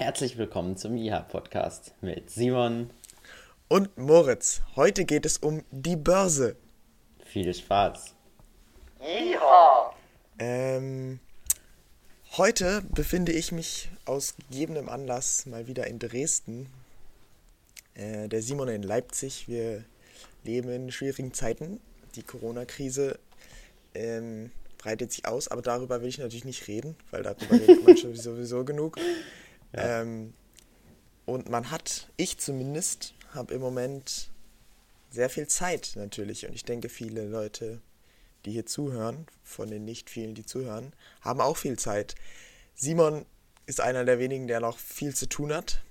Herzlich 0.00 0.38
willkommen 0.38 0.78
zum 0.78 0.96
IHA-Podcast 0.96 1.92
mit 2.00 2.30
Simon 2.30 2.88
und 3.68 3.98
Moritz. 3.98 4.62
Heute 4.74 5.04
geht 5.04 5.26
es 5.26 5.36
um 5.36 5.62
die 5.70 5.96
Börse. 5.96 6.56
Viel 7.26 7.52
Spaß. 7.52 8.14
IHA! 8.98 9.94
Ähm, 10.38 11.20
heute 12.38 12.82
befinde 12.94 13.32
ich 13.32 13.52
mich 13.52 13.90
aus 14.06 14.36
gegebenem 14.48 14.88
Anlass 14.88 15.44
mal 15.44 15.66
wieder 15.66 15.86
in 15.86 15.98
Dresden. 15.98 16.70
Äh, 17.92 18.28
der 18.28 18.40
Simon 18.40 18.68
in 18.68 18.82
Leipzig. 18.82 19.48
Wir 19.48 19.84
leben 20.44 20.70
in 20.70 20.90
schwierigen 20.90 21.34
Zeiten. 21.34 21.78
Die 22.14 22.22
Corona-Krise 22.22 23.18
ähm, 23.94 24.50
breitet 24.78 25.12
sich 25.12 25.26
aus, 25.26 25.48
aber 25.48 25.60
darüber 25.60 26.00
will 26.00 26.08
ich 26.08 26.16
natürlich 26.16 26.46
nicht 26.46 26.68
reden, 26.68 26.96
weil 27.10 27.22
darüber 27.22 27.52
redet 27.52 27.84
man 27.86 27.96
schon 27.98 28.16
sowieso 28.16 28.64
genug. 28.64 28.96
Ja. 29.72 30.02
Ähm, 30.02 30.34
und 31.26 31.48
man 31.48 31.70
hat, 31.70 32.08
ich 32.16 32.38
zumindest, 32.38 33.14
habe 33.34 33.54
im 33.54 33.60
Moment 33.60 34.30
sehr 35.10 35.30
viel 35.30 35.46
Zeit 35.46 35.92
natürlich. 35.94 36.46
Und 36.46 36.54
ich 36.54 36.64
denke, 36.64 36.88
viele 36.88 37.26
Leute, 37.26 37.80
die 38.44 38.52
hier 38.52 38.66
zuhören, 38.66 39.26
von 39.42 39.70
den 39.70 39.84
nicht 39.84 40.10
vielen, 40.10 40.34
die 40.34 40.44
zuhören, 40.44 40.92
haben 41.20 41.40
auch 41.40 41.56
viel 41.56 41.78
Zeit. 41.78 42.14
Simon 42.74 43.26
ist 43.66 43.80
einer 43.80 44.04
der 44.04 44.18
wenigen, 44.18 44.46
der 44.46 44.60
noch 44.60 44.78
viel 44.78 45.14
zu 45.14 45.28
tun 45.28 45.52
hat. 45.52 45.82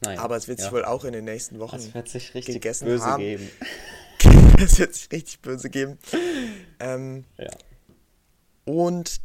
Nein, 0.00 0.18
aber 0.18 0.36
es 0.36 0.46
wird 0.46 0.60
ja. 0.60 0.66
sich 0.66 0.72
wohl 0.72 0.84
auch 0.84 1.04
in 1.04 1.12
den 1.12 1.24
nächsten 1.24 1.58
Wochen 1.58 1.76
das 1.76 1.92
wird 1.92 2.08
sich 2.08 2.32
richtig 2.34 2.54
gegessen 2.54 2.84
böse 2.84 3.04
haben. 3.04 3.20
geben. 3.20 3.50
es 4.62 4.78
wird 4.78 4.94
sich 4.94 5.10
richtig 5.10 5.40
böse 5.40 5.70
geben. 5.70 5.98
Ähm, 6.78 7.24
ja. 7.36 7.50
Und 8.64 9.20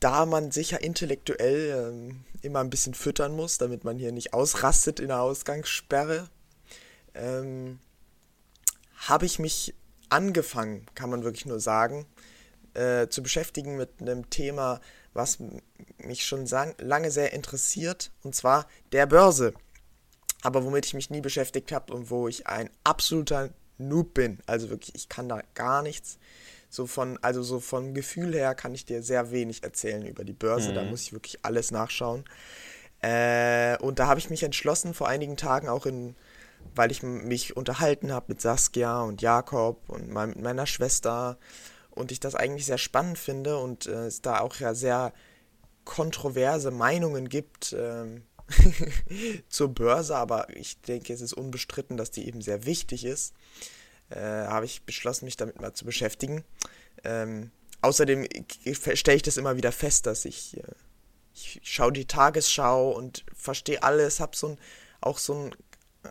da 0.00 0.26
man 0.26 0.50
sicher 0.50 0.82
intellektuell 0.82 1.90
ähm, 1.90 2.24
immer 2.42 2.60
ein 2.60 2.70
bisschen 2.70 2.94
füttern 2.94 3.34
muss, 3.34 3.58
damit 3.58 3.84
man 3.84 3.98
hier 3.98 4.12
nicht 4.12 4.34
ausrastet 4.34 5.00
in 5.00 5.08
der 5.08 5.20
Ausgangssperre, 5.20 6.28
ähm, 7.14 7.78
habe 9.08 9.26
ich 9.26 9.38
mich 9.38 9.74
angefangen, 10.08 10.86
kann 10.94 11.10
man 11.10 11.24
wirklich 11.24 11.46
nur 11.46 11.60
sagen, 11.60 12.06
äh, 12.74 13.08
zu 13.08 13.22
beschäftigen 13.22 13.76
mit 13.76 14.00
einem 14.00 14.28
Thema, 14.30 14.80
was 15.14 15.38
mich 15.98 16.26
schon 16.26 16.46
lange 16.78 17.10
sehr 17.10 17.32
interessiert, 17.32 18.10
und 18.22 18.34
zwar 18.34 18.66
der 18.92 19.06
Börse. 19.06 19.54
Aber 20.42 20.64
womit 20.64 20.86
ich 20.86 20.94
mich 20.94 21.10
nie 21.10 21.22
beschäftigt 21.22 21.72
habe 21.72 21.92
und 21.94 22.10
wo 22.10 22.28
ich 22.28 22.46
ein 22.46 22.70
absoluter 22.84 23.50
Noob 23.78 24.14
bin. 24.14 24.38
Also 24.46 24.68
wirklich, 24.68 24.94
ich 24.94 25.08
kann 25.08 25.28
da 25.28 25.42
gar 25.54 25.82
nichts. 25.82 26.18
So 26.76 26.86
von, 26.86 27.18
also 27.22 27.42
so 27.42 27.58
vom 27.58 27.94
Gefühl 27.94 28.34
her 28.34 28.54
kann 28.54 28.74
ich 28.74 28.84
dir 28.84 29.02
sehr 29.02 29.30
wenig 29.30 29.62
erzählen 29.62 30.04
über 30.04 30.24
die 30.24 30.34
Börse. 30.34 30.72
Mhm. 30.72 30.74
Da 30.74 30.84
muss 30.84 31.04
ich 31.04 31.14
wirklich 31.14 31.42
alles 31.42 31.70
nachschauen. 31.70 32.24
Äh, 33.00 33.78
und 33.78 33.98
da 33.98 34.08
habe 34.08 34.20
ich 34.20 34.28
mich 34.28 34.42
entschlossen, 34.42 34.92
vor 34.92 35.08
einigen 35.08 35.38
Tagen 35.38 35.70
auch 35.70 35.86
in, 35.86 36.16
weil 36.74 36.90
ich 36.90 37.02
mich 37.02 37.56
unterhalten 37.56 38.12
habe 38.12 38.26
mit 38.28 38.42
Saskia 38.42 39.00
und 39.00 39.22
Jakob 39.22 39.88
und 39.88 40.10
mein, 40.10 40.28
mit 40.28 40.42
meiner 40.42 40.66
Schwester 40.66 41.38
und 41.92 42.12
ich 42.12 42.20
das 42.20 42.34
eigentlich 42.34 42.66
sehr 42.66 42.76
spannend 42.76 43.18
finde 43.18 43.56
und 43.56 43.86
äh, 43.86 44.08
es 44.08 44.20
da 44.20 44.40
auch 44.40 44.56
ja 44.56 44.74
sehr 44.74 45.14
kontroverse 45.86 46.70
Meinungen 46.72 47.30
gibt 47.30 47.72
äh, 47.72 48.20
zur 49.48 49.68
Börse, 49.68 50.14
aber 50.14 50.54
ich 50.54 50.78
denke, 50.82 51.14
es 51.14 51.22
ist 51.22 51.32
unbestritten, 51.32 51.96
dass 51.96 52.10
die 52.10 52.28
eben 52.28 52.42
sehr 52.42 52.66
wichtig 52.66 53.06
ist 53.06 53.32
äh, 54.10 54.18
habe 54.18 54.66
ich 54.66 54.82
beschlossen, 54.82 55.24
mich 55.24 55.36
damit 55.36 55.60
mal 55.60 55.72
zu 55.72 55.84
beschäftigen. 55.84 56.44
Ähm, 57.04 57.50
außerdem 57.82 58.26
stelle 58.94 59.16
ich 59.16 59.22
das 59.22 59.36
immer 59.36 59.56
wieder 59.56 59.72
fest, 59.72 60.06
dass 60.06 60.24
ich, 60.24 60.56
äh, 60.56 60.62
ich 61.34 61.60
schaue 61.62 61.92
die 61.92 62.06
Tagesschau 62.06 62.90
und 62.90 63.24
verstehe 63.34 63.82
alles, 63.82 64.20
habe 64.20 64.36
so 64.36 64.48
ein, 64.48 64.58
auch 65.00 65.18
so 65.18 65.34
eine 65.34 65.50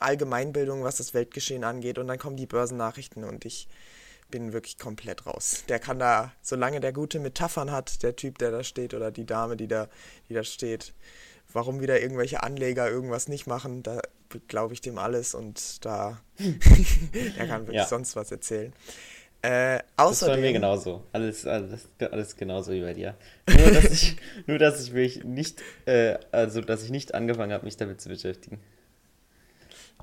Allgemeinbildung, 0.01 0.83
was 0.83 0.97
das 0.97 1.13
Weltgeschehen 1.13 1.63
angeht 1.63 1.97
und 1.97 2.07
dann 2.07 2.19
kommen 2.19 2.37
die 2.37 2.45
Börsennachrichten 2.45 3.23
und 3.23 3.45
ich 3.45 3.67
bin 4.29 4.53
wirklich 4.53 4.77
komplett 4.77 5.25
raus. 5.25 5.63
Der 5.69 5.79
kann 5.79 5.99
da, 5.99 6.33
solange 6.41 6.79
der 6.79 6.93
gute 6.93 7.19
Metaphern 7.19 7.71
hat, 7.71 8.03
der 8.03 8.15
Typ, 8.15 8.37
der 8.39 8.51
da 8.51 8.63
steht 8.63 8.93
oder 8.93 9.11
die 9.11 9.25
Dame, 9.25 9.55
die 9.55 9.67
da, 9.67 9.87
die 10.29 10.33
da 10.33 10.43
steht, 10.43 10.93
warum 11.53 11.79
wieder 11.79 12.01
irgendwelche 12.01 12.43
Anleger 12.43 12.89
irgendwas 12.89 13.27
nicht 13.27 13.47
machen, 13.47 13.83
da 13.83 14.01
glaube 14.47 14.73
ich 14.73 14.81
dem 14.81 14.97
alles 14.97 15.33
und 15.33 15.85
da 15.85 16.21
er 17.37 17.47
kann 17.47 17.61
wirklich 17.61 17.77
ja. 17.77 17.85
sonst 17.85 18.15
was 18.15 18.31
erzählen. 18.31 18.73
Äh, 19.41 19.83
außerdem, 19.95 20.07
das 20.07 20.21
ist 20.21 20.27
bei 20.27 20.37
mir 20.37 20.53
genauso. 20.53 21.03
Alles, 21.11 21.45
alles, 21.45 21.87
alles 21.99 22.35
genauso 22.35 22.71
wie 22.71 22.81
bei 22.81 22.95
dir. 22.95 23.15
Nur, 23.47 23.71
dass 23.71 23.85
ich, 23.85 24.17
nur, 24.47 24.57
dass 24.57 24.81
ich 24.81 24.91
mich 24.91 25.23
nicht, 25.23 25.61
äh, 25.85 26.17
also, 26.31 26.61
dass 26.61 26.83
ich 26.83 26.89
nicht 26.89 27.13
angefangen 27.13 27.53
habe, 27.53 27.65
mich 27.65 27.77
damit 27.77 28.01
zu 28.01 28.09
beschäftigen. 28.09 28.59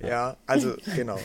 Ja, 0.00 0.36
also, 0.46 0.76
genau. 0.94 1.18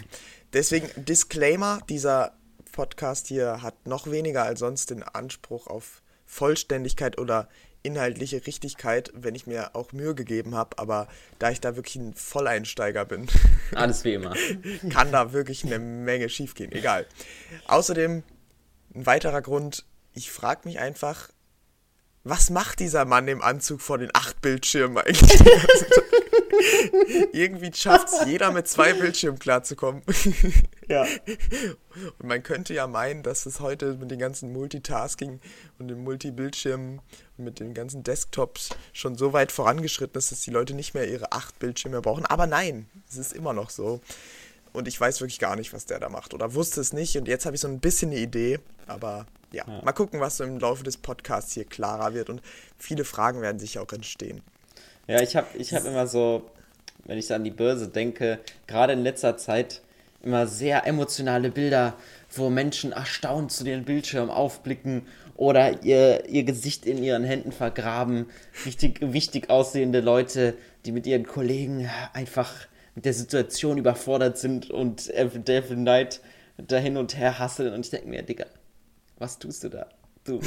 Deswegen, 0.54 0.90
Disclaimer, 0.96 1.80
dieser 1.90 2.34
Podcast 2.72 3.28
hier 3.28 3.62
hat 3.62 3.86
noch 3.86 4.10
weniger 4.10 4.44
als 4.44 4.60
sonst 4.60 4.90
den 4.90 5.04
Anspruch 5.04 5.68
auf 5.68 6.02
Vollständigkeit 6.26 7.20
oder 7.20 7.48
inhaltliche 7.88 8.46
Richtigkeit, 8.46 9.12
wenn 9.16 9.34
ich 9.34 9.48
mir 9.48 9.76
auch 9.76 9.94
Mühe 9.94 10.14
gegeben 10.14 10.56
habe, 10.56 10.78
aber 10.78 11.08
da 11.40 11.50
ich 11.50 11.62
da 11.62 11.76
wirklich 11.76 11.96
ein 11.96 12.14
Volleinsteiger 12.14 13.06
bin, 13.06 13.28
alles 13.74 14.04
wie 14.04 14.14
immer, 14.14 14.36
kann 14.90 15.12
da 15.12 15.32
wirklich 15.34 15.64
eine 15.66 15.80
Menge 15.80 16.30
schiefgehen. 16.30 16.72
Egal. 16.74 17.06
Außerdem 17.68 18.24
ein 18.94 19.06
weiterer 19.06 19.42
Grund, 19.42 19.86
ich 20.14 20.30
frage 20.32 20.62
mich 20.66 20.80
einfach, 20.80 21.30
was 22.24 22.50
macht 22.50 22.80
dieser 22.82 23.06
Mann 23.06 23.28
im 23.30 23.42
Anzug 23.42 23.80
vor 23.82 23.98
den 23.98 24.10
acht 24.14 24.42
Bildschirmen 24.42 24.98
eigentlich? 24.98 25.40
Irgendwie 27.34 27.72
schafft 27.74 28.10
es 28.10 28.26
jeder 28.26 28.52
mit 28.52 28.68
zwei 28.68 28.94
Bildschirmen 28.94 29.40
klarzukommen. 29.40 30.02
ja. 30.88 31.06
Und 32.20 32.28
man 32.28 32.44
könnte 32.44 32.74
ja 32.74 32.88
meinen, 32.88 33.24
dass 33.24 33.46
es 33.46 33.60
heute 33.60 33.96
mit 33.96 34.12
den 34.12 34.20
ganzen 34.20 34.54
Multitasking 34.54 35.40
und 35.80 35.88
den 35.88 36.04
Multibildschirmen 36.04 37.00
und 37.38 37.44
mit 37.44 37.60
den 37.60 37.74
ganzen 37.74 38.04
Desktops 38.04 38.70
schon 38.94 39.16
so 39.16 39.34
weit 39.34 39.52
vorangeschritten 39.52 40.18
ist, 40.18 40.32
dass 40.32 40.42
die 40.42 40.52
Leute 40.52 40.74
nicht 40.74 40.94
mehr 40.94 41.08
ihre 41.08 41.32
acht 41.32 41.60
Bildschirme 41.60 42.02
brauchen. 42.02 42.26
Aber 42.26 42.48
nein, 42.48 42.88
es 43.10 43.18
ist 43.18 43.34
immer 43.34 43.54
noch 43.54 43.70
so. 43.70 44.02
Und 44.74 44.88
ich 44.88 45.00
weiß 45.00 45.22
wirklich 45.22 45.40
gar 45.40 45.56
nicht, 45.56 45.74
was 45.74 45.86
der 45.86 46.00
da 46.00 46.10
macht. 46.10 46.34
Oder 46.34 46.54
wusste 46.54 46.82
es 46.82 46.94
nicht. 46.94 47.18
Und 47.18 47.28
jetzt 47.28 47.46
habe 47.46 47.56
ich 47.56 47.62
so 47.62 47.68
ein 47.68 47.80
bisschen 47.80 48.12
eine 48.12 48.20
Idee. 48.20 48.60
Aber 48.86 49.26
ja, 49.52 49.64
ja, 49.68 49.82
mal 49.82 49.94
gucken, 49.94 50.20
was 50.20 50.38
so 50.38 50.44
im 50.44 50.60
Laufe 50.60 50.84
des 50.84 50.98
Podcasts 50.98 51.54
hier 51.54 51.66
klarer 51.66 52.14
wird. 52.14 52.30
Und 52.30 52.42
viele 52.78 53.04
Fragen 53.04 53.42
werden 53.42 53.60
sich 53.60 53.80
auch 53.80 53.92
entstehen. 53.92 54.42
Ja, 55.08 55.22
ich 55.22 55.36
habe 55.36 55.48
ich 55.58 55.74
hab 55.74 55.86
immer 55.86 56.06
so, 56.06 56.50
wenn 57.06 57.18
ich 57.18 57.34
an 57.34 57.44
die 57.44 57.52
Börse 57.52 57.88
denke, 57.88 58.40
gerade 58.68 58.94
in 58.94 59.04
letzter 59.04 59.38
Zeit 59.38 59.82
immer 60.22 60.48
sehr 60.48 60.86
emotionale 60.86 61.50
Bilder, 61.50 61.96
wo 62.30 62.50
Menschen 62.50 62.92
erstaunt 62.92 63.52
zu 63.52 63.64
den 63.64 63.86
Bildschirmen 63.86 64.30
aufblicken 64.30 65.04
oder 65.38 65.84
ihr, 65.84 66.28
ihr 66.28 66.44
Gesicht 66.44 66.86
in 66.86 67.02
ihren 67.02 67.24
Händen 67.24 67.54
vergraben. 67.54 68.26
Richtig 68.66 69.00
wichtig 69.02 69.50
aussehende 69.50 70.02
Leute, 70.02 70.56
die 70.86 70.92
mit 70.92 71.08
ihren 71.08 71.26
Kollegen 71.26 71.90
einfach 72.14 72.52
mit 72.96 73.06
der 73.06 73.14
Situation 73.14 73.78
überfordert 73.78 74.38
sind 74.38 74.70
und 74.70 75.10
Every 75.12 75.40
Day, 75.40 75.58
Every 75.58 75.78
Night 75.78 76.20
da 76.58 76.78
hin 76.78 76.98
und 76.98 77.16
her 77.16 77.40
hasseln. 77.40 77.74
Und 77.74 77.82
ich 77.86 77.92
denke 77.92 78.10
mir, 78.10 78.24
Digga, 78.24 78.48
was 79.20 79.40
tust 79.40 79.64
du 79.64 79.70
da? 79.70 79.88
Du 80.24 80.42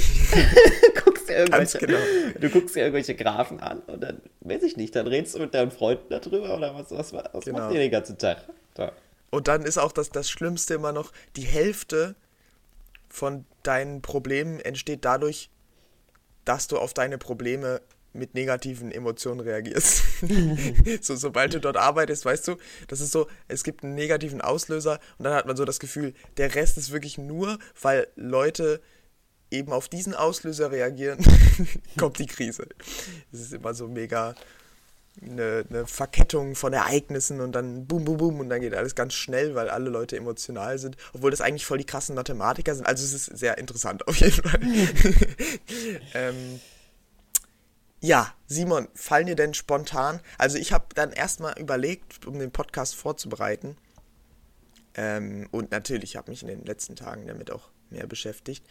guckst 1.31 1.75
dir 1.75 1.79
irgendwelche, 1.79 1.79
genau. 1.79 2.41
du 2.41 2.51
guckst 2.51 2.77
dir 2.77 2.81
irgendwelche 2.81 3.15
Graphen 3.15 3.61
an 3.61 3.81
und 3.87 4.01
dann, 4.03 4.21
weiß 4.41 4.63
ich 4.63 4.77
nicht, 4.77 4.95
dann 4.95 5.07
redest 5.07 5.35
du 5.35 5.39
mit 5.41 5.55
deinen 5.55 5.71
Freunden 5.71 6.07
darüber 6.09 6.57
oder 6.57 6.75
was, 6.75 6.91
was, 6.91 7.13
was 7.13 7.45
genau. 7.45 7.59
macht 7.59 7.73
ihr 7.75 7.81
den 7.81 7.91
ganzen 7.91 8.19
Tag? 8.19 8.45
Da. 8.75 8.93
Und 9.31 9.49
dann 9.49 9.63
ist 9.63 9.79
auch 9.79 9.93
das, 9.93 10.11
das 10.11 10.29
Schlimmste 10.29 10.75
immer 10.75 10.93
noch, 10.93 11.13
die 11.37 11.43
Hälfte 11.43 12.15
von 13.09 13.45
deinen 13.63 14.03
Problemen 14.03 14.61
entsteht 14.61 15.05
dadurch, 15.05 15.51
dass 16.45 16.69
du 16.69 16.79
auf 16.79 16.95
deine 16.95 17.19
Probleme 17.19 17.81
mit 18.13 18.35
negativen 18.35 18.91
Emotionen 18.91 19.41
reagierst. 19.41 20.03
so, 21.01 21.15
sobald 21.15 21.55
du 21.55 21.61
dort 21.61 21.77
arbeitest, 21.77 22.25
weißt 22.25 22.49
du, 22.49 22.57
das 22.89 23.01
ist 23.01 23.13
so, 23.13 23.29
es 23.47 23.63
gibt 23.63 23.85
einen 23.85 23.95
negativen 23.95 24.41
Auslöser 24.41 24.99
und 25.19 25.25
dann 25.25 25.35
hat 25.35 25.47
man 25.47 25.57
so 25.57 25.65
das 25.65 25.79
Gefühl, 25.79 26.15
der 26.37 26.55
Rest 26.55 26.77
ist 26.77 26.91
wirklich 26.91 27.19
nur, 27.19 27.59
weil 27.81 28.09
Leute 28.17 28.81
eben 29.51 29.73
auf 29.73 29.89
diesen 29.89 30.15
Auslöser 30.15 30.71
reagieren, 30.71 31.19
kommt 31.99 32.19
die 32.19 32.27
Krise. 32.27 32.67
Es 33.33 33.41
ist 33.41 33.53
immer 33.53 33.75
so 33.75 33.89
mega 33.89 34.35
eine, 35.21 35.65
eine, 35.69 35.87
Verkettung 35.87 36.55
von 36.55 36.73
Ereignissen 36.73 37.41
und 37.41 37.53
dann 37.53 37.87
boom, 37.87 38.05
boom, 38.05 38.17
boom 38.17 38.41
und 38.41 38.49
dann 38.49 38.61
geht 38.61 38.75
alles 38.75 38.95
ganz 38.95 39.15
schnell, 39.15 39.55
weil 39.55 39.69
alle 39.69 39.91
Leute 39.91 40.17
emotional 40.17 40.79
sind, 40.79 40.97
obwohl 41.13 41.31
das 41.31 41.41
eigentlich 41.41 41.67
voll 41.67 41.79
die 41.79 41.85
krassen 41.85 42.15
Mathematiker 42.15 42.75
sind. 42.75 42.87
Also 42.87 43.05
es 43.05 43.13
ist 43.13 43.39
sehr 43.39 43.59
interessant 43.59 44.07
auf 44.09 44.17
jeden 44.17 44.43
Fall. 44.43 44.61
ähm, 46.15 46.61
ja, 48.01 48.33
Simon, 48.47 48.89
fallen 48.95 49.27
dir 49.27 49.37
denn 49.37 49.53
spontan? 49.53 50.21
Also 50.39 50.57
ich 50.57 50.73
habe 50.73 50.87
dann 50.95 51.13
erstmal 51.13 51.59
überlegt, 51.59 52.27
um 52.27 52.39
den 52.39 52.51
Podcast 52.51 52.95
vorzubereiten. 52.95 53.77
Ähm, 54.95 55.49
und 55.51 55.71
natürlich 55.71 56.17
habe 56.17 56.31
mich 56.31 56.43
in 56.43 56.49
den 56.49 56.65
letzten 56.65 56.97
Tagen 56.97 57.27
damit 57.27 57.51
auch 57.51 57.69
mehr 57.91 58.07
beschäftigt. 58.07 58.65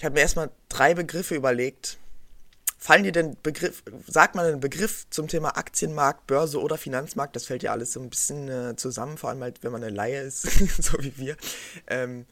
Ich 0.00 0.04
habe 0.06 0.14
mir 0.14 0.22
erstmal 0.22 0.50
drei 0.70 0.94
Begriffe 0.94 1.34
überlegt, 1.34 1.98
fallen 2.78 3.02
dir 3.04 3.12
denn 3.12 3.36
Begriff, 3.42 3.82
sagt 4.06 4.34
man 4.34 4.46
einen 4.46 4.60
Begriff 4.60 5.06
zum 5.10 5.28
Thema 5.28 5.58
Aktienmarkt, 5.58 6.26
Börse 6.26 6.58
oder 6.58 6.78
Finanzmarkt, 6.78 7.36
das 7.36 7.44
fällt 7.44 7.62
ja 7.62 7.72
alles 7.72 7.92
so 7.92 8.00
ein 8.00 8.08
bisschen 8.08 8.48
äh, 8.48 8.76
zusammen, 8.76 9.18
vor 9.18 9.28
allem 9.28 9.42
halt, 9.42 9.62
wenn 9.62 9.72
man 9.72 9.84
eine 9.84 9.94
Laie 9.94 10.22
ist, 10.22 10.40
so 10.82 10.96
wie 11.00 11.18
wir, 11.18 11.36
ähm, 11.86 12.24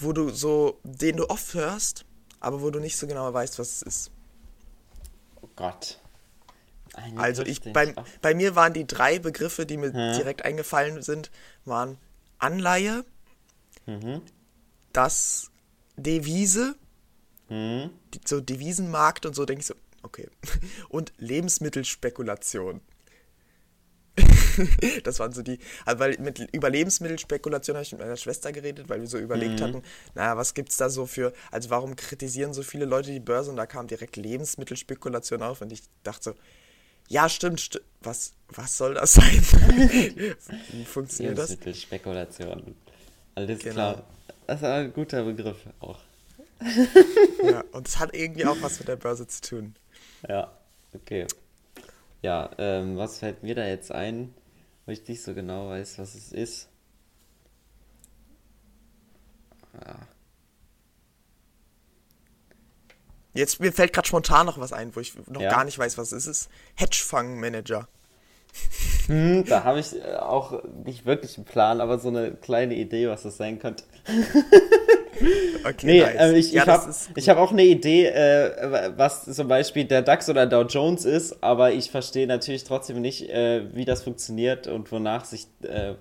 wo 0.00 0.14
du 0.14 0.30
so, 0.30 0.80
den 0.82 1.18
du 1.18 1.28
oft 1.28 1.52
hörst, 1.52 2.06
aber 2.40 2.62
wo 2.62 2.70
du 2.70 2.80
nicht 2.80 2.96
so 2.96 3.06
genau 3.06 3.30
weißt, 3.30 3.58
was 3.58 3.72
es 3.72 3.82
ist. 3.82 4.10
Oh 5.42 5.50
Gott. 5.54 6.00
Eine 6.94 7.20
also 7.20 7.42
ich, 7.42 7.60
bei, 7.60 7.94
bei 8.22 8.34
mir 8.34 8.56
waren 8.56 8.72
die 8.72 8.86
drei 8.86 9.18
Begriffe, 9.18 9.66
die 9.66 9.76
mir 9.76 9.92
hm. 9.92 10.16
direkt 10.16 10.46
eingefallen 10.46 11.02
sind, 11.02 11.30
waren 11.66 11.98
Anleihe, 12.38 13.04
mhm. 13.84 14.22
das 14.94 15.51
Devise 16.02 16.76
Mhm. 17.52 17.90
So 18.24 18.40
Devisenmarkt 18.40 19.26
und 19.26 19.34
so, 19.34 19.44
denke 19.44 19.60
ich 19.60 19.66
so, 19.66 19.74
okay. 20.02 20.28
Und 20.88 21.12
Lebensmittelspekulation. 21.18 22.80
das 25.04 25.18
waren 25.18 25.32
so 25.32 25.42
die, 25.42 25.58
also 25.86 25.98
weil 25.98 26.18
mit 26.18 26.38
über 26.52 26.68
Lebensmittelspekulation 26.68 27.76
habe 27.76 27.84
ich 27.84 27.92
mit 27.92 28.00
meiner 28.00 28.16
Schwester 28.16 28.52
geredet, 28.52 28.88
weil 28.88 29.00
wir 29.00 29.06
so 29.06 29.18
überlegt 29.18 29.60
mhm. 29.60 29.64
hatten, 29.64 29.82
naja, 30.14 30.36
was 30.36 30.54
gibt 30.54 30.70
es 30.70 30.76
da 30.76 30.90
so 30.90 31.06
für, 31.06 31.32
also 31.50 31.70
warum 31.70 31.96
kritisieren 31.96 32.52
so 32.52 32.62
viele 32.62 32.84
Leute 32.84 33.10
die 33.10 33.20
Börse 33.20 33.50
und 33.50 33.56
da 33.56 33.64
kam 33.64 33.86
direkt 33.86 34.16
Lebensmittelspekulation 34.16 35.42
auf 35.42 35.62
und 35.62 35.72
ich 35.72 35.82
dachte 36.02 36.24
so, 36.24 36.34
ja, 37.08 37.28
stimmt, 37.28 37.60
sti 37.60 37.80
was, 38.00 38.34
was 38.48 38.76
soll 38.76 38.94
das 38.94 39.14
sein? 39.14 39.42
Wie 40.72 40.84
funktioniert 40.84 41.38
das? 41.38 41.50
Lebensmittelspekulation. 41.50 42.74
Alles 43.34 43.60
genau. 43.60 43.74
klar. 43.74 44.04
Das 44.46 44.60
ist 44.60 44.66
ein 44.66 44.92
guter 44.92 45.24
Begriff 45.24 45.66
auch. 45.80 46.00
ja, 47.42 47.64
und 47.72 47.88
es 47.88 47.98
hat 47.98 48.14
irgendwie 48.14 48.46
auch 48.46 48.56
was 48.60 48.78
mit 48.78 48.88
der 48.88 48.96
Börse 48.96 49.26
zu 49.26 49.40
tun. 49.40 49.74
Ja, 50.28 50.52
okay. 50.94 51.26
Ja, 52.22 52.50
ähm, 52.58 52.96
was 52.96 53.18
fällt 53.18 53.42
mir 53.42 53.54
da 53.54 53.66
jetzt 53.66 53.90
ein, 53.90 54.32
wo 54.86 54.92
ich 54.92 55.06
nicht 55.08 55.22
so 55.22 55.34
genau 55.34 55.70
weiß, 55.70 55.98
was 55.98 56.14
es 56.14 56.32
ist? 56.32 56.68
Ja. 59.74 59.98
Jetzt 63.34 63.60
mir 63.60 63.72
fällt 63.72 63.92
gerade 63.92 64.06
spontan 64.06 64.46
noch 64.46 64.58
was 64.58 64.72
ein, 64.72 64.94
wo 64.94 65.00
ich 65.00 65.14
noch 65.26 65.40
ja. 65.40 65.50
gar 65.50 65.64
nicht 65.64 65.78
weiß, 65.78 65.96
was 65.98 66.12
es 66.12 66.26
ist. 66.26 66.50
Hedgefondsmanager. 66.74 67.88
Hm, 69.06 69.44
da 69.46 69.64
habe 69.64 69.80
ich 69.80 69.94
äh, 69.96 70.16
auch 70.16 70.62
nicht 70.84 71.06
wirklich 71.06 71.36
einen 71.36 71.44
Plan, 71.44 71.80
aber 71.80 71.98
so 71.98 72.08
eine 72.08 72.32
kleine 72.32 72.74
Idee, 72.74 73.08
was 73.08 73.22
das 73.22 73.36
sein 73.36 73.58
könnte. 73.58 73.84
Okay, 75.64 75.86
nee, 75.86 76.00
nice. 76.00 76.16
äh, 76.16 76.38
ich, 76.38 76.52
ja, 76.52 76.62
ich 77.14 77.28
habe 77.28 77.40
hab 77.40 77.48
auch 77.48 77.52
eine 77.52 77.64
Idee, 77.64 78.06
äh, 78.06 78.92
was 78.96 79.24
zum 79.24 79.46
Beispiel 79.46 79.84
der 79.84 80.02
DAX 80.02 80.28
oder 80.28 80.46
Dow 80.46 80.62
Jones 80.62 81.04
ist, 81.04 81.42
aber 81.42 81.72
ich 81.72 81.90
verstehe 81.90 82.26
natürlich 82.26 82.64
trotzdem 82.64 83.00
nicht, 83.00 83.28
äh, 83.30 83.62
wie 83.74 83.84
das 83.84 84.02
funktioniert 84.02 84.66
und 84.66 84.90
wonach 84.90 85.24
sich, 85.24 85.46
äh, 85.62 85.94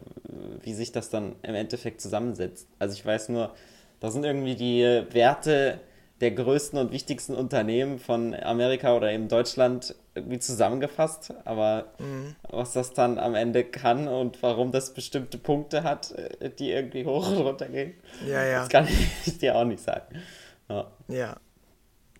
wie 0.63 0.73
sich 0.73 0.91
das 0.91 1.09
dann 1.09 1.35
im 1.43 1.55
Endeffekt 1.55 2.01
zusammensetzt. 2.01 2.67
Also 2.79 2.95
ich 2.95 3.05
weiß 3.05 3.29
nur, 3.29 3.51
da 3.99 4.09
sind 4.09 4.23
irgendwie 4.23 4.55
die 4.55 5.03
Werte 5.11 5.79
der 6.21 6.31
größten 6.31 6.79
und 6.79 6.91
wichtigsten 6.91 7.35
Unternehmen 7.35 7.99
von 7.99 8.33
Amerika 8.33 8.95
oder 8.95 9.11
eben 9.11 9.27
Deutschland 9.27 9.95
irgendwie 10.15 10.39
zusammengefasst. 10.39 11.33
Aber 11.45 11.93
mhm. 11.99 12.35
was 12.49 12.73
das 12.73 12.93
dann 12.93 13.17
am 13.17 13.35
Ende 13.35 13.63
kann 13.63 14.07
und 14.07 14.41
warum 14.43 14.71
das 14.71 14.93
bestimmte 14.93 15.37
Punkte 15.37 15.83
hat, 15.83 16.11
äh, 16.11 16.49
die 16.49 16.71
irgendwie 16.71 17.05
hoch 17.05 17.29
und 17.29 17.37
runter 17.37 17.67
gehen, 17.67 17.93
ja, 18.27 18.43
ja. 18.43 18.59
das 18.59 18.69
kann 18.69 18.87
ich 19.25 19.37
dir 19.37 19.55
auch 19.55 19.65
nicht 19.65 19.83
sagen. 19.83 20.21
Ja. 20.69 20.91
Ja, 21.07 21.37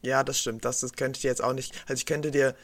ja 0.02 0.24
das 0.24 0.40
stimmt. 0.40 0.66
Das, 0.66 0.80
das 0.80 0.94
könnte 0.94 1.18
ich 1.18 1.22
dir 1.22 1.30
jetzt 1.30 1.44
auch 1.44 1.54
nicht. 1.54 1.74
Also 1.88 2.00
ich 2.00 2.06
könnte 2.06 2.32
dir 2.32 2.56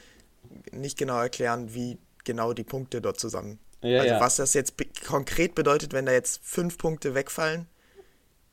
nicht 0.71 0.97
genau 0.97 1.19
erklären, 1.19 1.73
wie 1.73 1.97
genau 2.23 2.53
die 2.53 2.63
Punkte 2.63 3.01
dort 3.01 3.19
zusammen. 3.19 3.59
Ja, 3.81 4.01
also 4.01 4.15
was 4.19 4.37
das 4.37 4.53
jetzt 4.53 4.73
konkret 5.05 5.55
bedeutet, 5.55 5.93
wenn 5.93 6.05
da 6.05 6.11
jetzt 6.11 6.41
fünf 6.43 6.77
Punkte 6.77 7.13
wegfallen, 7.13 7.67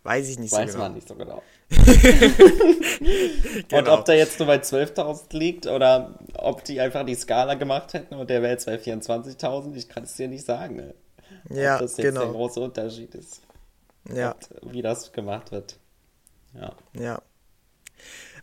weiß 0.03 0.29
ich 0.29 0.38
nicht 0.38 0.53
weiß 0.53 0.73
so 0.73 0.79
genau. 0.79 0.85
Weiß 0.85 0.88
man 0.88 0.94
nicht 0.94 1.09
so 1.09 1.15
genau. 1.15 1.43
genau. 3.69 3.78
Und 3.78 3.88
ob 3.88 4.05
der 4.05 4.16
jetzt 4.16 4.38
nur 4.38 4.46
bei 4.46 4.56
12.000 4.56 5.37
liegt 5.37 5.66
oder 5.66 6.19
ob 6.37 6.64
die 6.64 6.81
einfach 6.81 7.05
die 7.05 7.14
Skala 7.14 7.55
gemacht 7.55 7.94
hätten 7.94 8.14
und 8.14 8.31
der 8.31 8.43
wäre 8.43 8.52
jetzt 8.52 8.66
bei 8.66 8.76
24.000, 8.76 9.75
ich 9.75 9.88
kann 9.88 10.05
es 10.05 10.14
dir 10.14 10.28
nicht 10.28 10.44
sagen. 10.44 10.76
Ne? 10.76 10.94
Ja, 11.50 11.75
ob 11.75 11.81
das 11.81 11.96
jetzt 11.96 12.06
genau. 12.06 12.20
der 12.20 12.31
große 12.31 12.61
Unterschied 12.61 13.14
ist. 13.14 13.43
Ja. 14.12 14.37
Und 14.61 14.72
wie 14.72 14.82
das 14.82 15.12
gemacht 15.12 15.52
wird. 15.52 15.78
Ja. 16.55 16.72
Ja. 16.93 17.22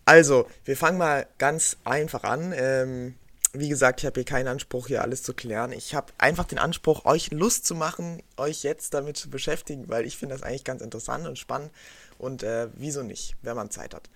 Also, 0.05 0.47
wir 0.65 0.75
fangen 0.75 0.97
mal 0.97 1.27
ganz 1.37 1.77
einfach 1.83 2.23
an. 2.23 2.53
Ähm, 2.55 3.15
wie 3.53 3.69
gesagt, 3.69 3.99
ich 3.99 4.05
habe 4.05 4.19
hier 4.19 4.25
keinen 4.25 4.47
Anspruch, 4.47 4.87
hier 4.87 5.01
alles 5.01 5.23
zu 5.23 5.33
klären. 5.33 5.73
Ich 5.73 5.93
habe 5.93 6.13
einfach 6.17 6.45
den 6.45 6.59
Anspruch, 6.59 7.05
euch 7.05 7.31
Lust 7.31 7.65
zu 7.65 7.75
machen, 7.75 8.23
euch 8.37 8.63
jetzt 8.63 8.93
damit 8.93 9.17
zu 9.17 9.29
beschäftigen, 9.29 9.89
weil 9.89 10.05
ich 10.05 10.17
finde 10.17 10.35
das 10.35 10.43
eigentlich 10.43 10.63
ganz 10.63 10.81
interessant 10.81 11.27
und 11.27 11.37
spannend. 11.37 11.71
Und 12.17 12.43
äh, 12.43 12.69
wieso 12.75 13.03
nicht, 13.03 13.35
wenn 13.41 13.55
man 13.55 13.69
Zeit 13.69 13.93
hat. 13.93 14.09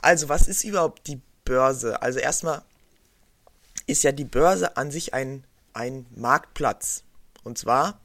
Also, 0.00 0.28
was 0.28 0.46
ist 0.46 0.64
überhaupt 0.64 1.06
die 1.06 1.20
Börse? 1.44 2.02
Also 2.02 2.18
erstmal 2.18 2.62
ist 3.86 4.02
ja 4.02 4.12
die 4.12 4.24
Börse 4.24 4.76
an 4.76 4.90
sich 4.90 5.14
ein, 5.14 5.44
ein 5.72 6.06
Marktplatz. 6.14 7.04
Und 7.44 7.56
zwar 7.56 8.00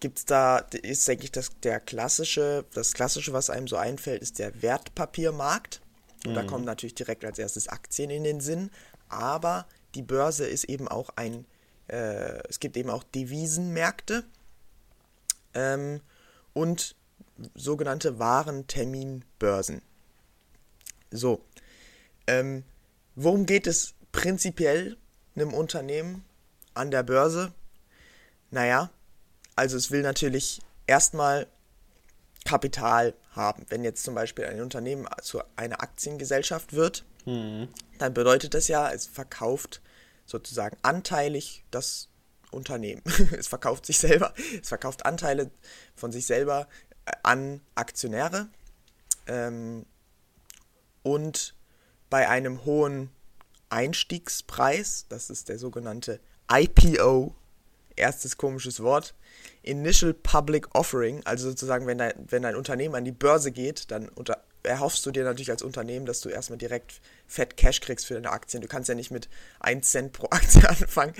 gibt 0.00 0.18
es 0.18 0.24
da, 0.24 0.58
ist, 0.58 1.06
denke 1.06 1.24
ich, 1.24 1.32
das, 1.32 1.50
der 1.62 1.80
klassische, 1.80 2.64
das 2.74 2.92
klassische, 2.92 3.32
was 3.32 3.50
einem 3.50 3.68
so 3.68 3.76
einfällt, 3.76 4.22
ist 4.22 4.38
der 4.38 4.62
Wertpapiermarkt. 4.62 5.80
Und 6.24 6.32
mhm. 6.32 6.34
da 6.34 6.42
kommen 6.44 6.64
natürlich 6.64 6.94
direkt 6.94 7.24
als 7.24 7.38
erstes 7.38 7.68
Aktien 7.68 8.10
in 8.10 8.24
den 8.24 8.40
Sinn. 8.40 8.70
Aber 9.08 9.66
die 9.94 10.02
Börse 10.02 10.46
ist 10.46 10.64
eben 10.64 10.88
auch 10.88 11.10
ein, 11.16 11.46
äh, 11.88 12.38
es 12.48 12.60
gibt 12.60 12.76
eben 12.76 12.90
auch 12.90 13.02
Devisenmärkte. 13.04 14.24
Ähm, 15.54 16.00
und 16.52 16.96
sogenannte 17.54 18.18
Warenterminbörsen. 18.18 19.82
So, 21.10 21.44
ähm, 22.26 22.64
worum 23.14 23.46
geht 23.46 23.66
es 23.66 23.94
prinzipiell 24.12 24.96
einem 25.34 25.52
Unternehmen 25.52 26.24
an 26.74 26.90
der 26.90 27.02
Börse? 27.02 27.52
Naja, 28.50 28.90
also 29.54 29.76
es 29.76 29.90
will 29.90 30.02
natürlich 30.02 30.60
erstmal 30.86 31.46
Kapital 32.44 33.14
haben. 33.32 33.66
Wenn 33.68 33.84
jetzt 33.84 34.04
zum 34.04 34.14
Beispiel 34.14 34.46
ein 34.46 34.60
Unternehmen 34.60 35.06
zu 35.20 35.42
einer 35.56 35.82
Aktiengesellschaft 35.82 36.72
wird, 36.72 37.04
mhm. 37.26 37.68
dann 37.98 38.14
bedeutet 38.14 38.54
das 38.54 38.68
ja, 38.68 38.90
es 38.90 39.06
verkauft 39.06 39.82
sozusagen 40.24 40.76
anteilig 40.82 41.64
das 41.70 42.08
Unternehmen. 42.50 43.02
es 43.38 43.48
verkauft 43.48 43.86
sich 43.86 43.98
selber, 43.98 44.32
es 44.60 44.68
verkauft 44.68 45.04
Anteile 45.04 45.50
von 45.94 46.12
sich 46.12 46.26
selber 46.26 46.68
an 47.22 47.60
Aktionäre 47.74 48.48
ähm, 49.26 49.86
und 51.02 51.54
bei 52.10 52.28
einem 52.28 52.64
hohen 52.64 53.10
Einstiegspreis, 53.68 55.06
das 55.08 55.30
ist 55.30 55.48
der 55.48 55.58
sogenannte 55.58 56.20
IPO, 56.50 57.34
erstes 57.96 58.36
komisches 58.36 58.80
Wort, 58.80 59.14
Initial 59.62 60.14
Public 60.14 60.74
Offering, 60.74 61.22
also 61.24 61.50
sozusagen, 61.50 61.86
wenn, 61.86 61.98
dein, 61.98 62.12
wenn 62.28 62.44
ein 62.44 62.56
Unternehmen 62.56 62.94
an 62.94 63.04
die 63.04 63.12
Börse 63.12 63.50
geht, 63.50 63.90
dann 63.90 64.08
unter, 64.10 64.42
erhoffst 64.66 65.04
du 65.06 65.10
dir 65.10 65.24
natürlich 65.24 65.50
als 65.50 65.62
Unternehmen, 65.62 66.06
dass 66.06 66.20
du 66.20 66.28
erstmal 66.28 66.58
direkt 66.58 67.00
fett 67.26 67.56
Cash 67.56 67.80
kriegst 67.80 68.06
für 68.06 68.14
deine 68.14 68.30
Aktien. 68.30 68.60
Du 68.60 68.68
kannst 68.68 68.88
ja 68.88 68.94
nicht 68.94 69.10
mit 69.10 69.28
1 69.60 69.90
Cent 69.90 70.12
pro 70.12 70.26
Aktie 70.30 70.68
anfangen 70.68 71.14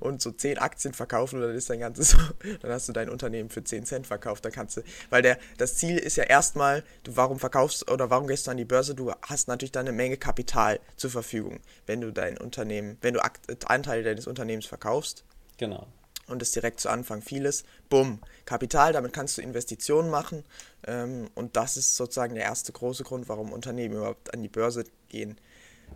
und 0.00 0.22
so 0.22 0.30
10 0.30 0.58
Aktien 0.58 0.94
verkaufen 0.94 1.38
oder 1.38 1.52
ist 1.52 1.70
dein 1.70 1.80
ganzes 1.80 2.16
dann 2.60 2.70
hast 2.70 2.88
du 2.88 2.92
dein 2.92 3.08
Unternehmen 3.08 3.50
für 3.50 3.64
10 3.64 3.84
Cent 3.86 4.06
verkauft. 4.06 4.44
Da 4.44 4.50
kannst 4.50 4.76
du, 4.76 4.82
weil 5.10 5.22
der, 5.22 5.38
das 5.58 5.76
Ziel 5.76 5.98
ist 5.98 6.16
ja 6.16 6.24
erstmal, 6.24 6.84
du 7.02 7.16
warum 7.16 7.38
verkaufst 7.38 7.90
oder 7.90 8.10
warum 8.10 8.26
gehst 8.26 8.46
du 8.46 8.50
an 8.50 8.56
die 8.56 8.64
Börse? 8.64 8.94
Du 8.94 9.12
hast 9.22 9.48
natürlich 9.48 9.72
dann 9.72 9.86
eine 9.86 9.96
Menge 9.96 10.16
Kapital 10.16 10.80
zur 10.96 11.10
Verfügung, 11.10 11.60
wenn 11.86 12.00
du 12.00 12.12
dein 12.12 12.38
Unternehmen, 12.38 12.98
wenn 13.00 13.14
du 13.14 13.20
Anteile 13.66 14.02
deines 14.02 14.26
Unternehmens 14.26 14.66
verkaufst. 14.66 15.24
Genau 15.58 15.86
und 16.32 16.42
ist 16.42 16.56
direkt 16.56 16.80
zu 16.80 16.88
Anfang 16.88 17.22
vieles. 17.22 17.64
Bumm, 17.88 18.20
Kapital, 18.44 18.92
damit 18.92 19.12
kannst 19.12 19.38
du 19.38 19.42
Investitionen 19.42 20.10
machen 20.10 20.44
ähm, 20.86 21.28
und 21.34 21.56
das 21.56 21.76
ist 21.76 21.96
sozusagen 21.96 22.34
der 22.34 22.44
erste 22.44 22.72
große 22.72 23.04
Grund, 23.04 23.28
warum 23.28 23.52
Unternehmen 23.52 23.94
überhaupt 23.96 24.34
an 24.34 24.42
die 24.42 24.48
Börse 24.48 24.84
gehen. 25.08 25.38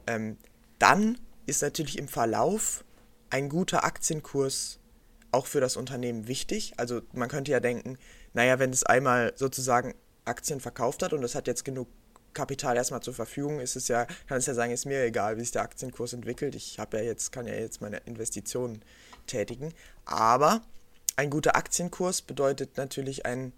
Ähm, 0.06 0.38
dann 0.78 1.18
ist 1.46 1.62
natürlich 1.62 1.98
im 1.98 2.08
Verlauf 2.08 2.84
ein 3.30 3.48
guter 3.48 3.84
Aktienkurs 3.84 4.78
auch 5.32 5.46
für 5.46 5.60
das 5.60 5.76
Unternehmen 5.76 6.28
wichtig. 6.28 6.74
Also 6.76 7.02
man 7.12 7.28
könnte 7.28 7.50
ja 7.50 7.60
denken, 7.60 7.98
naja, 8.32 8.58
wenn 8.58 8.70
es 8.70 8.84
einmal 8.84 9.32
sozusagen 9.36 9.94
Aktien 10.24 10.60
verkauft 10.60 11.02
hat 11.02 11.12
und 11.12 11.22
es 11.22 11.34
hat 11.34 11.46
jetzt 11.46 11.64
genug 11.64 11.88
Kapital 12.36 12.76
erstmal 12.76 13.02
zur 13.02 13.14
Verfügung, 13.14 13.60
ist 13.60 13.76
es 13.76 13.88
ja, 13.88 14.04
kann 14.28 14.38
es 14.38 14.46
ja 14.46 14.54
sagen, 14.54 14.72
ist 14.72 14.84
mir 14.84 15.02
egal, 15.02 15.36
wie 15.36 15.40
sich 15.40 15.52
der 15.52 15.62
Aktienkurs 15.62 16.12
entwickelt. 16.12 16.54
Ich 16.54 16.78
habe 16.78 16.98
ja 16.98 17.02
jetzt, 17.02 17.32
kann 17.32 17.46
ja 17.46 17.54
jetzt 17.54 17.80
meine 17.80 17.96
Investitionen 18.04 18.82
tätigen. 19.26 19.72
Aber 20.04 20.60
ein 21.16 21.30
guter 21.30 21.56
Aktienkurs 21.56 22.22
bedeutet 22.22 22.76
natürlich 22.76 23.24
ein 23.24 23.52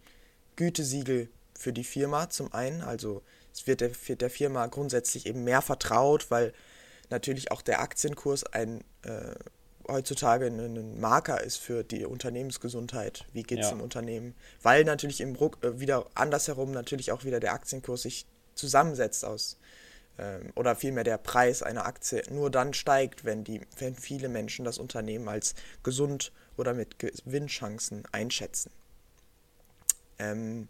Gütesiegel 0.57 1.29
für 1.59 1.73
die 1.73 1.85
Firma 1.85 2.31
zum 2.31 2.53
einen. 2.55 2.83
Also 2.83 3.23
es 3.53 3.67
wird 3.67 3.81
der, 3.81 3.91
wird 4.07 4.21
der 4.21 4.31
Firma 4.31 4.67
grundsätzlich 4.67 5.27
eben 5.27 5.43
mehr 5.45 5.61
vertraut, 5.61 6.31
weil 6.31 6.53
natürlich 7.11 7.51
auch 7.51 7.63
der 7.63 7.81
Aktienkurs 7.81 8.45
ein 8.45 8.85
äh, 9.03 9.35
heutzutage 9.89 10.47
ein 10.47 11.01
Marker 11.01 11.43
ist 11.43 11.57
für 11.57 11.83
die 11.83 12.05
Unternehmensgesundheit. 12.05 13.25
Wie 13.33 13.43
geht 13.43 13.61
es 13.61 13.67
ja. 13.67 13.75
dem 13.75 13.81
Unternehmen? 13.81 14.35
Weil 14.63 14.85
natürlich 14.85 15.21
im 15.21 15.35
Ruck, 15.35 15.59
äh, 15.65 15.81
wieder 15.81 16.07
andersherum 16.15 16.71
natürlich 16.71 17.11
auch 17.11 17.25
wieder 17.25 17.41
der 17.41 17.55
Aktienkurs 17.55 18.03
sich 18.03 18.27
zusammensetzt 18.59 19.25
aus 19.25 19.59
ähm, 20.19 20.53
oder 20.55 20.77
vielmehr 20.77 21.05
der 21.05 21.19
Preis 21.19 21.63
einer 21.63 21.87
Aktie 21.87 22.23
nur 22.31 22.51
dann 22.51 22.75
steigt, 22.75 23.25
wenn 23.25 23.45
die, 23.45 23.61
wenn 23.79 23.95
viele 23.95 24.29
Menschen 24.29 24.65
das 24.65 24.79
Unternehmen 24.79 25.29
als 25.29 25.55
gesund 25.83 26.33
oder 26.57 26.75
mit 26.75 26.99
Gewinnchancen 26.99 28.03
einschätzen. 28.13 28.71
Ähm, 30.19 30.69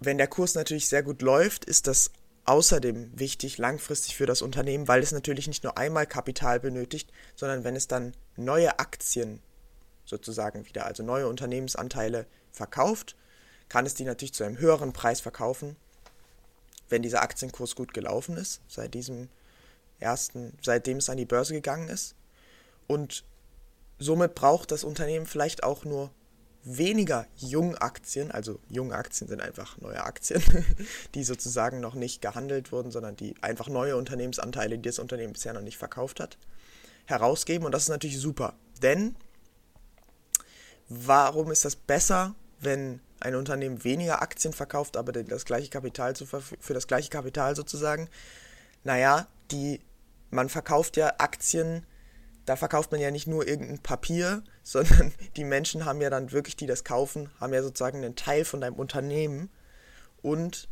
wenn 0.00 0.18
der 0.18 0.26
Kurs 0.26 0.54
natürlich 0.54 0.88
sehr 0.88 1.02
gut 1.02 1.22
läuft, 1.22 1.64
ist 1.64 1.86
das 1.86 2.10
außerdem 2.44 3.18
wichtig 3.18 3.58
langfristig 3.58 4.16
für 4.16 4.26
das 4.26 4.42
Unternehmen, 4.42 4.88
weil 4.88 5.02
es 5.02 5.12
natürlich 5.12 5.48
nicht 5.48 5.64
nur 5.64 5.78
einmal 5.78 6.06
Kapital 6.06 6.60
benötigt, 6.60 7.10
sondern 7.34 7.64
wenn 7.64 7.76
es 7.76 7.88
dann 7.88 8.12
neue 8.36 8.78
Aktien 8.78 9.40
sozusagen 10.04 10.66
wieder, 10.66 10.86
also 10.86 11.02
neue 11.02 11.28
Unternehmensanteile 11.28 12.26
verkauft, 12.52 13.16
kann 13.68 13.86
es 13.86 13.94
die 13.94 14.04
natürlich 14.04 14.34
zu 14.34 14.44
einem 14.44 14.58
höheren 14.58 14.92
Preis 14.92 15.20
verkaufen, 15.20 15.76
wenn 16.88 17.02
dieser 17.02 17.22
Aktienkurs 17.22 17.74
gut 17.74 17.92
gelaufen 17.92 18.36
ist, 18.36 18.60
seit 18.68 18.94
diesem 18.94 19.28
ersten, 19.98 20.52
seitdem 20.62 20.98
es 20.98 21.10
an 21.10 21.16
die 21.16 21.24
Börse 21.24 21.54
gegangen 21.54 21.88
ist. 21.88 22.14
Und 22.86 23.24
somit 23.98 24.34
braucht 24.34 24.70
das 24.70 24.84
Unternehmen 24.84 25.26
vielleicht 25.26 25.64
auch 25.64 25.84
nur 25.84 26.10
weniger 26.62 27.26
Jungaktien, 27.36 28.32
also 28.32 28.58
junge 28.68 28.94
Aktien 28.94 29.28
sind 29.28 29.40
einfach 29.40 29.78
neue 29.78 30.02
Aktien, 30.02 30.42
die 31.14 31.22
sozusagen 31.22 31.80
noch 31.80 31.94
nicht 31.94 32.20
gehandelt 32.20 32.72
wurden, 32.72 32.90
sondern 32.90 33.16
die 33.16 33.34
einfach 33.40 33.68
neue 33.68 33.96
Unternehmensanteile, 33.96 34.76
die 34.76 34.88
das 34.88 34.98
Unternehmen 34.98 35.32
bisher 35.32 35.52
noch 35.52 35.60
nicht 35.60 35.78
verkauft 35.78 36.18
hat, 36.18 36.38
herausgeben. 37.06 37.66
Und 37.66 37.72
das 37.72 37.84
ist 37.84 37.88
natürlich 37.88 38.18
super. 38.18 38.54
Denn 38.82 39.14
warum 40.88 41.52
ist 41.52 41.64
das 41.64 41.76
besser, 41.76 42.34
wenn 42.60 43.00
ein 43.20 43.34
Unternehmen 43.34 43.84
weniger 43.84 44.22
Aktien 44.22 44.52
verkauft, 44.52 44.96
aber 44.96 45.12
das 45.12 45.44
gleiche 45.44 45.70
Kapital 45.70 46.14
zu, 46.16 46.26
für 46.26 46.74
das 46.74 46.86
gleiche 46.86 47.10
Kapital 47.10 47.56
sozusagen? 47.56 48.08
Naja, 48.84 49.26
die, 49.50 49.80
man 50.30 50.48
verkauft 50.48 50.96
ja 50.96 51.14
Aktien 51.18 51.86
da 52.46 52.54
verkauft 52.54 52.92
man 52.92 53.00
ja 53.00 53.10
nicht 53.10 53.26
nur 53.26 53.46
irgendein 53.46 53.80
Papier, 53.80 54.42
sondern 54.62 55.12
die 55.36 55.44
Menschen 55.44 55.84
haben 55.84 56.00
ja 56.00 56.10
dann 56.10 56.32
wirklich, 56.32 56.56
die 56.56 56.66
das 56.66 56.84
kaufen, 56.84 57.28
haben 57.38 57.52
ja 57.52 57.62
sozusagen 57.62 57.98
einen 57.98 58.16
Teil 58.16 58.44
von 58.44 58.60
deinem 58.60 58.76
Unternehmen. 58.76 59.50
Und 60.22 60.68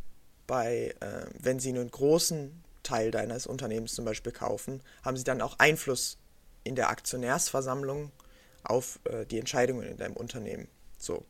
bei, 0.47 0.95
äh, 1.01 1.25
wenn 1.39 1.59
sie 1.59 1.69
einen 1.69 1.91
großen 1.91 2.63
Teil 2.83 3.11
deines 3.11 3.45
Unternehmens 3.45 3.93
zum 3.93 4.05
Beispiel 4.05 4.31
kaufen, 4.31 4.81
haben 5.03 5.17
sie 5.17 5.23
dann 5.23 5.41
auch 5.41 5.59
Einfluss 5.59 6.17
in 6.63 6.75
der 6.75 6.89
Aktionärsversammlung 6.89 8.11
auf 8.63 8.99
äh, 9.05 9.25
die 9.25 9.39
Entscheidungen 9.39 9.87
in 9.87 9.97
deinem 9.97 10.15
Unternehmen. 10.15 10.67
So. 10.97 11.25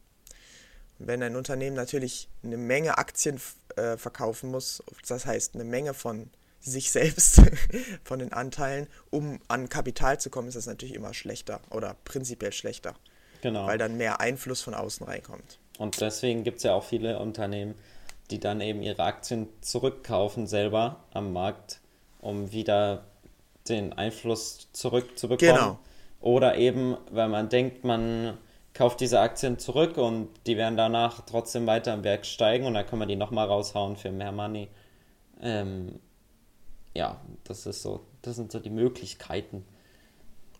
Wenn 0.98 1.22
ein 1.24 1.36
Unternehmen 1.36 1.76
natürlich 1.76 2.30
eine 2.44 2.58
Menge 2.58 2.98
Aktien 2.98 3.40
äh, 3.76 3.98
verkaufen 3.98 4.52
muss, 4.52 4.82
das 5.08 5.26
heißt 5.26 5.56
eine 5.56 5.66
Menge 5.66 5.94
von 5.94 6.30
sich 6.62 6.92
selbst 6.92 7.42
von 8.04 8.20
den 8.20 8.34
Anteilen, 8.34 8.88
um 9.12 9.40
an 9.48 9.70
Kapital 9.70 10.20
zu 10.20 10.30
kommen, 10.30 10.48
ist 10.48 10.56
das 10.56 10.68
natürlich 10.68 10.96
immer 10.96 11.14
schlechter 11.14 11.60
oder 11.70 11.96
prinzipiell 12.06 12.54
schlechter. 12.54 12.96
Genau. 13.42 13.68
Weil 13.68 13.78
dann 13.78 13.98
mehr 13.98 14.20
Einfluss 14.20 14.62
von 14.62 14.74
außen 14.74 15.06
reinkommt. 15.06 15.60
Und 15.78 16.02
deswegen 16.02 16.44
gibt 16.44 16.58
es 16.58 16.64
ja 16.64 16.74
auch 16.74 16.84
viele 16.84 17.20
Unternehmen, 17.20 17.76
die 18.32 18.40
dann 18.40 18.62
eben 18.62 18.82
ihre 18.82 19.04
Aktien 19.04 19.48
zurückkaufen 19.62 20.48
selber 20.48 21.04
am 21.14 21.34
Markt, 21.34 21.80
um 22.22 22.52
wieder 22.52 23.06
den 23.68 23.94
Einfluss 23.94 24.70
zurückzubekommen. 24.74 25.56
Genau. 25.56 25.80
Oder 26.22 26.58
eben, 26.58 26.98
weil 27.12 27.30
man 27.30 27.50
denkt, 27.50 27.84
man 27.84 28.38
kauft 28.76 29.00
diese 29.00 29.22
Aktien 29.22 29.58
zurück 29.58 29.98
und 29.98 30.30
die 30.46 30.58
werden 30.58 30.78
danach 30.78 31.22
trotzdem 31.26 31.66
weiter 31.66 31.94
im 31.94 32.04
Werk 32.04 32.26
steigen 32.26 32.68
und 32.68 32.76
dann 32.76 32.86
kann 32.86 33.00
man 33.00 33.08
die 33.08 33.16
nochmal 33.16 33.48
raushauen 33.48 33.96
für 33.96 34.12
mehr 34.12 34.34
Money. 34.34 34.68
Ähm, 35.42 36.00
ja, 36.94 37.20
das 37.46 37.66
ist 37.66 37.82
so, 37.82 38.06
das 38.22 38.36
sind 38.36 38.52
so 38.52 38.60
die 38.60 38.70
Möglichkeiten. 38.70 39.66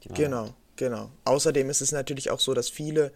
Die 0.04 0.10
genau, 0.10 0.46
hat. 0.46 0.54
genau. 0.78 1.12
Außerdem 1.26 1.70
ist 1.70 1.82
es 1.82 1.92
natürlich 1.92 2.32
auch 2.32 2.40
so, 2.40 2.54
dass 2.54 2.70
viele 2.70 3.12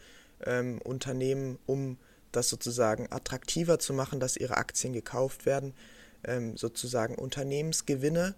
ähm, 0.46 0.82
Unternehmen, 0.84 1.58
um 1.66 1.98
das 2.34 2.50
sozusagen 2.50 3.08
attraktiver 3.10 3.80
zu 3.80 3.94
machen, 3.94 4.20
dass 4.20 4.36
ihre 4.36 4.58
Aktien 4.58 4.92
gekauft 4.92 5.46
werden, 5.46 5.74
ähm, 6.26 6.58
sozusagen 6.58 7.16
Unternehmensgewinne, 7.16 8.36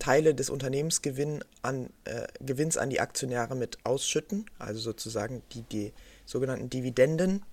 Teile 0.00 0.34
des 0.34 0.50
Unternehmensgewinns 0.50 1.44
an, 1.62 1.90
äh, 2.04 2.26
Gewinns 2.40 2.76
an 2.76 2.90
die 2.90 3.00
Aktionäre 3.00 3.54
mit 3.54 3.78
ausschütten, 3.84 4.46
also 4.58 4.80
sozusagen 4.80 5.42
die, 5.52 5.62
die 5.62 5.92
sogenannten 6.26 6.68
Dividenden. 6.68 7.44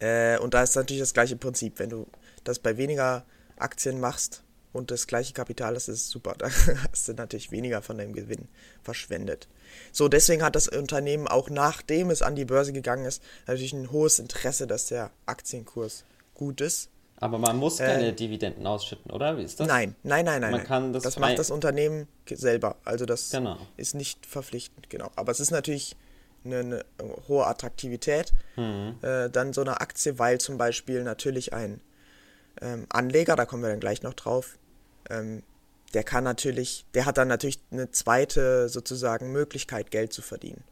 Äh, 0.00 0.38
und 0.38 0.54
da 0.54 0.64
ist 0.64 0.74
natürlich 0.74 1.00
das 1.00 1.14
gleiche 1.14 1.36
Prinzip. 1.36 1.78
Wenn 1.78 1.90
du 1.90 2.08
das 2.42 2.58
bei 2.58 2.76
weniger 2.76 3.24
Aktien 3.56 4.00
machst, 4.00 4.42
und 4.72 4.90
das 4.90 5.06
gleiche 5.06 5.32
Kapital 5.32 5.74
das 5.74 5.88
ist 5.88 6.08
super. 6.08 6.34
Da 6.38 6.48
hast 6.90 7.08
du 7.08 7.14
natürlich 7.14 7.50
weniger 7.50 7.82
von 7.82 7.98
deinem 7.98 8.12
Gewinn 8.12 8.48
verschwendet. 8.82 9.48
So, 9.92 10.08
deswegen 10.08 10.42
hat 10.42 10.56
das 10.56 10.68
Unternehmen 10.68 11.28
auch 11.28 11.50
nachdem 11.50 12.10
es 12.10 12.22
an 12.22 12.36
die 12.36 12.44
Börse 12.44 12.72
gegangen 12.72 13.04
ist, 13.04 13.22
natürlich 13.46 13.72
ein 13.72 13.90
hohes 13.90 14.18
Interesse, 14.18 14.66
dass 14.66 14.86
der 14.86 15.10
Aktienkurs 15.26 16.04
gut 16.34 16.60
ist. 16.60 16.90
Aber 17.20 17.38
man 17.38 17.56
muss 17.56 17.78
keine 17.78 18.08
äh, 18.08 18.12
Dividenden 18.12 18.66
ausschütten, 18.66 19.10
oder? 19.10 19.36
Wie 19.36 19.42
ist 19.42 19.58
das? 19.58 19.66
Nein, 19.66 19.96
nein, 20.02 20.24
nein, 20.24 20.40
nein. 20.40 20.52
Man 20.52 20.64
kann 20.64 20.92
das, 20.92 21.02
das 21.02 21.18
macht 21.18 21.38
das 21.38 21.50
Unternehmen 21.50 22.06
selber. 22.30 22.76
Also 22.84 23.06
das 23.06 23.30
genau. 23.30 23.58
ist 23.76 23.94
nicht 23.94 24.24
verpflichtend, 24.24 24.88
genau. 24.88 25.10
Aber 25.16 25.32
es 25.32 25.40
ist 25.40 25.50
natürlich 25.50 25.96
eine, 26.44 26.60
eine 26.60 26.84
hohe 27.26 27.46
Attraktivität 27.46 28.32
mhm. 28.56 28.96
äh, 29.02 29.28
dann 29.30 29.52
so 29.52 29.62
eine 29.62 29.80
Aktie, 29.80 30.18
weil 30.18 30.38
zum 30.38 30.58
Beispiel 30.58 31.02
natürlich 31.02 31.52
ein 31.52 31.80
ähm, 32.60 32.86
Anleger, 32.88 33.36
da 33.36 33.46
kommen 33.46 33.62
wir 33.62 33.70
dann 33.70 33.80
gleich 33.80 34.02
noch 34.02 34.14
drauf, 34.14 34.56
ähm, 35.10 35.42
der 35.94 36.04
kann 36.04 36.24
natürlich, 36.24 36.84
der 36.94 37.06
hat 37.06 37.18
dann 37.18 37.28
natürlich 37.28 37.60
eine 37.70 37.90
zweite 37.90 38.68
sozusagen 38.68 39.32
Möglichkeit, 39.32 39.90
Geld 39.90 40.12
zu 40.12 40.22
verdienen. 40.22 40.62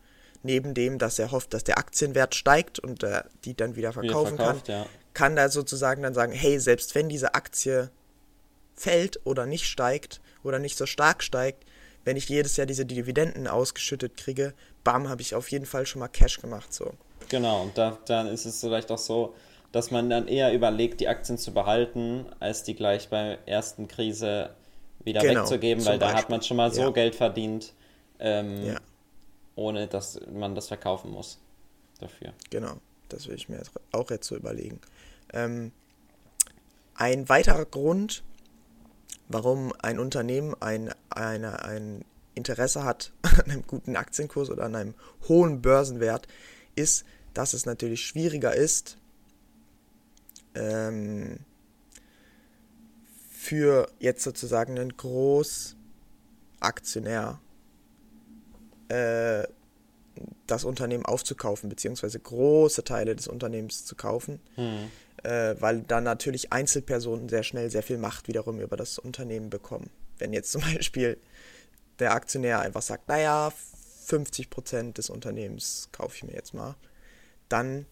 Neben 0.43 0.75
dem, 0.75 0.99
dass 0.99 1.19
er 1.19 1.33
hofft, 1.33 1.55
dass 1.55 1.65
der 1.65 1.79
Aktienwert 1.79 2.35
steigt 2.35 2.79
und 2.79 3.03
äh, 3.03 3.23
die 3.45 3.57
dann 3.57 3.75
wieder 3.75 3.93
verkaufen 3.93 4.35
wieder 4.35 4.45
verkauft, 4.45 4.67
kann, 4.67 4.75
ja. 4.75 4.87
Kann 5.17 5.39
er 5.39 5.49
sozusagen 5.49 6.03
dann 6.03 6.13
sagen, 6.13 6.33
hey, 6.33 6.61
selbst 6.61 6.95
wenn 6.95 7.09
diese 7.09 7.33
Aktie 7.35 7.91
fällt 8.75 9.19
oder 9.25 9.47
nicht 9.47 9.65
steigt 9.65 10.21
oder 10.45 10.59
nicht 10.59 10.77
so 10.77 10.85
stark 10.85 11.23
steigt, 11.23 11.65
wenn 12.05 12.19
ich 12.19 12.29
jedes 12.29 12.59
Jahr 12.59 12.67
diese 12.67 12.85
Dividenden 12.85 13.49
ausgeschüttet 13.49 14.19
kriege, 14.19 14.53
bam, 14.85 15.09
habe 15.09 15.23
ich 15.23 15.35
auf 15.35 15.51
jeden 15.51 15.65
Fall 15.65 15.87
schon 15.87 16.01
mal 16.01 16.09
Cash 16.09 16.43
gemacht. 16.43 16.71
So. 16.75 16.93
Genau, 17.31 17.63
und 17.63 17.79
da, 17.79 17.97
dann 18.05 18.27
ist 18.27 18.45
es 18.45 18.61
vielleicht 18.61 18.91
auch 18.93 18.99
so, 18.99 19.35
dass 19.73 19.91
man 19.91 20.11
dann 20.11 20.29
eher 20.29 20.53
überlegt, 20.53 21.01
die 21.01 21.09
Aktien 21.09 21.39
zu 21.39 21.55
behalten, 21.55 22.27
als 22.39 22.63
die 22.63 22.75
gleich 22.75 23.09
bei 23.09 23.39
ersten 23.47 23.89
Krise 23.89 24.51
wieder 25.03 25.23
genau, 25.23 25.41
wegzugeben, 25.41 25.83
weil 25.87 25.99
da 25.99 26.13
hat 26.13 26.29
man 26.29 26.43
schon 26.43 26.59
mal 26.59 26.75
so 26.75 26.83
ja. 26.83 26.91
Geld 26.91 27.15
verdient, 27.15 27.73
ähm, 28.19 28.67
ja. 28.67 28.77
ohne 29.55 29.87
dass 29.87 30.21
man 30.31 30.55
das 30.55 30.69
verkaufen 30.69 31.11
muss 31.11 31.39
dafür. 32.01 32.35
Genau, 32.51 32.75
das 33.09 33.27
will 33.29 33.37
ich 33.37 33.49
mir 33.49 33.63
auch 33.93 34.11
jetzt 34.11 34.27
so 34.27 34.37
überlegen. 34.37 34.79
Ähm, 35.33 35.73
ein 36.95 37.29
weiterer 37.29 37.67
Grund, 37.67 38.23
warum 39.29 39.73
ein 39.81 39.99
Unternehmen 39.99 40.55
ein, 40.61 40.95
eine, 41.11 41.65
ein 41.65 42.05
Interesse 42.35 42.85
hat 42.85 43.13
an 43.23 43.51
einem 43.51 43.67
guten 43.67 43.97
Aktienkurs 43.97 44.51
oder 44.51 44.63
an 44.65 44.77
einem 44.77 44.95
hohen 45.29 45.63
Börsenwert, 45.63 46.29
ist, 46.75 47.05
dass 47.35 47.53
es 47.53 47.67
natürlich 47.67 48.07
schwieriger 48.07 48.55
ist, 48.55 48.97
ähm, 50.55 51.41
für 53.31 53.91
jetzt 53.99 54.23
sozusagen 54.23 54.79
einen 54.79 54.97
Großaktionär 54.97 57.41
äh, 58.89 59.45
das 60.47 60.65
Unternehmen 60.65 61.05
aufzukaufen, 61.05 61.69
beziehungsweise 61.69 62.19
große 62.19 62.85
Teile 62.85 63.15
des 63.15 63.29
Unternehmens 63.29 63.85
zu 63.85 63.97
kaufen, 63.97 64.41
hm. 64.55 64.91
Äh, 65.27 65.61
weil 65.61 65.83
dann 65.83 66.05
natürlich 66.05 66.53
Einzelpersonen 66.53 67.29
sehr 67.29 67.43
schnell 67.43 67.69
sehr 67.69 67.83
viel 67.83 67.99
Macht 67.99 68.29
wiederum 68.29 68.61
über 68.61 68.77
das 68.77 68.99
Unternehmen 68.99 69.51
bekommen. 69.51 69.91
Wenn 70.19 70.33
jetzt 70.33 70.53
zum 70.53 70.63
Beispiel 70.75 71.19
der 71.99 72.13
Aktionär 72.13 72.61
einfach 72.61 72.83
sagt, 72.83 73.09
naja, 73.09 73.53
50% 74.07 74.93
des 74.93 75.11
Unternehmens 75.11 75.89
kaufe 75.91 76.15
ich 76.15 76.23
mir 76.23 76.35
jetzt 76.35 76.55
mal, 76.55 76.77
dann 77.49 77.87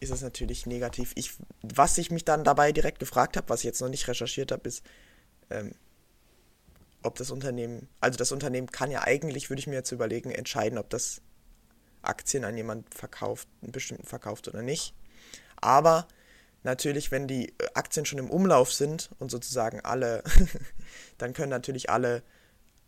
ist 0.00 0.10
es 0.10 0.22
natürlich 0.22 0.66
negativ. 0.66 1.12
Ich, 1.14 1.34
was 1.62 1.96
ich 1.96 2.10
mich 2.10 2.24
dann 2.24 2.42
dabei 2.42 2.72
direkt 2.72 2.98
gefragt 2.98 3.36
habe, 3.36 3.48
was 3.48 3.60
ich 3.60 3.66
jetzt 3.66 3.80
noch 3.80 3.88
nicht 3.88 4.08
recherchiert 4.08 4.50
habe, 4.50 4.66
ist, 4.68 4.82
ähm, 5.48 5.76
ob 7.04 7.14
das 7.16 7.30
Unternehmen, 7.30 7.88
also 8.00 8.16
das 8.16 8.32
Unternehmen 8.32 8.66
kann 8.66 8.90
ja 8.90 9.02
eigentlich, 9.02 9.48
würde 9.48 9.60
ich 9.60 9.68
mir 9.68 9.74
jetzt 9.74 9.92
überlegen, 9.92 10.32
entscheiden, 10.32 10.78
ob 10.78 10.90
das 10.90 11.20
Aktien 12.00 12.44
an 12.44 12.56
jemand 12.56 12.92
verkauft, 12.92 13.46
einen 13.62 13.70
bestimmten 13.70 14.06
verkauft 14.06 14.48
oder 14.48 14.62
nicht. 14.62 14.92
Aber 15.60 16.08
natürlich, 16.62 17.10
wenn 17.10 17.26
die 17.26 17.50
äh, 17.50 17.68
Aktien 17.74 18.06
schon 18.06 18.18
im 18.18 18.30
Umlauf 18.30 18.72
sind 18.72 19.10
und 19.18 19.30
sozusagen 19.30 19.80
alle, 19.80 20.22
dann 21.18 21.32
können 21.32 21.50
natürlich 21.50 21.90
alle 21.90 22.22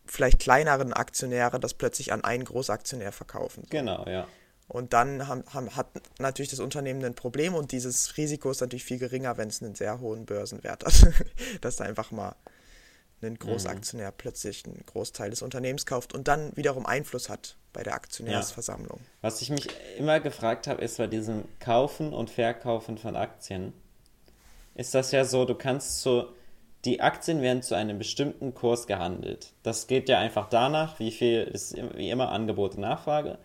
vielleicht 0.07 0.38
kleineren 0.38 0.93
Aktionäre 0.93 1.59
das 1.59 1.75
plötzlich 1.75 2.12
an 2.12 2.25
einen 2.25 2.45
Großaktionär 2.45 3.12
verkaufen. 3.12 3.64
Genau, 3.71 4.04
ja. 4.07 4.26
Und 4.66 4.93
dann 4.93 5.28
haben, 5.28 5.45
haben, 5.52 5.76
hat 5.76 5.88
natürlich 6.19 6.50
das 6.50 6.61
Unternehmen 6.61 7.04
ein 7.04 7.14
Problem 7.14 7.54
und 7.54 7.73
dieses 7.73 8.16
Risiko 8.16 8.50
ist 8.50 8.61
natürlich 8.61 8.85
viel 8.85 8.99
geringer, 8.99 9.37
wenn 9.37 9.49
es 9.49 9.62
einen 9.62 9.75
sehr 9.75 10.00
hohen 10.00 10.25
Börsenwert 10.25 10.85
hat. 10.85 11.14
Dass 11.61 11.76
da 11.76 11.85
einfach 11.85 12.11
mal 12.11 12.35
ein 13.23 13.38
Großaktionär 13.38 14.11
mhm. 14.11 14.14
plötzlich 14.18 14.64
einen 14.66 14.85
Großteil 14.87 15.30
des 15.30 15.42
Unternehmens 15.42 15.87
kauft 15.87 16.14
und 16.14 16.28
dann 16.28 16.56
wiederum 16.56 16.87
Einfluss 16.87 17.28
hat 17.28 17.56
bei 17.73 17.83
der 17.83 17.94
Aktionärsversammlung. 17.94 18.99
Ja. 18.99 19.06
Was 19.23 19.42
ich 19.42 19.50
mich 19.50 19.68
immer 19.99 20.21
gefragt 20.21 20.66
habe, 20.66 20.83
ist 20.83 20.99
bei 20.99 21.06
diesem 21.06 21.44
Kaufen 21.59 22.12
und 22.12 22.30
Verkaufen 22.30 22.99
von 22.99 23.16
Aktien, 23.16 23.73
ist 24.75 24.94
das 24.94 25.12
ja 25.12 25.25
so, 25.25 25.44
du 25.44 25.54
kannst 25.54 26.02
so, 26.02 26.28
die 26.85 27.00
Aktien 27.00 27.40
werden 27.40 27.62
zu 27.62 27.75
einem 27.75 27.99
bestimmten 27.99 28.54
Kurs 28.54 28.87
gehandelt. 28.87 29.52
Das 29.62 29.87
geht 29.87 30.09
ja 30.09 30.18
einfach 30.18 30.49
danach, 30.49 30.99
wie 30.99 31.11
viel 31.11 31.42
ist 31.42 31.76
wie 31.94 32.11
immer 32.11 32.30
Angebot 32.30 32.75
und 32.75 32.80
Nachfrage. 32.80 33.38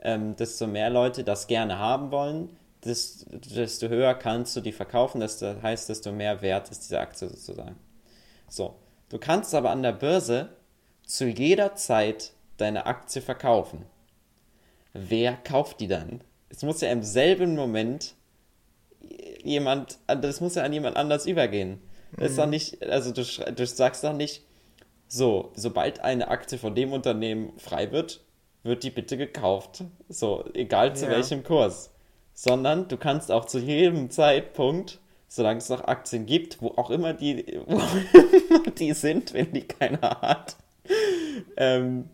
Ähm, 0.00 0.36
desto 0.36 0.66
mehr 0.66 0.90
Leute 0.90 1.24
das 1.24 1.46
gerne 1.46 1.78
haben 1.78 2.10
wollen, 2.10 2.56
desto 2.84 3.88
höher 3.88 4.14
kannst 4.14 4.56
du 4.56 4.60
die 4.60 4.72
verkaufen, 4.72 5.20
das 5.20 5.40
heißt, 5.40 5.88
desto 5.88 6.10
mehr 6.10 6.42
wert 6.42 6.70
ist 6.70 6.82
diese 6.82 6.98
Aktie 6.98 7.28
sozusagen. 7.28 7.76
So, 8.48 8.74
du 9.12 9.18
kannst 9.18 9.54
aber 9.54 9.70
an 9.70 9.84
der 9.84 9.92
Börse 9.92 10.48
zu 11.04 11.26
jeder 11.26 11.76
Zeit 11.76 12.32
deine 12.56 12.86
Aktie 12.86 13.22
verkaufen. 13.22 13.84
Wer 14.92 15.36
kauft 15.36 15.80
die 15.80 15.86
dann? 15.86 16.22
Es 16.48 16.62
muss 16.62 16.80
ja 16.80 16.90
im 16.90 17.02
selben 17.02 17.54
Moment 17.54 18.14
jemand, 19.42 19.98
das 20.06 20.40
muss 20.40 20.54
ja 20.54 20.64
an 20.64 20.72
jemand 20.72 20.96
anders 20.96 21.26
übergehen. 21.26 21.80
Das 22.16 22.32
ist 22.32 22.38
doch 22.38 22.44
mhm. 22.44 22.50
nicht, 22.50 22.82
also 22.82 23.12
du, 23.12 23.22
du 23.22 23.66
sagst 23.66 24.04
doch 24.04 24.12
nicht, 24.12 24.44
so, 25.08 25.52
sobald 25.54 26.00
eine 26.00 26.28
Aktie 26.28 26.58
von 26.58 26.74
dem 26.74 26.92
Unternehmen 26.92 27.52
frei 27.58 27.92
wird, 27.92 28.24
wird 28.62 28.82
die 28.82 28.90
bitte 28.90 29.16
gekauft. 29.16 29.84
So, 30.08 30.44
egal 30.54 30.96
zu 30.96 31.04
ja. 31.06 31.10
welchem 31.10 31.42
Kurs. 31.42 31.90
Sondern 32.34 32.88
du 32.88 32.96
kannst 32.96 33.30
auch 33.30 33.44
zu 33.44 33.58
jedem 33.58 34.10
Zeitpunkt, 34.10 35.00
solange 35.34 35.58
es 35.58 35.70
noch 35.70 35.84
Aktien 35.84 36.26
gibt, 36.26 36.60
wo 36.60 36.68
auch 36.76 36.90
immer 36.90 37.14
die, 37.14 37.58
wo 37.66 38.70
die 38.70 38.92
sind, 38.92 39.32
wenn 39.32 39.50
die 39.52 39.66
keiner 39.66 40.20
hat, 40.20 40.56
ähm, 41.56 42.10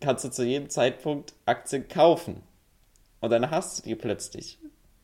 kannst 0.00 0.24
du 0.24 0.30
zu 0.30 0.44
jedem 0.44 0.70
Zeitpunkt 0.70 1.34
Aktien 1.44 1.88
kaufen. 1.88 2.42
Und 3.18 3.30
dann 3.30 3.50
hast 3.50 3.80
du 3.80 3.82
die 3.82 3.96
plötzlich. 3.96 4.60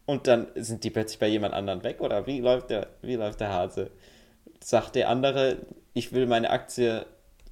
Und 0.06 0.28
dann 0.28 0.46
sind 0.54 0.84
die 0.84 0.90
plötzlich 0.90 1.18
bei 1.18 1.26
jemand 1.26 1.52
anderem 1.52 1.82
weg 1.82 2.00
oder 2.00 2.28
wie 2.28 2.38
läuft 2.38 2.70
der, 2.70 2.90
wie 3.02 3.16
läuft 3.16 3.40
der 3.40 3.52
Hase? 3.52 3.90
Sagt 4.62 4.94
der 4.94 5.08
andere, 5.08 5.66
ich 5.94 6.12
will 6.12 6.26
meine 6.26 6.50
Aktie 6.50 7.06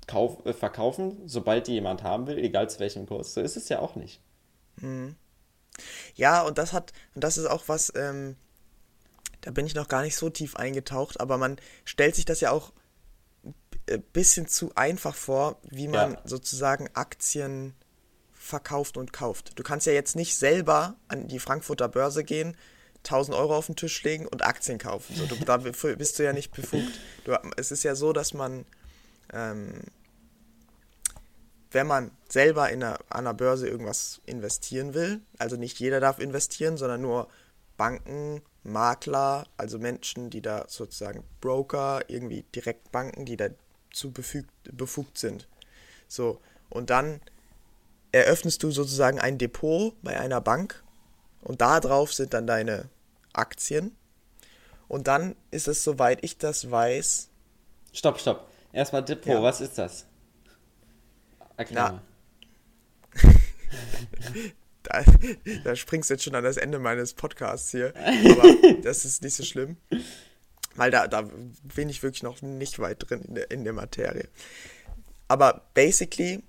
kauf, 0.06 0.46
äh, 0.46 0.52
verkaufen, 0.52 1.20
sobald 1.26 1.66
die 1.66 1.72
jemand 1.72 2.04
haben 2.04 2.28
will, 2.28 2.38
egal 2.38 2.70
zu 2.70 2.78
welchem 2.78 3.06
Kurs. 3.06 3.34
So 3.34 3.40
ist 3.40 3.56
es 3.56 3.68
ja 3.68 3.80
auch 3.80 3.96
nicht. 3.96 4.20
Mhm. 4.76 5.16
Ja, 6.14 6.42
und 6.42 6.58
das 6.58 6.72
hat, 6.72 6.92
und 7.16 7.24
das 7.24 7.38
ist 7.38 7.46
auch 7.46 7.64
was, 7.66 7.92
ähm, 7.96 8.36
da 9.44 9.50
bin 9.50 9.66
ich 9.66 9.74
noch 9.74 9.88
gar 9.88 10.00
nicht 10.00 10.16
so 10.16 10.30
tief 10.30 10.56
eingetaucht, 10.56 11.20
aber 11.20 11.36
man 11.36 11.58
stellt 11.84 12.14
sich 12.14 12.24
das 12.24 12.40
ja 12.40 12.50
auch 12.50 12.72
ein 13.90 14.02
bisschen 14.14 14.48
zu 14.48 14.74
einfach 14.74 15.14
vor, 15.14 15.60
wie 15.68 15.86
man 15.86 16.12
ja. 16.12 16.20
sozusagen 16.24 16.88
Aktien 16.94 17.74
verkauft 18.32 18.96
und 18.96 19.12
kauft. 19.12 19.58
Du 19.58 19.62
kannst 19.62 19.86
ja 19.86 19.92
jetzt 19.92 20.16
nicht 20.16 20.36
selber 20.36 20.96
an 21.08 21.28
die 21.28 21.38
Frankfurter 21.38 21.88
Börse 21.88 22.24
gehen, 22.24 22.56
1000 23.00 23.36
Euro 23.36 23.54
auf 23.54 23.66
den 23.66 23.76
Tisch 23.76 24.02
legen 24.02 24.26
und 24.26 24.46
Aktien 24.46 24.78
kaufen. 24.78 25.14
So, 25.14 25.26
du, 25.26 25.36
da 25.44 25.56
bist 25.98 26.18
du 26.18 26.24
ja 26.24 26.32
nicht 26.32 26.52
befugt. 26.52 26.98
Du, 27.24 27.36
es 27.58 27.70
ist 27.70 27.82
ja 27.82 27.94
so, 27.94 28.14
dass 28.14 28.32
man, 28.32 28.64
ähm, 29.30 29.82
wenn 31.70 31.86
man 31.86 32.12
selber 32.30 32.70
in 32.70 32.82
einer, 32.82 32.98
an 33.10 33.26
einer 33.26 33.34
Börse 33.34 33.68
irgendwas 33.68 34.22
investieren 34.24 34.94
will, 34.94 35.20
also 35.36 35.56
nicht 35.56 35.78
jeder 35.80 36.00
darf 36.00 36.18
investieren, 36.18 36.78
sondern 36.78 37.02
nur 37.02 37.28
Banken, 37.76 38.40
Makler, 38.64 39.46
also 39.56 39.78
Menschen, 39.78 40.30
die 40.30 40.40
da 40.40 40.64
sozusagen 40.68 41.22
Broker, 41.40 42.02
irgendwie 42.08 42.42
Direktbanken, 42.54 43.26
die 43.26 43.36
dazu 43.36 44.10
befugt, 44.10 44.50
befugt 44.72 45.18
sind. 45.18 45.48
So, 46.08 46.40
und 46.70 46.90
dann 46.90 47.20
eröffnest 48.12 48.62
du 48.62 48.70
sozusagen 48.70 49.20
ein 49.20 49.38
Depot 49.38 49.94
bei 50.02 50.18
einer 50.18 50.40
Bank 50.40 50.82
und 51.42 51.60
da 51.60 51.80
drauf 51.80 52.12
sind 52.12 52.32
dann 52.32 52.46
deine 52.46 52.88
Aktien. 53.32 53.94
Und 54.88 55.08
dann 55.08 55.34
ist 55.50 55.68
es, 55.68 55.82
soweit 55.82 56.22
ich 56.22 56.38
das 56.38 56.70
weiß. 56.70 57.28
Stopp, 57.92 58.20
stopp. 58.20 58.48
Erstmal 58.72 59.04
Depot, 59.04 59.34
ja. 59.34 59.42
was 59.42 59.60
ist 59.60 59.78
das? 59.78 60.06
Erklär 61.56 62.02
da, 64.84 65.04
da 65.64 65.74
springst 65.74 66.10
du 66.10 66.14
jetzt 66.14 66.24
schon 66.24 66.34
an 66.34 66.44
das 66.44 66.56
Ende 66.56 66.78
meines 66.78 67.14
Podcasts 67.14 67.70
hier. 67.70 67.92
Aber 67.96 68.54
das 68.82 69.04
ist 69.04 69.22
nicht 69.22 69.34
so 69.34 69.42
schlimm. 69.42 69.76
Weil 70.76 70.90
da, 70.90 71.08
da 71.08 71.28
bin 71.74 71.88
ich 71.88 72.02
wirklich 72.02 72.22
noch 72.22 72.42
nicht 72.42 72.78
weit 72.78 73.08
drin 73.08 73.22
in 73.22 73.34
der, 73.34 73.50
in 73.50 73.64
der 73.64 73.72
Materie. 73.72 74.28
Aber 75.28 75.62
basically 75.74 76.42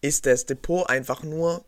ist 0.00 0.26
das 0.26 0.46
Depot 0.46 0.88
einfach 0.88 1.22
nur 1.22 1.64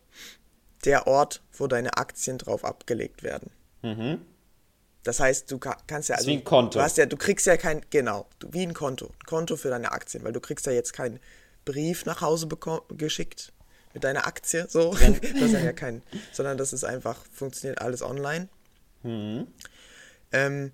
der 0.85 1.07
Ort, 1.07 1.41
wo 1.53 1.67
deine 1.67 1.97
Aktien 1.97 2.37
drauf 2.37 2.65
abgelegt 2.65 3.23
werden. 3.23 3.51
Mhm. 3.81 4.21
Das 5.03 5.19
heißt, 5.19 5.51
du 5.51 5.59
kannst 5.59 6.09
ja 6.09 6.15
also. 6.15 6.27
wie 6.27 6.37
ein 6.37 6.43
Konto. 6.43 6.79
Du, 6.79 6.83
hast 6.83 6.97
ja, 6.97 7.05
du 7.05 7.17
kriegst 7.17 7.45
ja 7.45 7.57
kein, 7.57 7.81
genau, 7.89 8.27
du, 8.39 8.47
wie 8.51 8.63
ein 8.63 8.73
Konto. 8.73 9.07
Ein 9.07 9.25
Konto 9.25 9.57
für 9.57 9.69
deine 9.69 9.91
Aktien, 9.91 10.23
weil 10.23 10.31
du 10.31 10.39
kriegst 10.39 10.65
ja 10.65 10.71
jetzt 10.71 10.93
keinen 10.93 11.19
Brief 11.65 12.05
nach 12.05 12.21
Hause 12.21 12.47
geschickt 12.89 13.52
mit 13.93 14.03
deiner 14.03 14.27
Aktie, 14.27 14.65
so. 14.69 14.93
das 14.93 15.21
ist 15.21 15.53
ja 15.53 15.73
kein, 15.73 16.01
sondern 16.31 16.57
das 16.57 16.73
ist 16.73 16.83
einfach, 16.83 17.17
funktioniert 17.31 17.81
alles 17.81 18.01
online. 18.01 18.49
Mhm. 19.03 19.47
Ähm, 20.31 20.71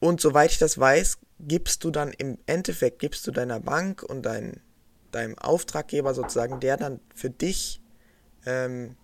und 0.00 0.20
soweit 0.20 0.50
ich 0.50 0.58
das 0.58 0.78
weiß, 0.78 1.18
gibst 1.40 1.84
du 1.84 1.90
dann 1.90 2.12
im 2.12 2.38
Endeffekt, 2.46 2.98
gibst 2.98 3.26
du 3.26 3.30
deiner 3.30 3.60
Bank 3.60 4.02
und 4.02 4.22
dein, 4.22 4.60
deinem 5.12 5.38
Auftraggeber 5.38 6.14
sozusagen, 6.14 6.60
der 6.60 6.76
dann 6.76 7.00
für 7.14 7.30
dich 7.30 7.80
ähm, 8.46 8.96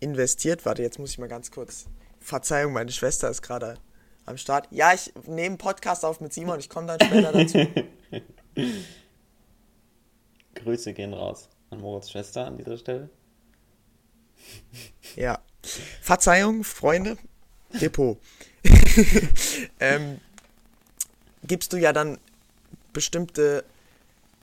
investiert. 0.00 0.64
Warte, 0.64 0.82
jetzt 0.82 0.98
muss 0.98 1.10
ich 1.10 1.18
mal 1.18 1.28
ganz 1.28 1.50
kurz. 1.50 1.86
Verzeihung, 2.20 2.72
meine 2.72 2.90
Schwester 2.90 3.28
ist 3.28 3.42
gerade 3.42 3.76
am 4.24 4.38
Start. 4.38 4.66
Ja, 4.70 4.94
ich 4.94 5.12
nehme 5.26 5.46
einen 5.46 5.58
Podcast 5.58 6.04
auf 6.04 6.20
mit 6.20 6.32
Simon, 6.32 6.58
ich 6.58 6.70
komme 6.70 6.86
dann 6.86 7.00
später 7.00 7.32
dazu. 7.32 7.66
Grüße 10.54 10.92
gehen 10.94 11.14
raus 11.14 11.48
an 11.70 11.80
Moritz 11.80 12.10
Schwester 12.10 12.46
an 12.46 12.56
dieser 12.56 12.78
Stelle. 12.78 13.10
Ja. 15.16 15.40
Verzeihung, 16.00 16.64
Freunde. 16.64 17.16
Depot. 17.80 18.18
ähm, 19.80 20.20
gibst 21.42 21.72
du 21.72 21.76
ja 21.76 21.92
dann 21.92 22.18
bestimmte 22.92 23.64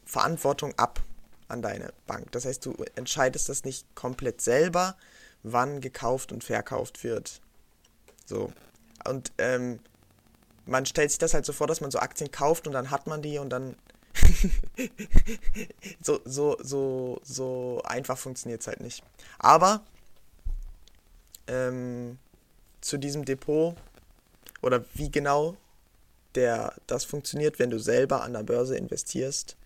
Verantwortung 0.05 0.73
ab 0.77 1.01
an 1.47 1.61
deine 1.61 1.93
Bank. 2.07 2.31
Das 2.31 2.45
heißt, 2.45 2.65
du 2.65 2.75
entscheidest 2.95 3.49
das 3.49 3.63
nicht 3.63 3.85
komplett 3.95 4.41
selber, 4.41 4.95
wann 5.43 5.81
gekauft 5.81 6.31
und 6.31 6.43
verkauft 6.43 7.03
wird. 7.03 7.41
So. 8.25 8.51
Und 9.07 9.31
ähm, 9.37 9.79
man 10.65 10.85
stellt 10.85 11.11
sich 11.11 11.19
das 11.19 11.33
halt 11.33 11.45
so 11.45 11.53
vor, 11.53 11.67
dass 11.67 11.81
man 11.81 11.91
so 11.91 11.99
Aktien 11.99 12.31
kauft 12.31 12.67
und 12.67 12.73
dann 12.73 12.91
hat 12.91 13.07
man 13.07 13.21
die 13.21 13.37
und 13.37 13.49
dann 13.49 13.75
so, 16.01 16.19
so, 16.25 16.57
so, 16.61 17.19
so 17.23 17.81
einfach 17.83 18.17
funktioniert 18.17 18.61
es 18.61 18.67
halt 18.67 18.81
nicht. 18.81 19.03
Aber 19.39 19.81
ähm, 21.47 22.17
zu 22.81 22.97
diesem 22.97 23.25
Depot 23.25 23.75
oder 24.61 24.83
wie 24.93 25.11
genau 25.11 25.55
der, 26.35 26.73
das 26.87 27.03
funktioniert, 27.03 27.59
wenn 27.59 27.69
du 27.69 27.79
selber 27.79 28.23
an 28.23 28.33
der 28.33 28.43
Börse 28.43 28.77
investierst, 28.77 29.57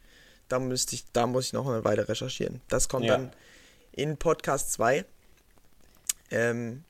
da, 0.48 0.60
müsste 0.60 0.96
ich, 0.96 1.06
da 1.12 1.28
muss 1.28 1.48
ich 1.48 1.54
noch 1.54 1.68
eine 1.68 1.84
Weile 1.84 2.08
recherchieren. 2.08 2.62
Das 2.68 2.90
kommt 2.90 3.06
ja. 3.06 3.18
dann 3.18 3.32
in 3.92 4.18
Podcast 4.18 4.74
2. 4.74 5.06
Ähm, 6.32 6.84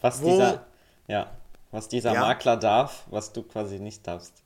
was 0.00 0.22
wo, 0.22 0.30
dieser, 0.30 0.66
ja, 1.08 1.30
was 1.70 1.88
dieser 1.88 2.12
ja, 2.12 2.20
Makler 2.20 2.56
darf, 2.56 3.04
was 3.10 3.32
du 3.32 3.42
quasi 3.42 3.78
nicht 3.78 4.06
darfst. 4.06 4.42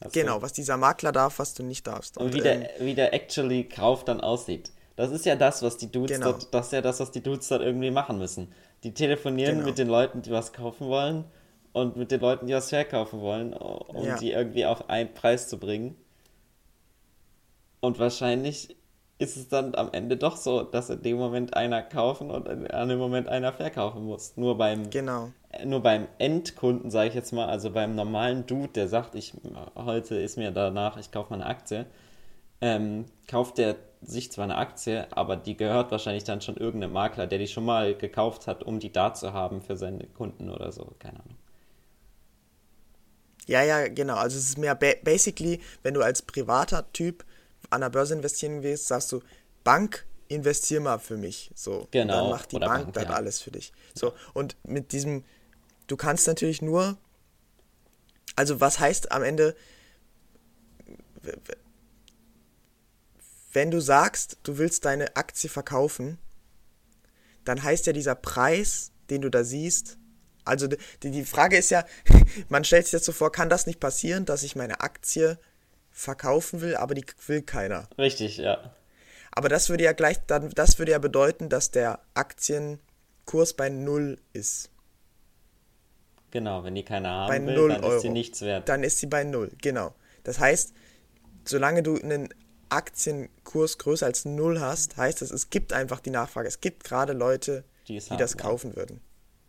Also, 0.00 0.20
genau, 0.20 0.42
was 0.42 0.52
dieser 0.52 0.76
Makler 0.76 1.12
darf, 1.12 1.38
was 1.38 1.54
du 1.54 1.62
nicht 1.62 1.86
darfst. 1.86 2.18
Und, 2.18 2.26
und 2.26 2.34
wie, 2.34 2.40
der, 2.40 2.78
ähm, 2.80 2.86
wie 2.86 2.94
der 2.94 3.14
actually 3.14 3.64
Kauf 3.64 4.04
dann 4.04 4.20
aussieht. 4.20 4.72
Das 4.94 5.10
ist 5.10 5.26
ja 5.26 5.36
das, 5.36 5.62
was 5.62 5.76
die 5.76 5.90
Dudes 5.90 6.18
genau. 6.18 6.32
dort, 6.32 6.52
das 6.52 6.66
ist 6.66 6.72
ja 6.72 6.80
das, 6.82 7.00
was 7.00 7.10
die 7.10 7.22
Dudes 7.22 7.48
dort 7.48 7.62
irgendwie 7.62 7.90
machen 7.90 8.18
müssen. 8.18 8.52
Die 8.82 8.92
telefonieren 8.92 9.56
genau. 9.56 9.66
mit 9.66 9.78
den 9.78 9.88
Leuten, 9.88 10.22
die 10.22 10.30
was 10.30 10.52
kaufen 10.52 10.88
wollen 10.88 11.24
und 11.72 11.96
mit 11.96 12.10
den 12.10 12.20
Leuten, 12.20 12.46
die 12.46 12.54
was 12.54 12.70
verkaufen 12.70 13.20
wollen, 13.20 13.52
um 13.52 14.04
ja. 14.04 14.16
die 14.16 14.32
irgendwie 14.32 14.64
auf 14.64 14.88
einen 14.88 15.12
Preis 15.12 15.48
zu 15.48 15.58
bringen. 15.58 15.96
Und 17.80 17.98
wahrscheinlich 17.98 18.76
ist 19.18 19.36
es 19.36 19.48
dann 19.48 19.74
am 19.74 19.90
Ende 19.92 20.16
doch 20.16 20.36
so, 20.36 20.62
dass 20.62 20.90
in 20.90 21.02
dem 21.02 21.16
Moment 21.16 21.56
einer 21.56 21.82
kaufen 21.82 22.30
und 22.30 22.48
an 22.48 22.88
dem 22.88 22.98
Moment 22.98 23.28
einer 23.28 23.52
verkaufen 23.52 24.04
muss. 24.04 24.36
Nur 24.36 24.58
beim, 24.58 24.90
genau. 24.90 25.32
nur 25.64 25.80
beim 25.82 26.06
Endkunden, 26.18 26.90
sage 26.90 27.08
ich 27.08 27.14
jetzt 27.14 27.32
mal, 27.32 27.46
also 27.46 27.70
beim 27.70 27.94
normalen 27.94 28.46
Dude, 28.46 28.68
der 28.68 28.88
sagt, 28.88 29.14
ich 29.14 29.32
heute 29.74 30.16
ist 30.16 30.36
mir 30.36 30.50
danach, 30.50 30.98
ich 30.98 31.10
kaufe 31.12 31.30
mal 31.30 31.40
eine 31.40 31.46
Aktie, 31.46 31.86
ähm, 32.60 33.06
kauft 33.26 33.58
der 33.58 33.76
sich 34.02 34.30
zwar 34.30 34.44
eine 34.44 34.56
Aktie, 34.56 35.06
aber 35.10 35.36
die 35.36 35.56
gehört 35.56 35.90
wahrscheinlich 35.90 36.24
dann 36.24 36.42
schon 36.42 36.56
irgendeinem 36.56 36.92
Makler, 36.92 37.26
der 37.26 37.38
die 37.38 37.48
schon 37.48 37.64
mal 37.64 37.94
gekauft 37.94 38.46
hat, 38.46 38.62
um 38.62 38.80
die 38.80 38.92
da 38.92 39.14
zu 39.14 39.32
haben 39.32 39.62
für 39.62 39.76
seine 39.76 40.06
Kunden 40.08 40.50
oder 40.50 40.72
so, 40.72 40.92
keine 40.98 41.20
Ahnung. 41.20 41.36
Ja, 43.46 43.62
ja, 43.62 43.88
genau. 43.88 44.16
Also 44.16 44.38
es 44.38 44.48
ist 44.48 44.58
mehr 44.58 44.74
ba 44.74 44.92
basically, 45.02 45.60
wenn 45.82 45.94
du 45.94 46.02
als 46.02 46.22
privater 46.22 46.92
Typ 46.92 47.24
an 47.70 47.80
der 47.80 47.90
Börse 47.90 48.14
investieren 48.14 48.62
willst, 48.62 48.86
sagst 48.86 49.12
du, 49.12 49.22
Bank, 49.64 50.06
investier 50.28 50.80
mal 50.80 50.98
für 50.98 51.16
mich. 51.16 51.50
So. 51.54 51.88
Genau. 51.90 52.02
Und 52.02 52.08
dann 52.08 52.30
macht 52.30 52.52
die 52.52 52.58
Bank, 52.58 52.84
Bank 52.84 52.94
dann 52.94 53.04
ja. 53.04 53.10
alles 53.10 53.40
für 53.40 53.50
dich. 53.50 53.72
So. 53.94 54.14
Und 54.34 54.56
mit 54.64 54.92
diesem, 54.92 55.24
du 55.86 55.96
kannst 55.96 56.26
natürlich 56.26 56.62
nur, 56.62 56.96
also 58.34 58.60
was 58.60 58.78
heißt 58.78 59.12
am 59.12 59.22
Ende, 59.22 59.56
wenn 63.52 63.70
du 63.70 63.80
sagst, 63.80 64.38
du 64.42 64.58
willst 64.58 64.84
deine 64.84 65.16
Aktie 65.16 65.48
verkaufen, 65.48 66.18
dann 67.44 67.62
heißt 67.62 67.86
ja 67.86 67.92
dieser 67.92 68.14
Preis, 68.14 68.92
den 69.08 69.22
du 69.22 69.30
da 69.30 69.44
siehst, 69.44 69.96
also 70.44 70.68
die, 70.68 70.78
die 71.02 71.24
Frage 71.24 71.56
ist 71.56 71.70
ja, 71.70 71.84
man 72.48 72.64
stellt 72.64 72.86
sich 72.86 72.92
jetzt 72.92 73.04
so 73.04 73.12
vor, 73.12 73.32
kann 73.32 73.48
das 73.48 73.66
nicht 73.66 73.80
passieren, 73.80 74.24
dass 74.24 74.42
ich 74.42 74.56
meine 74.56 74.80
Aktie 74.80 75.38
verkaufen 75.96 76.60
will, 76.60 76.76
aber 76.76 76.94
die 76.94 77.06
will 77.26 77.40
keiner. 77.40 77.88
Richtig, 77.96 78.36
ja. 78.36 78.70
Aber 79.32 79.48
das 79.48 79.70
würde 79.70 79.84
ja 79.84 79.92
gleich, 79.92 80.18
dann, 80.26 80.50
das 80.50 80.78
würde 80.78 80.92
ja 80.92 80.98
bedeuten, 80.98 81.48
dass 81.48 81.70
der 81.70 82.00
Aktienkurs 82.12 83.54
bei 83.54 83.70
null 83.70 84.18
ist. 84.34 84.70
Genau, 86.30 86.64
wenn 86.64 86.74
die 86.74 86.84
keiner 86.84 87.10
haben 87.10 87.28
bei 87.28 87.46
will, 87.46 87.68
dann 87.68 87.82
Euro. 87.82 87.96
ist 87.96 88.02
sie 88.02 88.10
nichts 88.10 88.42
wert. 88.42 88.68
Dann 88.68 88.84
ist 88.84 88.98
sie 88.98 89.06
bei 89.06 89.24
null, 89.24 89.50
genau. 89.62 89.94
Das 90.22 90.38
heißt, 90.38 90.74
solange 91.46 91.82
du 91.82 91.98
einen 91.98 92.28
Aktienkurs 92.68 93.78
größer 93.78 94.04
als 94.04 94.26
null 94.26 94.60
hast, 94.60 94.98
heißt 94.98 95.22
das, 95.22 95.30
es 95.30 95.48
gibt 95.48 95.72
einfach 95.72 96.00
die 96.00 96.10
Nachfrage. 96.10 96.46
Es 96.46 96.60
gibt 96.60 96.84
gerade 96.84 97.14
Leute, 97.14 97.64
die, 97.88 97.98
die 97.98 98.10
haben, 98.10 98.18
das 98.18 98.36
kaufen 98.36 98.72
ja. 98.72 98.76
würden. 98.76 99.00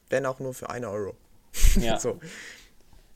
Wenn 0.09 0.25
auch 0.25 0.39
nur 0.39 0.53
für 0.53 0.69
eine 0.69 0.89
Euro. 0.89 1.17
Ja. 1.75 1.99
so. 1.99 2.21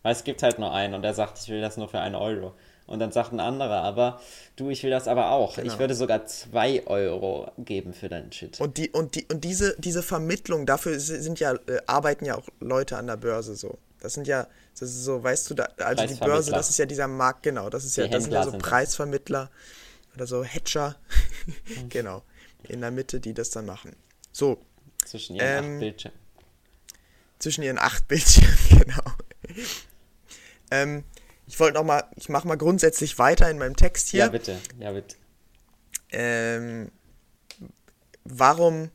Weil 0.01 0.11
es 0.11 0.25
gibt 0.25 0.43
halt 0.43 0.59
nur 0.59 0.73
einen 0.73 0.95
und 0.95 1.01
der 1.03 1.13
sagt, 1.13 1.39
ich 1.39 1.47
will 1.47 1.61
das 1.61 1.77
nur 1.77 1.87
für 1.87 2.01
einen 2.01 2.15
Euro. 2.15 2.55
Und 2.87 2.99
dann 2.99 3.11
sagt 3.11 3.31
ein 3.31 3.39
anderer, 3.39 3.83
aber 3.83 4.19
du, 4.55 4.69
ich 4.69 4.83
will 4.83 4.89
das 4.89 5.07
aber 5.07 5.31
auch. 5.31 5.55
Genau. 5.55 5.71
Ich 5.71 5.79
würde 5.79 5.95
sogar 5.95 6.25
zwei 6.25 6.85
Euro 6.87 7.51
geben 7.57 7.93
für 7.93 8.09
deinen 8.09 8.31
Shit. 8.31 8.59
Und 8.59 8.77
die, 8.77 8.89
und 8.89 9.15
die, 9.15 9.25
und 9.31 9.43
diese, 9.43 9.75
diese 9.79 10.03
Vermittlung, 10.03 10.65
dafür 10.65 10.99
sind 10.99 11.39
ja, 11.39 11.53
äh, 11.53 11.79
arbeiten 11.87 12.25
ja 12.25 12.35
auch 12.35 12.47
Leute 12.59 12.97
an 12.97 13.07
der 13.07 13.17
Börse 13.17 13.55
so. 13.55 13.77
Das 14.01 14.13
sind 14.13 14.27
ja, 14.27 14.47
das 14.73 14.89
ist 14.89 15.05
so, 15.05 15.23
weißt 15.23 15.49
du, 15.49 15.53
da, 15.53 15.69
also 15.77 16.05
die 16.05 16.15
Börse, 16.15 16.51
das 16.51 16.69
ist 16.69 16.79
ja 16.79 16.85
dieser 16.85 17.07
Markt, 17.07 17.43
genau, 17.43 17.69
das 17.69 17.85
ist 17.85 17.95
ja, 17.97 18.07
das 18.07 18.23
sind 18.23 18.33
ja 18.33 18.43
so 18.43 18.57
Preisvermittler 18.57 19.51
oder 20.15 20.27
so 20.27 20.43
Hedger, 20.43 20.95
genau, 21.89 22.23
in 22.63 22.81
der 22.81 22.91
Mitte, 22.91 23.19
die 23.19 23.33
das 23.33 23.51
dann 23.51 23.67
machen. 23.67 23.95
So. 24.31 24.59
Zwischen 25.05 25.35
ihren 25.35 25.65
ähm, 25.65 25.73
acht 25.73 25.79
Bildschirmen. 25.79 26.19
Zwischen 27.39 27.63
ihren 27.63 27.79
acht 27.79 28.07
Bildschirmen, 28.07 28.57
genau. 28.69 29.11
ähm, 30.71 31.03
ich 31.51 31.59
wollte 31.59 31.73
noch 31.73 31.83
mal, 31.83 32.05
ich 32.15 32.29
mache 32.29 32.47
mal 32.47 32.55
grundsätzlich 32.55 33.19
weiter 33.19 33.51
in 33.51 33.57
meinem 33.57 33.75
Text 33.75 34.07
hier. 34.07 34.21
Ja, 34.21 34.29
bitte, 34.29 34.57
ja, 34.79 34.93
bitte. 34.93 35.17
Ähm, 36.09 36.89
warum 38.23 38.89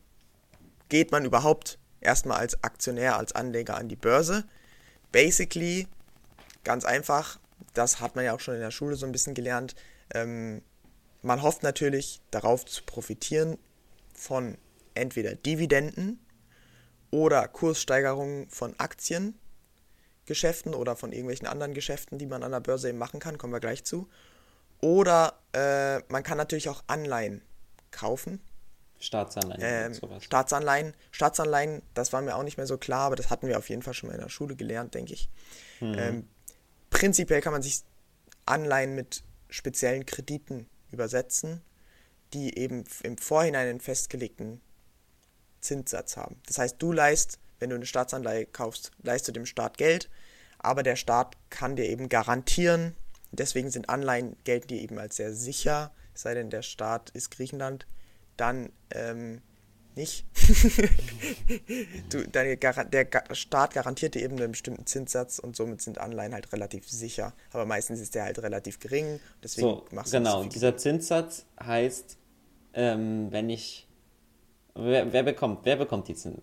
geht 0.89 1.13
man 1.13 1.27
überhaupt 1.27 1.79
erstmal 2.01 2.39
als 2.39 2.65
Aktionär, 2.65 3.19
als 3.19 3.35
Anleger 3.35 3.77
an 3.77 3.91
die 3.91 3.97
Börse? 3.97 4.45
Basically, 5.13 5.87
ganz 6.65 6.87
einfach, 6.87 7.39
das 7.75 8.01
hat 8.01 8.17
man 8.17 8.25
ja 8.25 8.35
auch 8.35 8.41
schon 8.41 8.55
in 8.55 8.63
der 8.63 8.71
Schule 8.71 8.97
so 8.97 9.05
ein 9.05 9.13
bisschen 9.13 9.35
gelernt, 9.35 9.75
ähm, 10.15 10.63
man 11.21 11.43
hofft 11.43 11.63
natürlich 11.63 12.23
darauf 12.31 12.65
zu 12.65 12.85
profitieren 12.85 13.59
von 14.15 14.57
entweder 14.95 15.35
Dividenden 15.35 16.25
oder 17.11 17.49
Kurssteigerungen 17.49 18.49
von 18.49 18.75
Aktien 18.79 19.39
Geschäften 20.27 20.75
oder 20.75 20.97
von 20.97 21.13
irgendwelchen 21.13 21.47
anderen 21.47 21.75
Geschäften, 21.75 22.19
die 22.19 22.27
man 22.27 22.43
an 22.43 22.53
der 22.53 22.61
Börse 22.61 22.89
eben 22.89 22.99
machen 22.99 23.21
kann, 23.21 23.39
kommen 23.39 23.53
wir 23.53 23.61
gleich 23.61 23.85
zu. 23.85 24.09
Oder 24.81 25.39
äh, 25.53 26.01
man 26.13 26.23
kann 26.23 26.37
natürlich 26.37 26.69
auch 26.69 26.83
Anleihen 26.87 27.43
kaufen. 27.91 28.41
Staatsanleihen. 28.99 29.63
Ähm, 29.63 29.95
sowas. 29.95 30.25
Staatsanleihen. 30.25 30.95
Staatsanleihen, 31.11 31.83
das 31.95 32.13
war 32.13 32.23
mir 32.23 32.37
auch 32.37 32.43
nicht 32.43 32.57
mehr 32.57 32.67
so 32.67 32.77
klar, 32.77 33.07
aber 33.07 33.17
das 33.17 33.31
hatten 33.31 33.47
wir 33.47 33.59
auf 33.59 33.69
jeden 33.69 33.83
Fall 33.83 33.95
schon 33.95 34.09
mal 34.09 34.15
in 34.15 34.21
der 34.21 34.29
Schule 34.29 34.57
gelernt, 34.57 34.95
denke 34.95 35.15
ich. 35.15 35.29
Mhm. 35.81 35.95
Ähm, 35.99 36.29
prinzipiell 36.91 37.41
kann 37.41 37.53
man 37.53 37.63
sich 37.63 37.83
Anleihen 38.47 38.95
mit 38.95 39.23
speziellen 39.49 40.07
Krediten 40.07 40.69
übersetzen, 40.91 41.63
die 42.33 42.59
eben 42.59 42.85
im 43.03 43.19
Vorhinein 43.19 43.69
einen 43.69 43.81
festgelegten 43.81 44.61
Zinssatz 45.61 46.17
haben. 46.17 46.41
Das 46.47 46.59
heißt, 46.59 46.77
du 46.79 46.93
leist 46.93 47.39
wenn 47.59 47.71
du 47.71 47.77
eine 47.77 47.87
Staatsanleihe 47.87 48.47
kaufst, 48.47 48.93
leist 49.03 49.29
du 49.29 49.33
dem 49.33 49.47
Staat 49.47 49.79
Geld, 49.79 50.11
aber 50.59 50.83
der 50.83 50.97
Staat 50.97 51.37
kann 51.51 51.77
dir 51.77 51.87
eben 51.87 52.09
garantieren, 52.09 52.95
deswegen 53.33 53.71
sind 53.71 53.89
Anleihen, 53.89 54.37
gelten 54.45 54.69
die 54.69 54.83
eben 54.83 54.99
als 54.99 55.17
sehr 55.17 55.33
sicher, 55.33 55.93
es 56.15 56.23
sei 56.23 56.35
denn, 56.35 56.51
der 56.51 56.63
Staat 56.63 57.11
ist 57.11 57.31
Griechenland, 57.31 57.87
dann 58.37 58.71
ähm, 58.91 59.43
nicht. 59.97 60.27
du, 62.11 62.29
deine, 62.29 62.57
der 62.57 63.09
Staat 63.33 63.75
garantiert 63.75 64.15
dir 64.15 64.23
eben 64.23 64.37
einen 64.37 64.53
bestimmten 64.53 64.87
Zinssatz 64.87 65.39
und 65.39 65.57
somit 65.57 65.81
sind 65.81 65.99
Anleihen 65.99 66.35
halt 66.35 66.53
relativ 66.53 66.89
sicher. 66.89 67.33
Aber 67.53 67.65
meistens 67.65 68.01
ist 68.01 68.15
der 68.15 68.25
halt 68.25 68.39
relativ 68.39 68.79
gering. 68.79 69.21
Deswegen 69.43 69.69
so, 69.69 69.87
machst 69.91 70.13
du 70.13 70.19
genau, 70.19 70.43
so 70.43 70.49
dieser 70.49 70.77
Zinssatz 70.77 71.47
heißt, 71.63 72.19
ähm, 72.75 73.29
wenn 73.31 73.51
ich. 73.51 73.89
Wer, 74.75 75.11
wer, 75.13 75.23
bekommt, 75.23 75.61
wer 75.65 75.77
bekommt 75.77 76.09
die 76.09 76.15
Zinsen? 76.15 76.43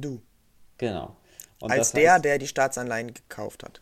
Du. 0.00 0.22
Genau. 0.78 1.16
Und 1.60 1.70
Als 1.70 1.92
der, 1.92 2.14
heißt, 2.14 2.24
der 2.24 2.38
die 2.38 2.46
Staatsanleihen 2.46 3.12
gekauft 3.12 3.62
hat. 3.62 3.80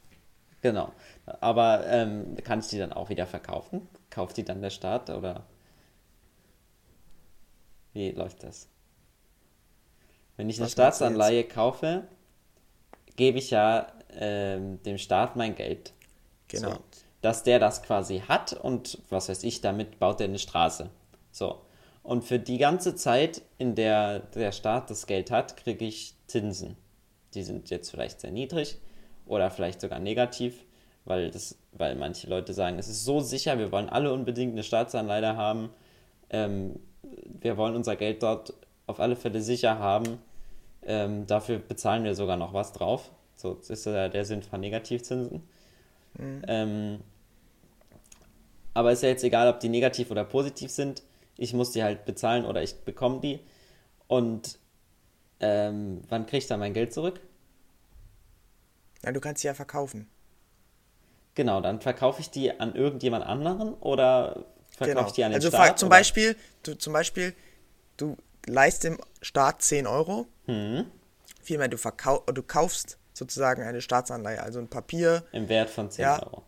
Genau. 0.62 0.92
Aber 1.40 1.86
ähm, 1.86 2.36
kann 2.42 2.60
ich 2.60 2.68
die 2.68 2.78
dann 2.78 2.92
auch 2.92 3.08
wieder 3.08 3.26
verkaufen? 3.26 3.88
Kauft 4.10 4.36
die 4.36 4.44
dann 4.44 4.60
der 4.60 4.70
Staat 4.70 5.10
oder 5.10 5.46
wie 7.92 8.10
läuft 8.10 8.42
das? 8.42 8.68
Wenn 10.36 10.48
ich 10.48 10.60
eine 10.60 10.68
Staatsanleihe 10.68 11.44
kaufe, 11.44 12.06
gebe 13.16 13.38
ich 13.38 13.50
ja 13.50 13.92
ähm, 14.10 14.82
dem 14.82 14.98
Staat 14.98 15.36
mein 15.36 15.54
Geld. 15.54 15.92
Genau. 16.48 16.70
So, 16.70 16.78
dass 17.20 17.42
der 17.42 17.58
das 17.58 17.82
quasi 17.82 18.20
hat 18.20 18.52
und 18.52 18.98
was 19.10 19.28
weiß 19.28 19.42
ich, 19.42 19.60
damit 19.60 19.98
baut 19.98 20.20
er 20.20 20.28
eine 20.28 20.38
Straße. 20.38 20.90
So. 21.32 21.60
Und 22.02 22.24
für 22.24 22.38
die 22.38 22.58
ganze 22.58 22.94
Zeit, 22.94 23.42
in 23.58 23.74
der 23.74 24.20
der 24.20 24.52
Staat 24.52 24.90
das 24.90 25.06
Geld 25.06 25.30
hat, 25.30 25.56
kriege 25.56 25.84
ich 25.84 26.14
Zinsen. 26.26 26.76
Die 27.34 27.42
sind 27.42 27.70
jetzt 27.70 27.90
vielleicht 27.90 28.20
sehr 28.20 28.30
niedrig 28.30 28.78
oder 29.26 29.50
vielleicht 29.50 29.80
sogar 29.80 29.98
negativ, 29.98 30.64
weil, 31.04 31.30
das, 31.30 31.58
weil 31.72 31.96
manche 31.96 32.28
Leute 32.28 32.54
sagen, 32.54 32.78
es 32.78 32.88
ist 32.88 33.04
so 33.04 33.20
sicher, 33.20 33.58
wir 33.58 33.72
wollen 33.72 33.88
alle 33.88 34.12
unbedingt 34.12 34.52
eine 34.52 34.62
Staatsanleihe 34.62 35.36
haben. 35.36 35.70
Ähm, 36.30 36.80
wir 37.40 37.56
wollen 37.56 37.76
unser 37.76 37.96
Geld 37.96 38.22
dort 38.22 38.54
auf 38.86 39.00
alle 39.00 39.16
Fälle 39.16 39.42
sicher 39.42 39.78
haben. 39.78 40.18
Ähm, 40.82 41.26
dafür 41.26 41.58
bezahlen 41.58 42.04
wir 42.04 42.14
sogar 42.14 42.36
noch 42.36 42.54
was 42.54 42.72
drauf. 42.72 43.10
So 43.36 43.54
das 43.54 43.70
ist 43.70 43.86
ja 43.86 44.08
der 44.08 44.24
Sinn 44.24 44.42
von 44.42 44.60
Negativzinsen. 44.60 45.42
Mhm. 46.18 46.42
Ähm, 46.48 47.00
aber 48.74 48.92
ist 48.92 49.02
ja 49.02 49.10
jetzt 49.10 49.24
egal, 49.24 49.48
ob 49.48 49.60
die 49.60 49.68
negativ 49.68 50.10
oder 50.10 50.24
positiv 50.24 50.70
sind 50.70 51.02
ich 51.38 51.54
muss 51.54 51.70
die 51.70 51.82
halt 51.82 52.04
bezahlen 52.04 52.44
oder 52.44 52.62
ich 52.62 52.84
bekomme 52.84 53.20
die. 53.20 53.40
Und 54.08 54.58
ähm, 55.40 56.02
wann 56.08 56.26
kriege 56.26 56.38
ich 56.38 56.46
dann 56.48 56.60
mein 56.60 56.74
Geld 56.74 56.92
zurück? 56.92 57.20
Ja, 59.04 59.12
du 59.12 59.20
kannst 59.20 59.40
sie 59.42 59.46
ja 59.46 59.54
verkaufen. 59.54 60.10
Genau, 61.34 61.60
dann 61.60 61.80
verkaufe 61.80 62.20
ich 62.20 62.30
die 62.30 62.58
an 62.58 62.74
irgendjemand 62.74 63.24
anderen 63.24 63.72
oder 63.74 64.44
verkaufe 64.70 64.96
genau. 64.96 65.06
ich 65.06 65.12
die 65.12 65.24
an 65.24 65.30
den 65.30 65.36
also 65.36 65.48
Staat? 65.48 65.60
Also 65.60 65.74
zum 65.76 65.88
Beispiel, 65.88 66.36
du, 66.64 66.74
zum 66.74 66.92
Beispiel, 66.92 67.34
du 67.96 68.16
leist 68.46 68.82
dem 68.82 68.98
Staat 69.22 69.62
10 69.62 69.86
Euro. 69.86 70.26
Hm. 70.46 70.86
Vielmehr, 71.40 71.68
du, 71.68 71.78
verkau 71.78 72.24
du 72.26 72.42
kaufst 72.42 72.98
sozusagen 73.14 73.62
eine 73.62 73.80
Staatsanleihe, 73.80 74.42
also 74.42 74.58
ein 74.58 74.68
Papier. 74.68 75.22
Im 75.30 75.48
Wert 75.48 75.70
von 75.70 75.88
10 75.88 76.02
ja, 76.02 76.20
Euro. 76.20 76.42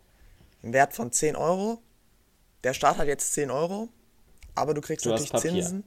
Im 0.63 0.73
Wert 0.73 0.95
von 0.95 1.13
10 1.13 1.37
Euro. 1.37 1.81
Der 2.65 2.75
Staat 2.75 2.99
hat 2.99 3.07
jetzt 3.07 3.33
10 3.35 3.53
Euro 3.53 3.89
aber 4.61 4.75
du 4.75 4.81
kriegst 4.81 5.07
du 5.07 5.11
natürlich 5.11 5.33
Zinsen, 5.41 5.85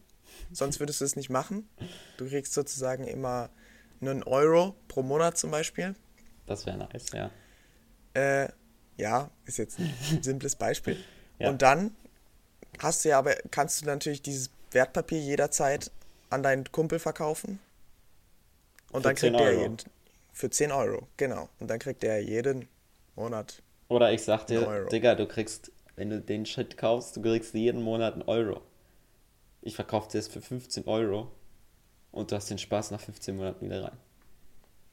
sonst 0.51 0.79
würdest 0.79 1.01
du 1.01 1.05
es 1.05 1.15
nicht 1.15 1.29
machen. 1.29 1.69
Du 2.17 2.27
kriegst 2.27 2.53
sozusagen 2.53 3.05
immer 3.05 3.49
einen 4.01 4.23
Euro 4.23 4.75
pro 4.87 5.03
Monat 5.03 5.37
zum 5.37 5.51
Beispiel. 5.51 5.95
Das 6.45 6.65
wäre 6.65 6.77
nice, 6.77 7.05
ja. 7.13 7.31
Äh, 8.13 8.49
ja, 8.97 9.31
ist 9.45 9.57
jetzt 9.57 9.79
ein 9.79 9.93
simples 10.21 10.55
Beispiel. 10.55 10.97
Ja. 11.39 11.49
Und 11.49 11.61
dann 11.61 11.95
hast 12.79 13.05
du 13.05 13.09
ja 13.09 13.19
aber, 13.19 13.35
kannst 13.51 13.81
du 13.81 13.85
natürlich 13.85 14.21
dieses 14.21 14.49
Wertpapier 14.71 15.19
jederzeit 15.19 15.91
an 16.29 16.43
deinen 16.43 16.71
Kumpel 16.71 16.99
verkaufen. 16.99 17.59
Und 18.91 19.01
für 19.01 19.07
dann 19.07 19.15
kriegt 19.15 19.39
der 19.39 19.59
jeden, 19.59 19.77
für 20.31 20.49
10 20.49 20.71
Euro, 20.71 21.07
genau. 21.17 21.49
Und 21.59 21.69
dann 21.69 21.79
kriegt 21.79 22.03
der 22.03 22.23
jeden 22.23 22.67
Monat. 23.15 23.61
Oder 23.87 24.11
ich 24.11 24.23
sag 24.23 24.45
dir, 24.47 24.87
Digga, 24.91 25.15
du 25.15 25.27
kriegst, 25.27 25.71
wenn 25.95 26.09
du 26.09 26.21
den 26.21 26.45
Shit 26.45 26.77
kaufst, 26.77 27.15
du 27.15 27.21
kriegst 27.21 27.53
jeden 27.53 27.81
Monat 27.81 28.13
einen 28.13 28.23
Euro. 28.23 28.61
Ich 29.61 29.75
verkaufe 29.75 30.09
dir 30.11 30.17
das 30.17 30.27
für 30.27 30.41
15 30.41 30.85
Euro 30.87 31.31
und 32.11 32.31
du 32.31 32.35
hast 32.35 32.49
den 32.49 32.57
Spaß 32.57 32.91
nach 32.91 32.99
15 32.99 33.35
Monaten 33.35 33.65
wieder 33.65 33.83
rein. 33.83 33.97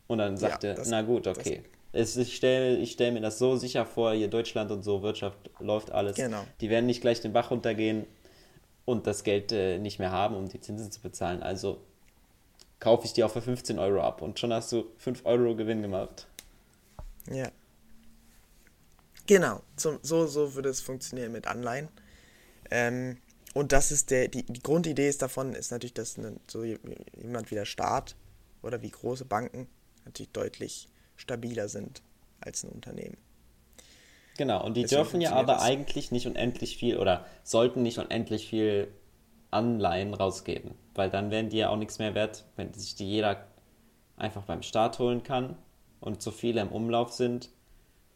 Und 0.06 0.18
dann 0.18 0.36
sagt 0.36 0.64
ja, 0.64 0.72
er, 0.72 0.82
na 0.88 1.02
gut, 1.02 1.26
okay. 1.26 1.62
Es, 1.92 2.16
ich 2.16 2.36
stelle 2.36 2.76
ich 2.78 2.92
stell 2.92 3.12
mir 3.12 3.20
das 3.20 3.38
so 3.38 3.56
sicher 3.56 3.84
vor, 3.84 4.12
hier 4.12 4.28
Deutschland 4.28 4.70
und 4.70 4.82
so, 4.82 5.02
Wirtschaft 5.02 5.50
läuft 5.58 5.90
alles. 5.90 6.16
Genau. 6.16 6.44
Die 6.60 6.70
werden 6.70 6.86
nicht 6.86 7.00
gleich 7.00 7.20
den 7.20 7.32
Bach 7.32 7.50
runtergehen 7.50 8.06
und 8.84 9.06
das 9.06 9.24
Geld 9.24 9.52
äh, 9.52 9.78
nicht 9.78 9.98
mehr 9.98 10.12
haben, 10.12 10.36
um 10.36 10.48
die 10.48 10.60
Zinsen 10.60 10.90
zu 10.90 11.00
bezahlen. 11.00 11.42
Also 11.42 11.80
kaufe 12.78 13.06
ich 13.06 13.12
die 13.12 13.24
auch 13.24 13.30
für 13.30 13.42
15 13.42 13.78
Euro 13.78 14.00
ab 14.02 14.22
und 14.22 14.38
schon 14.38 14.52
hast 14.52 14.72
du 14.72 14.86
5 14.98 15.26
Euro 15.26 15.54
Gewinn 15.56 15.82
gemacht. 15.82 16.26
Ja. 17.30 17.50
Genau, 19.26 19.62
so, 19.76 19.98
so, 20.02 20.26
so 20.26 20.54
würde 20.54 20.68
es 20.68 20.80
funktionieren 20.80 21.32
mit 21.32 21.46
Anleihen. 21.46 21.88
Ähm, 22.70 23.18
und 23.54 23.72
das 23.72 23.90
ist 23.90 24.10
der, 24.10 24.28
die, 24.28 24.44
die 24.44 24.60
Grundidee 24.60 25.08
ist 25.08 25.22
davon, 25.22 25.54
ist 25.54 25.72
natürlich, 25.72 25.94
dass 25.94 26.18
eine, 26.18 26.36
so 26.46 26.64
jemand 26.64 27.50
wie 27.50 27.56
der 27.56 27.64
Staat 27.64 28.16
oder 28.62 28.82
wie 28.82 28.90
große 28.90 29.24
Banken 29.24 29.66
natürlich 30.04 30.32
deutlich 30.32 30.88
stabiler 31.16 31.68
sind 31.68 32.02
als 32.40 32.62
ein 32.62 32.70
Unternehmen. 32.70 33.16
Genau, 34.36 34.64
und 34.64 34.76
die 34.76 34.82
Deswegen 34.82 35.02
dürfen 35.02 35.20
ja 35.20 35.32
aber 35.32 35.54
das. 35.54 35.62
eigentlich 35.62 36.12
nicht 36.12 36.26
unendlich 36.26 36.76
viel 36.76 36.96
oder 36.96 37.26
sollten 37.42 37.82
nicht 37.82 37.98
unendlich 37.98 38.48
viel 38.48 38.88
Anleihen 39.50 40.14
rausgeben, 40.14 40.74
weil 40.94 41.10
dann 41.10 41.30
werden 41.30 41.50
die 41.50 41.58
ja 41.58 41.68
auch 41.68 41.76
nichts 41.76 41.98
mehr 41.98 42.14
wert, 42.14 42.44
wenn 42.56 42.72
sich 42.72 42.94
die 42.94 43.06
jeder 43.06 43.46
einfach 44.16 44.44
beim 44.44 44.62
Staat 44.62 44.98
holen 44.98 45.22
kann 45.22 45.56
und 46.00 46.22
so 46.22 46.30
viele 46.30 46.60
im 46.60 46.68
Umlauf 46.68 47.12
sind 47.12 47.50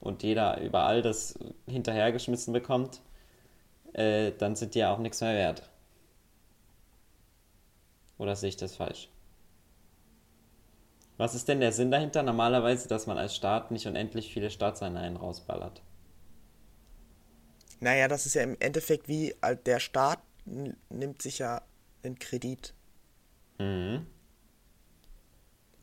und 0.05 0.23
jeder 0.23 0.61
überall 0.61 1.03
das 1.03 1.39
hinterhergeschmissen 1.67 2.53
bekommt, 2.53 3.01
äh, 3.93 4.33
dann 4.39 4.57
sind 4.57 4.75
die 4.75 4.81
ja 4.81 4.93
auch 4.93 4.99
nichts 4.99 5.21
mehr 5.21 5.35
wert. 5.35 5.69
Oder 8.19 8.37
sehe 8.37 8.51
ich 8.51 8.57
das 8.57 8.77
falsch? 8.77 9.09
Was 11.17 11.35
ist 11.35 11.49
denn 11.49 11.61
der 11.61 11.73
Sinn 11.73 11.91
dahinter? 11.91 12.23
Normalerweise, 12.23 12.89
dass 12.89 13.07
man 13.07 13.19
als 13.19 13.35
Staat 13.37 13.71
nicht 13.71 13.87
unendlich 13.87 14.33
viele 14.33 14.51
Staatseinheiten 14.51 15.17
rausballert. 15.17 15.83
Naja, 17.81 18.09
das 18.09 18.27
ist 18.27 18.35
ja 18.35 18.43
im 18.43 18.57
Endeffekt 18.61 19.09
wie 19.09 19.35
der 19.67 19.79
Staat 19.79 20.21
nimmt 20.45 21.23
sich 21.23 21.39
ja 21.39 21.63
einen 22.03 22.19
Kredit. 22.19 22.75
Mhm. 23.59 24.07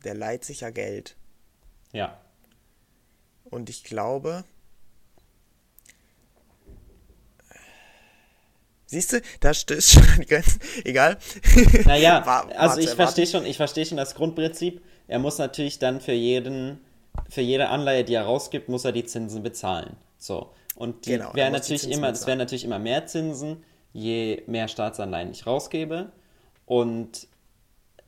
Der 0.04 0.14
leiht 0.14 0.44
sich 0.44 0.60
ja 0.60 0.70
Geld. 0.70 1.16
Ja. 1.92 2.20
Und 3.52 3.68
ich 3.68 3.84
glaube, 3.84 4.44
Siehst 8.86 9.12
du, 9.12 9.22
da 9.40 9.54
stößt 9.54 9.92
schon 9.92 10.04
die 10.18 10.26
Grenzen. 10.26 10.60
Egal. 10.84 11.16
Naja, 11.86 12.26
war, 12.26 12.50
also 12.58 12.78
ich 12.78 12.90
verstehe 12.90 13.26
schon, 13.26 13.46
ich 13.46 13.56
verstehe 13.56 13.86
schon 13.86 13.96
das 13.96 14.14
Grundprinzip. 14.14 14.82
Er 15.06 15.18
muss 15.18 15.38
natürlich 15.38 15.78
dann 15.78 16.00
für 16.00 16.12
jeden, 16.12 16.78
für 17.30 17.40
jede 17.40 17.68
Anleihe, 17.68 18.04
die 18.04 18.14
er 18.14 18.24
rausgibt, 18.24 18.68
muss 18.68 18.84
er 18.84 18.92
die 18.92 19.04
Zinsen 19.04 19.42
bezahlen. 19.42 19.96
So. 20.18 20.52
Und 20.74 21.06
die 21.06 21.12
genau, 21.12 21.34
wären 21.34 21.52
natürlich 21.52 21.90
immer, 21.90 22.10
es 22.10 22.26
wären 22.26 22.38
natürlich 22.38 22.64
immer 22.64 22.78
mehr 22.78 23.06
Zinsen, 23.06 23.64
je 23.92 24.42
mehr 24.46 24.68
Staatsanleihen 24.68 25.30
ich 25.30 25.46
rausgebe 25.46 26.12
und 26.66 27.28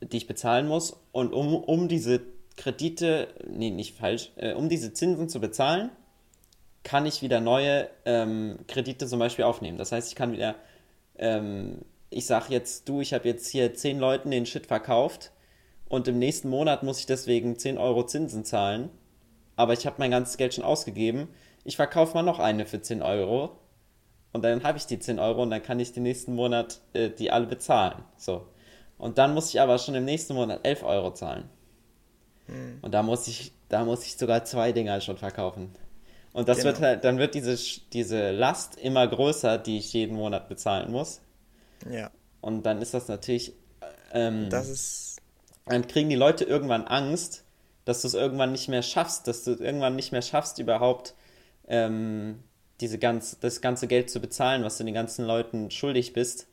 die 0.01 0.17
ich 0.17 0.27
bezahlen 0.27 0.67
muss. 0.67 0.97
Und 1.11 1.33
um, 1.33 1.55
um 1.55 1.87
diese 1.87 2.21
Kredite, 2.57 3.27
nee, 3.47 3.69
nicht 3.69 3.95
falsch, 3.97 4.31
äh, 4.37 4.53
um 4.53 4.69
diese 4.69 4.93
Zinsen 4.93 5.29
zu 5.29 5.39
bezahlen, 5.39 5.89
kann 6.83 7.05
ich 7.05 7.21
wieder 7.21 7.41
neue 7.41 7.89
ähm, 8.05 8.59
Kredite 8.67 9.07
zum 9.07 9.19
Beispiel 9.19 9.45
aufnehmen. 9.45 9.77
Das 9.77 9.91
heißt, 9.91 10.09
ich 10.09 10.15
kann 10.15 10.31
wieder 10.31 10.55
ähm, 11.17 11.81
ich 12.09 12.25
sage 12.25 12.45
jetzt, 12.49 12.87
du, 12.87 13.01
ich 13.01 13.13
habe 13.13 13.27
jetzt 13.27 13.49
hier 13.49 13.73
zehn 13.73 13.99
Leuten 13.99 14.31
den 14.31 14.45
Shit 14.45 14.67
verkauft 14.67 15.31
und 15.89 16.07
im 16.07 16.19
nächsten 16.19 16.49
Monat 16.49 16.83
muss 16.83 16.99
ich 16.99 17.05
deswegen 17.05 17.57
10 17.57 17.77
Euro 17.77 18.05
Zinsen 18.05 18.45
zahlen, 18.45 18.89
aber 19.55 19.73
ich 19.73 19.85
habe 19.85 19.97
mein 19.99 20.11
ganzes 20.11 20.37
Geld 20.37 20.53
schon 20.53 20.63
ausgegeben. 20.63 21.27
Ich 21.63 21.75
verkaufe 21.75 22.13
mal 22.13 22.23
noch 22.23 22.39
eine 22.39 22.65
für 22.65 22.81
10 22.81 23.01
Euro 23.01 23.57
und 24.33 24.43
dann 24.43 24.63
habe 24.63 24.77
ich 24.77 24.85
die 24.85 24.99
10 24.99 25.19
Euro 25.19 25.43
und 25.43 25.49
dann 25.49 25.63
kann 25.63 25.79
ich 25.79 25.93
den 25.93 26.03
nächsten 26.03 26.35
Monat 26.35 26.79
äh, 26.93 27.09
die 27.09 27.31
alle 27.31 27.47
bezahlen. 27.47 28.03
So. 28.17 28.47
Und 28.97 29.17
dann 29.17 29.33
muss 29.33 29.49
ich 29.49 29.59
aber 29.59 29.77
schon 29.77 29.95
im 29.95 30.05
nächsten 30.05 30.35
Monat 30.35 30.61
11 30.63 30.83
Euro 30.83 31.13
zahlen. 31.13 31.49
Hm. 32.47 32.79
Und 32.81 32.93
da 32.93 33.03
muss 33.03 33.27
ich, 33.27 33.51
da 33.69 33.85
muss 33.85 34.05
ich 34.05 34.17
sogar 34.17 34.45
zwei 34.45 34.71
Dinger 34.71 35.01
schon 35.01 35.17
verkaufen. 35.17 35.75
Und 36.33 36.49
das 36.49 36.57
genau. 36.57 36.71
wird 36.71 36.81
halt, 36.81 37.03
dann 37.05 37.17
wird 37.17 37.33
diese, 37.33 37.57
diese 37.93 38.31
Last 38.31 38.77
immer 38.77 39.07
größer, 39.07 39.57
die 39.57 39.77
ich 39.77 39.93
jeden 39.93 40.17
Monat 40.17 40.49
bezahlen 40.49 40.91
muss. 40.91 41.21
Ja. 41.89 42.11
Und 42.41 42.65
dann 42.65 42.81
ist 42.81 42.93
das 42.93 43.07
natürlich. 43.07 43.53
Ähm, 44.11 44.49
das 44.49 44.69
ist. 44.69 45.21
Dann 45.65 45.87
kriegen 45.87 46.09
die 46.09 46.15
Leute 46.15 46.43
irgendwann 46.43 46.85
Angst, 46.85 47.43
dass 47.85 48.01
du 48.01 48.07
es 48.07 48.13
irgendwann 48.13 48.51
nicht 48.51 48.67
mehr 48.67 48.83
schaffst, 48.83 49.27
dass 49.27 49.43
du 49.43 49.51
irgendwann 49.51 49.95
nicht 49.95 50.11
mehr 50.11 50.21
schaffst, 50.21 50.59
überhaupt 50.59 51.15
ähm, 51.67 52.43
diese 52.81 52.99
ganz, 52.99 53.39
das 53.39 53.61
ganze 53.61 53.87
Geld 53.87 54.09
zu 54.09 54.19
bezahlen, 54.19 54.63
was 54.63 54.77
du 54.77 54.83
den 54.83 54.93
ganzen 54.93 55.25
Leuten 55.25 55.71
schuldig 55.71 56.13
bist. 56.13 56.47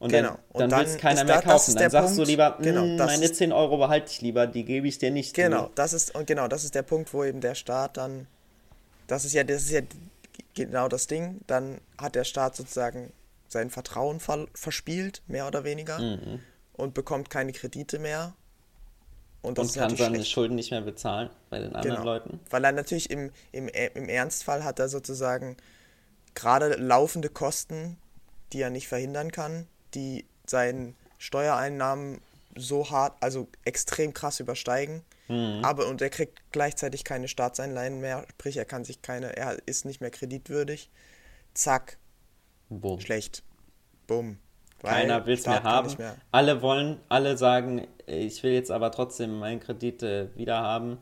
Und 0.00 0.10
genau. 0.10 0.38
dann, 0.54 0.70
dann, 0.70 0.80
will 0.80 0.86
es 0.86 0.96
keiner 0.96 1.24
mehr 1.24 1.36
da, 1.36 1.42
kaufen. 1.42 1.76
Dann 1.76 1.90
sagst 1.90 2.16
Punkt, 2.16 2.26
du 2.26 2.30
lieber, 2.30 2.56
genau, 2.60 2.82
hm, 2.82 2.96
meine 2.96 3.30
10 3.30 3.52
Euro 3.52 3.76
behalte 3.76 4.10
ich 4.10 4.20
lieber, 4.20 4.46
die 4.46 4.64
gebe 4.64 4.88
ich 4.88 4.98
dir 4.98 5.12
nicht. 5.12 5.34
Genau, 5.34 5.70
das 5.76 5.92
ist, 5.92 6.14
und 6.14 6.26
genau, 6.26 6.48
das 6.48 6.64
ist 6.64 6.74
der 6.74 6.82
Punkt, 6.82 7.12
wo 7.14 7.22
eben 7.22 7.40
der 7.40 7.54
Staat 7.54 7.96
dann 7.98 8.26
das 9.10 9.24
ist 9.24 9.32
ja, 9.32 9.42
das 9.42 9.62
ist 9.62 9.70
ja 9.72 9.80
genau 10.54 10.86
das 10.86 11.08
Ding. 11.08 11.40
Dann 11.48 11.80
hat 11.98 12.14
der 12.14 12.22
Staat 12.22 12.54
sozusagen 12.54 13.12
sein 13.48 13.68
Vertrauen 13.70 14.20
ver 14.20 14.46
verspielt, 14.54 15.22
mehr 15.26 15.48
oder 15.48 15.64
weniger, 15.64 15.98
mhm. 15.98 16.40
und 16.74 16.94
bekommt 16.94 17.28
keine 17.28 17.52
Kredite 17.52 17.98
mehr. 17.98 18.34
Und, 19.42 19.58
und 19.58 19.74
kann 19.74 19.96
seine 19.96 20.16
schlecht. 20.16 20.30
Schulden 20.30 20.54
nicht 20.54 20.70
mehr 20.70 20.82
bezahlen 20.82 21.30
bei 21.48 21.58
den 21.58 21.74
anderen 21.74 21.96
genau. 21.96 22.04
Leuten. 22.04 22.40
Weil 22.50 22.62
er 22.62 22.72
natürlich 22.72 23.10
im, 23.10 23.32
im, 23.50 23.68
im 23.68 24.08
Ernstfall 24.08 24.62
hat 24.64 24.78
er 24.78 24.88
sozusagen 24.88 25.56
gerade 26.34 26.74
laufende 26.74 27.30
Kosten, 27.30 27.96
die 28.52 28.60
er 28.60 28.70
nicht 28.70 28.86
verhindern 28.86 29.32
kann, 29.32 29.66
die 29.94 30.26
seinen 30.46 30.96
Steuereinnahmen 31.18 32.20
so 32.56 32.90
hart, 32.90 33.16
also 33.20 33.48
extrem 33.64 34.12
krass 34.14 34.40
übersteigen, 34.40 35.04
Mhm. 35.30 35.64
Aber 35.64 35.86
und 35.86 36.02
er 36.02 36.10
kriegt 36.10 36.42
gleichzeitig 36.50 37.04
keine 37.04 37.28
Staatseinleihen 37.28 38.00
mehr, 38.00 38.26
sprich 38.30 38.56
er 38.56 38.64
kann 38.64 38.84
sich 38.84 39.00
keine, 39.00 39.36
er 39.36 39.56
ist 39.66 39.84
nicht 39.84 40.00
mehr 40.00 40.10
kreditwürdig. 40.10 40.90
Zack. 41.54 41.98
Boom. 42.68 43.00
Schlecht. 43.00 43.44
Bumm. 44.08 44.38
Keiner 44.82 45.24
will 45.26 45.34
es 45.34 45.46
mehr 45.46 45.62
haben. 45.62 45.94
Mehr. 45.98 46.16
Alle 46.32 46.62
wollen, 46.62 47.00
alle 47.08 47.36
sagen, 47.36 47.86
ich 48.06 48.42
will 48.42 48.52
jetzt 48.52 48.72
aber 48.72 48.90
trotzdem 48.90 49.38
meinen 49.38 49.60
Kredit 49.60 50.02
äh, 50.02 50.34
wieder 50.36 50.60
haben. 50.60 50.98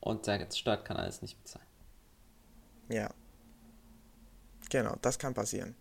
Und 0.00 0.26
der 0.26 0.48
Staat 0.50 0.84
kann 0.84 0.96
alles 0.96 1.22
nicht 1.22 1.40
bezahlen. 1.40 1.66
Ja. 2.88 3.10
Genau, 4.70 4.96
das 5.02 5.18
kann 5.18 5.34
passieren. 5.34 5.76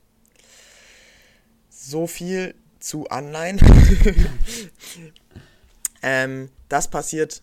So 1.87 2.07
viel 2.07 2.55
zu 2.79 3.07
Anleihen. 3.09 3.59
Ähm, 6.07 6.51
das 6.69 6.87
passiert 6.87 7.41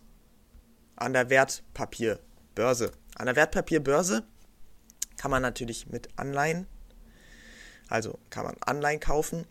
an 0.94 1.12
der 1.14 1.31
Wertpapierbörse. 1.31 2.92
An 3.16 3.26
der 3.26 3.35
Wertpapierbörse 3.35 4.22
kann 5.16 5.33
man 5.33 5.42
natürlich 5.42 5.88
mit 5.88 6.09
Anleihen, 6.14 6.68
also 7.88 8.20
kann 8.31 8.44
man 8.44 8.55
Anleihen 8.61 9.00
kaufen, 9.00 9.46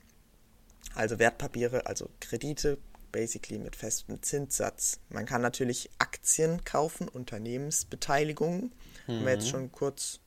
also 0.96 1.20
Wertpapiere, 1.20 1.88
also 1.88 2.10
Kredite, 2.22 2.78
basically 3.12 3.60
mit 3.60 3.76
festem 3.76 4.24
Zinssatz. 4.24 5.02
Man 5.10 5.26
kann 5.26 5.42
natürlich 5.42 5.90
Aktien 6.00 6.64
kaufen, 6.64 7.10
Unternehmensbeteiligungen, 7.10 8.72
mhm. 9.08 9.12
haben 9.12 9.26
wir 9.26 9.34
jetzt 9.34 9.48
mhm. 9.48 9.50
schon 9.50 9.72
kurz 9.74 10.22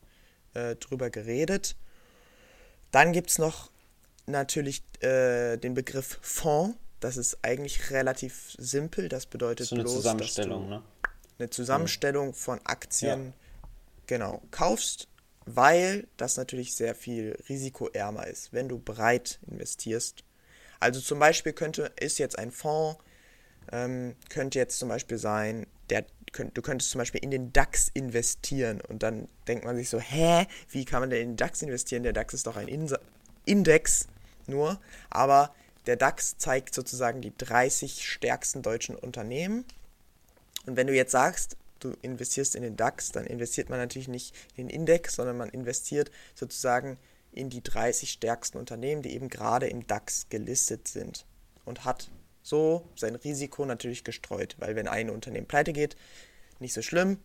äh, 0.53 0.77
drüber 0.77 1.09
geredet. 1.09 1.75
Dann 2.91 3.15
gibt 3.15 3.31
es 3.31 3.39
noch 3.39 3.71
natürlich 4.27 4.83
äh, 5.01 5.57
den 5.57 5.75
Begriff 5.75 6.19
Fonds. 6.23 6.77
Das 7.01 7.17
ist 7.17 7.39
eigentlich 7.43 7.91
relativ 7.91 8.55
simpel. 8.59 9.09
Das 9.09 9.27
bedeutet 9.27 9.67
so 9.67 9.75
eine 9.75 9.85
bloß, 9.85 9.95
Zusammenstellung, 9.97 10.69
ne? 10.69 10.83
Eine 11.39 11.51
Zusammenstellung 11.51 12.33
von 12.33 12.61
Aktien, 12.65 13.27
ja. 13.27 13.33
genau, 14.07 14.43
kaufst, 14.53 15.09
weil 15.47 16.07
das 16.17 16.37
natürlich 16.37 16.75
sehr 16.75 16.95
viel 16.95 17.37
risikoärmer 17.49 18.27
ist, 18.27 18.53
wenn 18.53 18.69
du 18.69 18.79
breit 18.79 19.41
investierst. 19.51 20.23
Also 20.79 21.01
zum 21.01 21.19
Beispiel 21.19 21.53
könnte, 21.53 21.93
ist 21.99 22.19
jetzt 22.19 22.39
ein 22.39 22.53
Fonds, 22.53 23.01
ähm, 23.73 24.15
könnte 24.29 24.59
jetzt 24.59 24.79
zum 24.79 24.89
Beispiel 24.89 25.19
sein, 25.19 25.67
der, 25.91 26.05
könnt, 26.33 26.57
du 26.57 26.63
könntest 26.63 26.91
zum 26.91 27.01
Beispiel 27.01 27.23
in 27.23 27.31
den 27.31 27.53
DAX 27.53 27.89
investieren 27.93 28.81
und 28.81 29.03
dann 29.03 29.29
denkt 29.49 29.65
man 29.65 29.77
sich 29.77 29.91
so, 29.91 29.99
hä, 29.99 30.47
wie 30.71 30.85
kann 30.85 31.01
man 31.01 31.11
denn 31.11 31.21
in 31.21 31.29
den 31.31 31.37
DAX 31.37 31.63
investieren? 31.63 32.05
Der 32.05 32.13
DAX 32.13 32.33
ist 32.33 32.47
doch 32.47 32.57
ein 32.57 32.69
Index 33.45 34.09
nur, 34.49 34.81
aber 35.11 35.55
der 35.87 35.97
DAX 35.97 36.39
zeigt 36.39 36.75
sozusagen 36.75 37.21
die 37.21 37.37
30 37.37 38.09
stärksten 38.09 38.63
deutschen 38.63 38.97
Unternehmen. 38.97 39.65
Und 40.67 40.77
wenn 40.77 40.87
du 40.87 40.95
jetzt 40.95 41.13
sagst, 41.13 41.57
du 41.81 41.95
investierst 42.03 42.55
in 42.55 42.63
den 42.63 42.77
DAX, 42.77 43.13
dann 43.13 43.27
investiert 43.27 43.69
man 43.69 43.79
natürlich 43.79 44.09
nicht 44.09 44.35
in 44.57 44.69
den 44.69 44.75
Index, 44.75 45.17
sondern 45.17 45.37
man 45.37 45.51
investiert 45.51 46.11
sozusagen 46.35 46.99
in 47.33 47.51
die 47.51 47.63
30 47.63 48.11
stärksten 48.11 48.59
Unternehmen, 48.59 49.03
die 49.03 49.15
eben 49.15 49.29
gerade 49.29 49.67
im 49.67 49.87
DAX 49.87 50.29
gelistet 50.31 50.89
sind 50.89 51.27
und 51.65 51.85
hat 51.85 52.11
so 52.43 52.89
sein 52.95 53.17
Risiko 53.17 53.65
natürlich 53.65 54.05
gestreut, 54.05 54.57
weil 54.59 54.77
wenn 54.77 54.89
ein 54.89 55.11
Unternehmen 55.11 55.47
pleite 55.47 55.73
geht, 55.73 55.97
nicht 56.61 56.75
so 56.75 56.83
schlimm. 56.83 57.19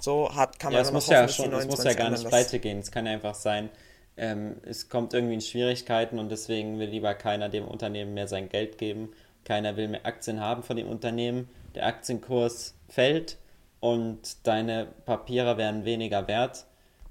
So 0.00 0.34
hat, 0.34 0.58
kann 0.58 0.72
man 0.72 0.82
ja, 0.82 0.86
es 0.86 0.92
muss 0.92 1.06
ja 1.06 1.28
schon, 1.28 1.52
es 1.54 1.66
muss 1.66 1.84
ja 1.84 1.94
gar 1.94 2.10
nicht 2.10 2.26
pleite 2.26 2.58
gehen. 2.58 2.80
Es 2.80 2.90
kann 2.90 3.06
ja 3.06 3.12
einfach 3.12 3.34
sein, 3.34 3.70
ähm, 4.16 4.56
es 4.62 4.88
kommt 4.88 5.12
irgendwie 5.12 5.34
in 5.34 5.40
Schwierigkeiten 5.40 6.18
und 6.18 6.30
deswegen 6.30 6.78
will 6.78 6.88
lieber 6.88 7.14
keiner 7.14 7.48
dem 7.48 7.66
Unternehmen 7.66 8.14
mehr 8.14 8.28
sein 8.28 8.48
Geld 8.48 8.78
geben. 8.78 9.12
Keiner 9.44 9.76
will 9.76 9.88
mehr 9.88 10.06
Aktien 10.06 10.40
haben 10.40 10.62
von 10.62 10.76
dem 10.76 10.88
Unternehmen. 10.88 11.48
Der 11.74 11.86
Aktienkurs 11.86 12.74
fällt 12.88 13.36
und 13.80 14.46
deine 14.46 14.86
Papiere 15.04 15.58
werden 15.58 15.84
weniger 15.84 16.26
wert. 16.28 16.64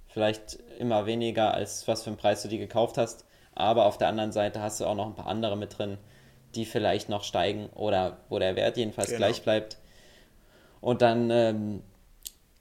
Vielleicht 0.08 0.58
immer 0.80 1.06
weniger, 1.06 1.54
als 1.54 1.88
was 1.88 2.04
für 2.04 2.10
einen 2.10 2.18
Preis 2.18 2.42
du 2.42 2.48
die 2.48 2.58
gekauft 2.58 2.98
hast. 2.98 3.26
Aber 3.54 3.86
auf 3.86 3.98
der 3.98 4.08
anderen 4.08 4.32
Seite 4.32 4.62
hast 4.62 4.80
du 4.80 4.86
auch 4.86 4.96
noch 4.96 5.06
ein 5.06 5.16
paar 5.16 5.28
andere 5.28 5.56
mit 5.56 5.78
drin, 5.78 5.98
die 6.56 6.66
vielleicht 6.66 7.08
noch 7.08 7.24
steigen 7.24 7.70
oder 7.76 8.18
wo 8.30 8.40
der 8.40 8.56
Wert 8.56 8.78
jedenfalls 8.78 9.10
genau. 9.10 9.20
gleich 9.20 9.44
bleibt. 9.44 9.78
Und 10.82 11.02
dann 11.02 11.30
ähm, 11.30 11.84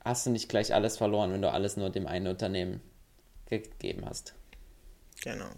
hast 0.03 0.25
du 0.25 0.29
nicht 0.29 0.49
gleich 0.49 0.73
alles 0.73 0.97
verloren, 0.97 1.33
wenn 1.33 1.41
du 1.41 1.51
alles 1.51 1.77
nur 1.77 1.89
dem 1.89 2.07
einen 2.07 2.27
Unternehmen 2.27 2.81
gegeben 3.47 4.05
hast. 4.05 4.35
Genau. 5.23 5.49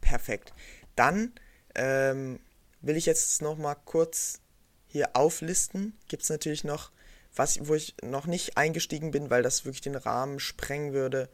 Perfekt. 0.00 0.52
Dann 0.94 1.32
ähm, 1.74 2.40
will 2.80 2.96
ich 2.96 3.06
jetzt 3.06 3.42
noch 3.42 3.56
mal 3.56 3.74
kurz 3.74 4.40
hier 4.86 5.10
auflisten. 5.14 5.96
Gibt 6.08 6.22
es 6.22 6.28
natürlich 6.28 6.64
noch 6.64 6.92
was, 7.34 7.68
wo 7.68 7.74
ich 7.74 7.94
noch 8.02 8.26
nicht 8.26 8.56
eingestiegen 8.56 9.10
bin, 9.10 9.30
weil 9.30 9.42
das 9.42 9.64
wirklich 9.64 9.82
den 9.82 9.96
Rahmen 9.96 10.40
sprengen 10.40 10.92
würde. 10.92 11.28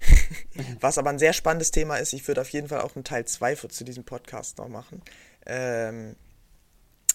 was 0.80 0.98
aber 0.98 1.10
ein 1.10 1.18
sehr 1.18 1.32
spannendes 1.32 1.70
Thema 1.70 1.96
ist. 1.96 2.12
Ich 2.12 2.26
würde 2.26 2.40
auf 2.40 2.50
jeden 2.50 2.68
Fall 2.68 2.80
auch 2.80 2.96
einen 2.96 3.04
Teil 3.04 3.24
2 3.24 3.54
zu 3.54 3.84
diesem 3.84 4.04
Podcast 4.04 4.58
noch 4.58 4.68
machen. 4.68 5.02
Ähm, 5.46 6.16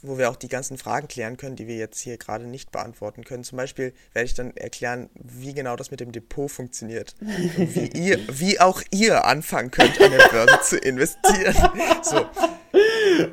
wo 0.02 0.18
wir 0.18 0.30
auch 0.30 0.36
die 0.36 0.48
ganzen 0.48 0.78
Fragen 0.78 1.08
klären 1.08 1.38
können, 1.38 1.56
die 1.56 1.68
wir 1.68 1.76
jetzt 1.76 2.00
hier 2.00 2.18
gerade 2.18 2.46
nicht 2.46 2.72
beantworten 2.72 3.24
können. 3.24 3.44
Zum 3.44 3.58
Beispiel 3.58 3.94
werde 4.14 4.26
ich 4.26 4.34
dann 4.34 4.56
erklären, 4.56 5.10
wie 5.14 5.54
genau 5.54 5.76
das 5.76 5.92
mit 5.92 6.00
dem 6.00 6.12
Depot 6.12 6.50
funktioniert. 6.50 7.16
wie, 7.20 7.88
ihr, 7.88 8.20
wie 8.40 8.60
auch 8.60 8.82
ihr 8.92 9.26
anfangen 9.26 9.72
könnt, 9.72 10.00
an 10.02 10.12
der 10.12 10.30
Börse 10.30 10.60
zu 10.64 10.78
investieren. 10.78 11.56
So. 12.02 12.26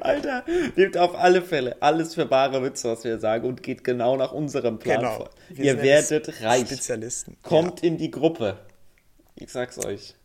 Alter, 0.01 0.45
nehmt 0.77 0.97
auf 0.97 1.15
alle 1.15 1.43
Fälle 1.43 1.77
alles 1.81 2.15
für 2.15 2.27
bare 2.27 2.63
Witze, 2.63 2.91
was 2.91 3.05
wir 3.05 3.19
sagen 3.19 3.47
und 3.47 3.63
geht 3.63 3.85
genau 3.85 4.17
nach 4.17 4.33
unserem 4.33 4.79
Plan 4.79 5.01
genau. 5.01 5.17
vor. 5.17 5.31
ihr 5.51 5.83
werdet 5.83 6.43
reich. 6.43 6.67
Spezialisten. 6.67 7.37
Kommt 7.43 7.83
ja. 7.83 7.89
in 7.89 7.99
die 7.99 8.11
Gruppe. 8.11 8.59
Ich 9.37 9.53
sag's 9.53 9.79
euch. 9.85 10.17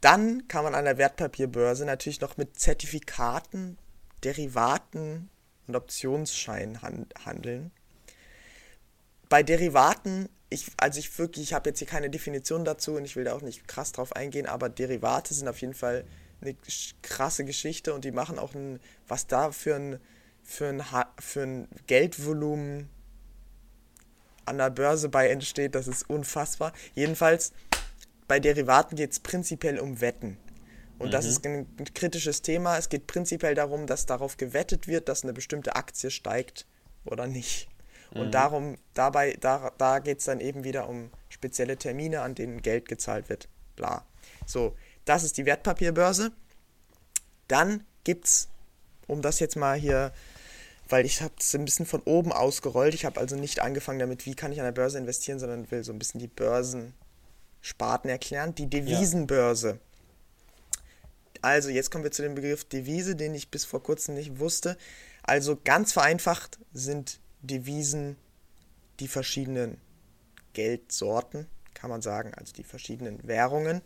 Dann 0.00 0.48
kann 0.48 0.64
man 0.64 0.74
an 0.74 0.84
der 0.84 0.98
Wertpapierbörse 0.98 1.84
natürlich 1.84 2.20
noch 2.20 2.36
mit 2.36 2.58
Zertifikaten, 2.58 3.78
Derivaten 4.22 5.30
und 5.70 5.76
Optionsscheinen 5.76 6.82
handeln. 6.82 7.70
Bei 9.28 9.42
Derivaten, 9.42 10.28
ich, 10.48 10.66
also 10.76 10.98
ich 10.98 11.16
wirklich, 11.18 11.44
ich 11.44 11.52
habe 11.54 11.70
jetzt 11.70 11.78
hier 11.78 11.88
keine 11.88 12.10
Definition 12.10 12.64
dazu 12.64 12.96
und 12.96 13.04
ich 13.04 13.14
will 13.14 13.24
da 13.24 13.34
auch 13.34 13.42
nicht 13.42 13.68
krass 13.68 13.92
drauf 13.92 14.14
eingehen, 14.14 14.46
aber 14.46 14.68
Derivate 14.68 15.32
sind 15.32 15.48
auf 15.48 15.60
jeden 15.60 15.74
Fall 15.74 16.04
eine 16.40 16.56
krasse 17.02 17.44
Geschichte 17.44 17.94
und 17.94 18.04
die 18.04 18.10
machen 18.10 18.38
auch 18.38 18.54
ein, 18.54 18.80
was 19.06 19.26
da 19.26 19.52
für 19.52 19.76
ein, 19.76 20.00
für 20.42 20.66
ein, 20.66 20.82
für 21.20 21.42
ein 21.42 21.68
Geldvolumen 21.86 22.88
an 24.46 24.58
der 24.58 24.70
Börse 24.70 25.08
bei 25.08 25.28
entsteht, 25.28 25.76
das 25.76 25.86
ist 25.86 26.10
unfassbar. 26.10 26.72
Jedenfalls, 26.94 27.52
bei 28.26 28.40
Derivaten 28.40 28.96
geht 28.96 29.12
es 29.12 29.20
prinzipiell 29.20 29.78
um 29.78 30.00
Wetten. 30.00 30.36
Und 31.00 31.08
mhm. 31.08 31.10
das 31.12 31.24
ist 31.24 31.46
ein 31.46 31.66
kritisches 31.94 32.42
Thema. 32.42 32.76
Es 32.76 32.90
geht 32.90 33.06
prinzipiell 33.06 33.54
darum, 33.54 33.86
dass 33.86 34.04
darauf 34.04 34.36
gewettet 34.36 34.86
wird, 34.86 35.08
dass 35.08 35.24
eine 35.24 35.32
bestimmte 35.32 35.74
Aktie 35.74 36.10
steigt 36.10 36.66
oder 37.06 37.26
nicht. 37.26 37.68
Und 38.12 38.26
mhm. 38.26 38.30
darum, 38.32 38.76
dabei, 38.92 39.34
da, 39.40 39.72
da 39.78 40.00
geht 40.00 40.18
es 40.18 40.26
dann 40.26 40.40
eben 40.40 40.62
wieder 40.62 40.90
um 40.90 41.10
spezielle 41.30 41.78
Termine, 41.78 42.20
an 42.20 42.34
denen 42.34 42.60
Geld 42.60 42.86
gezahlt 42.86 43.30
wird. 43.30 43.48
Bla. 43.76 44.04
So, 44.44 44.76
das 45.06 45.24
ist 45.24 45.38
die 45.38 45.46
Wertpapierbörse. 45.46 46.32
Dann 47.48 47.82
gibt 48.04 48.26
es, 48.26 48.48
um 49.06 49.22
das 49.22 49.40
jetzt 49.40 49.56
mal 49.56 49.78
hier, 49.78 50.12
weil 50.90 51.06
ich 51.06 51.22
habe 51.22 51.32
es 51.38 51.54
ein 51.54 51.64
bisschen 51.64 51.86
von 51.86 52.02
oben 52.02 52.30
ausgerollt. 52.30 52.92
Ich 52.92 53.06
habe 53.06 53.18
also 53.18 53.36
nicht 53.36 53.60
angefangen 53.60 54.00
damit, 54.00 54.26
wie 54.26 54.34
kann 54.34 54.52
ich 54.52 54.60
an 54.60 54.66
der 54.66 54.72
Börse 54.72 54.98
investieren, 54.98 55.38
sondern 55.38 55.70
will 55.70 55.82
so 55.82 55.92
ein 55.92 55.98
bisschen 55.98 56.20
die 56.20 56.28
Börsensparten 56.28 58.10
erklären. 58.10 58.54
Die 58.54 58.68
Devisenbörse. 58.68 59.68
Ja. 59.68 59.89
Also, 61.42 61.68
jetzt 61.68 61.90
kommen 61.90 62.04
wir 62.04 62.10
zu 62.10 62.22
dem 62.22 62.34
Begriff 62.34 62.64
Devise, 62.64 63.16
den 63.16 63.34
ich 63.34 63.50
bis 63.50 63.64
vor 63.64 63.82
kurzem 63.82 64.14
nicht 64.14 64.38
wusste. 64.38 64.76
Also, 65.22 65.58
ganz 65.62 65.92
vereinfacht 65.92 66.58
sind 66.72 67.20
Devisen 67.42 68.16
die 69.00 69.08
verschiedenen 69.08 69.78
Geldsorten, 70.52 71.46
kann 71.74 71.90
man 71.90 72.02
sagen, 72.02 72.34
also 72.34 72.52
die 72.52 72.64
verschiedenen 72.64 73.26
Währungen. 73.26 73.80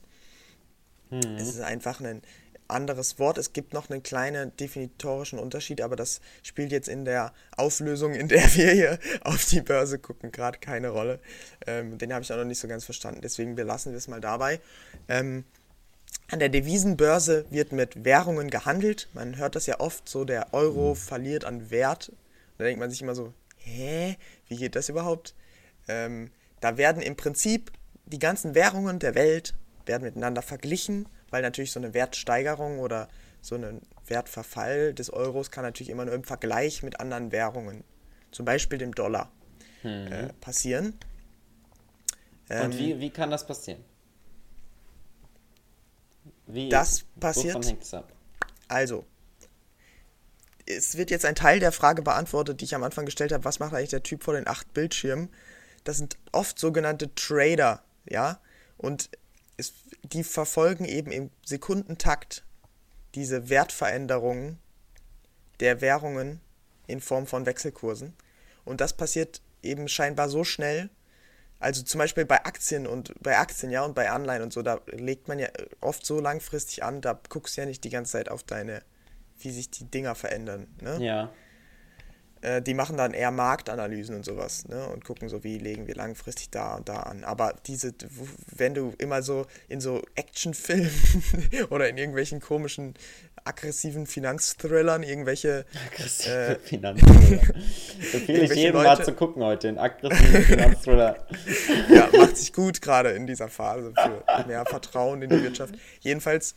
Mhm. 1.10 1.36
Es 1.36 1.48
ist 1.48 1.60
einfach 1.60 2.00
ein 2.00 2.22
anderes 2.68 3.18
Wort. 3.18 3.38
Es 3.38 3.52
gibt 3.52 3.72
noch 3.74 3.90
einen 3.90 4.02
kleinen 4.02 4.56
definitorischen 4.56 5.38
Unterschied, 5.38 5.80
aber 5.80 5.96
das 5.96 6.20
spielt 6.42 6.72
jetzt 6.72 6.88
in 6.88 7.04
der 7.04 7.32
Auflösung, 7.56 8.14
in 8.14 8.28
der 8.28 8.42
wir 8.54 8.72
hier 8.72 8.98
auf 9.20 9.44
die 9.44 9.60
Börse 9.60 9.98
gucken, 9.98 10.32
gerade 10.32 10.58
keine 10.58 10.88
Rolle. 10.88 11.20
Ähm, 11.66 11.98
den 11.98 12.12
habe 12.12 12.22
ich 12.22 12.32
auch 12.32 12.36
noch 12.36 12.44
nicht 12.44 12.58
so 12.58 12.68
ganz 12.68 12.84
verstanden. 12.84 13.20
Deswegen 13.20 13.54
belassen 13.54 13.92
wir 13.92 13.98
es 13.98 14.08
mal 14.08 14.20
dabei. 14.20 14.60
Ähm, 15.08 15.44
an 16.28 16.38
der 16.38 16.48
Devisenbörse 16.48 17.44
wird 17.50 17.72
mit 17.72 18.04
Währungen 18.04 18.50
gehandelt. 18.50 19.08
Man 19.12 19.36
hört 19.36 19.56
das 19.56 19.66
ja 19.66 19.80
oft 19.80 20.08
so, 20.08 20.24
der 20.24 20.52
Euro 20.52 20.90
mhm. 20.90 20.96
verliert 20.96 21.44
an 21.44 21.70
Wert. 21.70 22.12
Da 22.58 22.64
denkt 22.64 22.80
man 22.80 22.90
sich 22.90 23.02
immer 23.02 23.14
so, 23.14 23.32
hä, 23.58 24.16
wie 24.48 24.56
geht 24.56 24.76
das 24.76 24.88
überhaupt? 24.88 25.34
Ähm, 25.88 26.30
da 26.60 26.76
werden 26.76 27.02
im 27.02 27.16
Prinzip 27.16 27.72
die 28.06 28.18
ganzen 28.18 28.54
Währungen 28.54 28.98
der 28.98 29.14
Welt 29.14 29.54
werden 29.86 30.04
miteinander 30.04 30.42
verglichen, 30.42 31.08
weil 31.30 31.42
natürlich 31.42 31.72
so 31.72 31.80
eine 31.80 31.94
Wertsteigerung 31.94 32.78
oder 32.78 33.08
so 33.40 33.56
ein 33.56 33.82
Wertverfall 34.06 34.94
des 34.94 35.10
Euros 35.10 35.50
kann 35.50 35.64
natürlich 35.64 35.90
immer 35.90 36.04
nur 36.04 36.14
im 36.14 36.24
Vergleich 36.24 36.82
mit 36.82 37.00
anderen 37.00 37.32
Währungen, 37.32 37.84
zum 38.30 38.46
Beispiel 38.46 38.78
dem 38.78 38.94
Dollar, 38.94 39.30
mhm. 39.82 40.12
äh, 40.12 40.32
passieren. 40.40 40.94
Und 42.48 42.56
ähm, 42.56 42.78
wie, 42.78 43.00
wie 43.00 43.10
kann 43.10 43.30
das 43.30 43.46
passieren? 43.46 43.84
Wie, 46.46 46.68
das 46.68 47.04
passiert. 47.18 47.56
Also, 48.68 49.04
es 50.66 50.96
wird 50.96 51.10
jetzt 51.10 51.24
ein 51.24 51.34
Teil 51.34 51.60
der 51.60 51.72
Frage 51.72 52.02
beantwortet, 52.02 52.60
die 52.60 52.64
ich 52.64 52.74
am 52.74 52.82
Anfang 52.82 53.04
gestellt 53.04 53.32
habe, 53.32 53.44
was 53.44 53.58
macht 53.58 53.74
eigentlich 53.74 53.90
der 53.90 54.02
Typ 54.02 54.22
vor 54.22 54.34
den 54.34 54.46
acht 54.46 54.72
Bildschirmen? 54.72 55.28
Das 55.84 55.98
sind 55.98 56.16
oft 56.32 56.58
sogenannte 56.58 57.14
Trader, 57.14 57.82
ja, 58.08 58.40
und 58.78 59.10
es, 59.56 59.72
die 60.02 60.24
verfolgen 60.24 60.84
eben 60.84 61.12
im 61.12 61.30
Sekundentakt 61.44 62.44
diese 63.14 63.48
Wertveränderungen 63.48 64.58
der 65.60 65.80
Währungen 65.80 66.40
in 66.86 67.00
Form 67.00 67.26
von 67.26 67.46
Wechselkursen. 67.46 68.14
Und 68.64 68.80
das 68.80 68.94
passiert 68.94 69.40
eben 69.62 69.88
scheinbar 69.88 70.28
so 70.28 70.44
schnell, 70.44 70.90
also 71.64 71.82
zum 71.82 71.98
Beispiel 71.98 72.26
bei 72.26 72.44
Aktien 72.44 72.86
und 72.86 73.14
bei 73.22 73.38
Aktien, 73.38 73.72
ja, 73.72 73.82
und 73.84 73.94
bei 73.94 74.10
Anleihen 74.10 74.42
und 74.42 74.52
so, 74.52 74.60
da 74.60 74.80
legt 74.86 75.28
man 75.28 75.38
ja 75.38 75.48
oft 75.80 76.04
so 76.04 76.20
langfristig 76.20 76.84
an, 76.84 77.00
da 77.00 77.18
guckst 77.30 77.56
du 77.56 77.62
ja 77.62 77.66
nicht 77.66 77.82
die 77.84 77.90
ganze 77.90 78.12
Zeit 78.12 78.28
auf 78.28 78.42
deine, 78.42 78.82
wie 79.38 79.50
sich 79.50 79.70
die 79.70 79.90
Dinger 79.90 80.14
verändern. 80.14 80.66
Ne? 80.82 80.98
Ja. 81.02 81.32
Äh, 82.44 82.60
die 82.60 82.74
machen 82.74 82.98
dann 82.98 83.14
eher 83.14 83.30
Marktanalysen 83.30 84.16
und 84.16 84.24
sowas, 84.24 84.68
ne? 84.68 84.86
Und 84.88 85.02
gucken 85.02 85.30
so, 85.30 85.42
wie 85.44 85.56
legen 85.56 85.86
wir 85.86 85.94
langfristig 85.94 86.50
da 86.50 86.74
und 86.74 86.90
da 86.90 86.96
an. 86.96 87.24
Aber 87.24 87.54
diese, 87.66 87.94
wenn 88.54 88.74
du 88.74 88.92
immer 88.98 89.22
so 89.22 89.46
in 89.68 89.80
so 89.80 90.02
Actionfilmen 90.14 90.90
oder 91.70 91.88
in 91.88 91.96
irgendwelchen 91.96 92.40
komischen 92.40 92.94
aggressiven 93.44 94.06
Finanzthrillern, 94.06 95.02
irgendwelche 95.02 95.64
aggressive 95.86 96.30
äh, 96.30 96.58
Finanzthriller. 96.58 97.40
Empfehle 98.12 98.44
ich 98.44 98.54
jedem 98.54 98.74
Leute, 98.74 98.88
mal 98.88 99.04
zu 99.04 99.14
gucken 99.14 99.42
heute, 99.42 99.68
den 99.68 99.78
aggressiven 99.78 100.42
Finanzthriller. 100.42 101.26
ja, 101.88 102.10
macht 102.14 102.36
sich 102.36 102.52
gut 102.52 102.82
gerade 102.82 103.10
in 103.12 103.26
dieser 103.26 103.48
Phase 103.48 103.94
für 103.94 104.46
mehr 104.46 104.66
Vertrauen 104.66 105.22
in 105.22 105.30
die 105.30 105.42
Wirtschaft. 105.42 105.74
Jedenfalls 106.00 106.56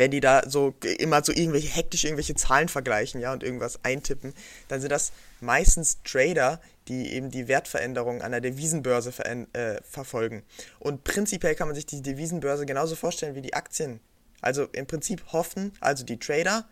wenn 0.00 0.10
die 0.10 0.20
da 0.20 0.48
so 0.48 0.72
immer 0.98 1.22
so 1.22 1.30
irgendwelche 1.30 1.68
hektisch 1.68 2.04
irgendwelche 2.04 2.34
Zahlen 2.34 2.68
vergleichen, 2.68 3.20
ja, 3.20 3.34
und 3.34 3.42
irgendwas 3.42 3.84
eintippen, 3.84 4.32
dann 4.68 4.80
sind 4.80 4.90
das 4.90 5.12
meistens 5.40 5.98
Trader, 6.04 6.58
die 6.88 7.12
eben 7.12 7.30
die 7.30 7.48
Wertveränderung 7.48 8.22
an 8.22 8.32
der 8.32 8.40
Devisenbörse 8.40 9.12
äh, 9.52 9.82
verfolgen. 9.82 10.42
Und 10.78 11.04
prinzipiell 11.04 11.54
kann 11.54 11.68
man 11.68 11.74
sich 11.74 11.84
die 11.84 12.00
Devisenbörse 12.00 12.64
genauso 12.64 12.96
vorstellen 12.96 13.34
wie 13.34 13.42
die 13.42 13.52
Aktien. 13.52 14.00
Also 14.40 14.64
im 14.72 14.86
Prinzip 14.86 15.22
hoffen, 15.34 15.72
also 15.80 16.02
die 16.02 16.18
Trader 16.18 16.66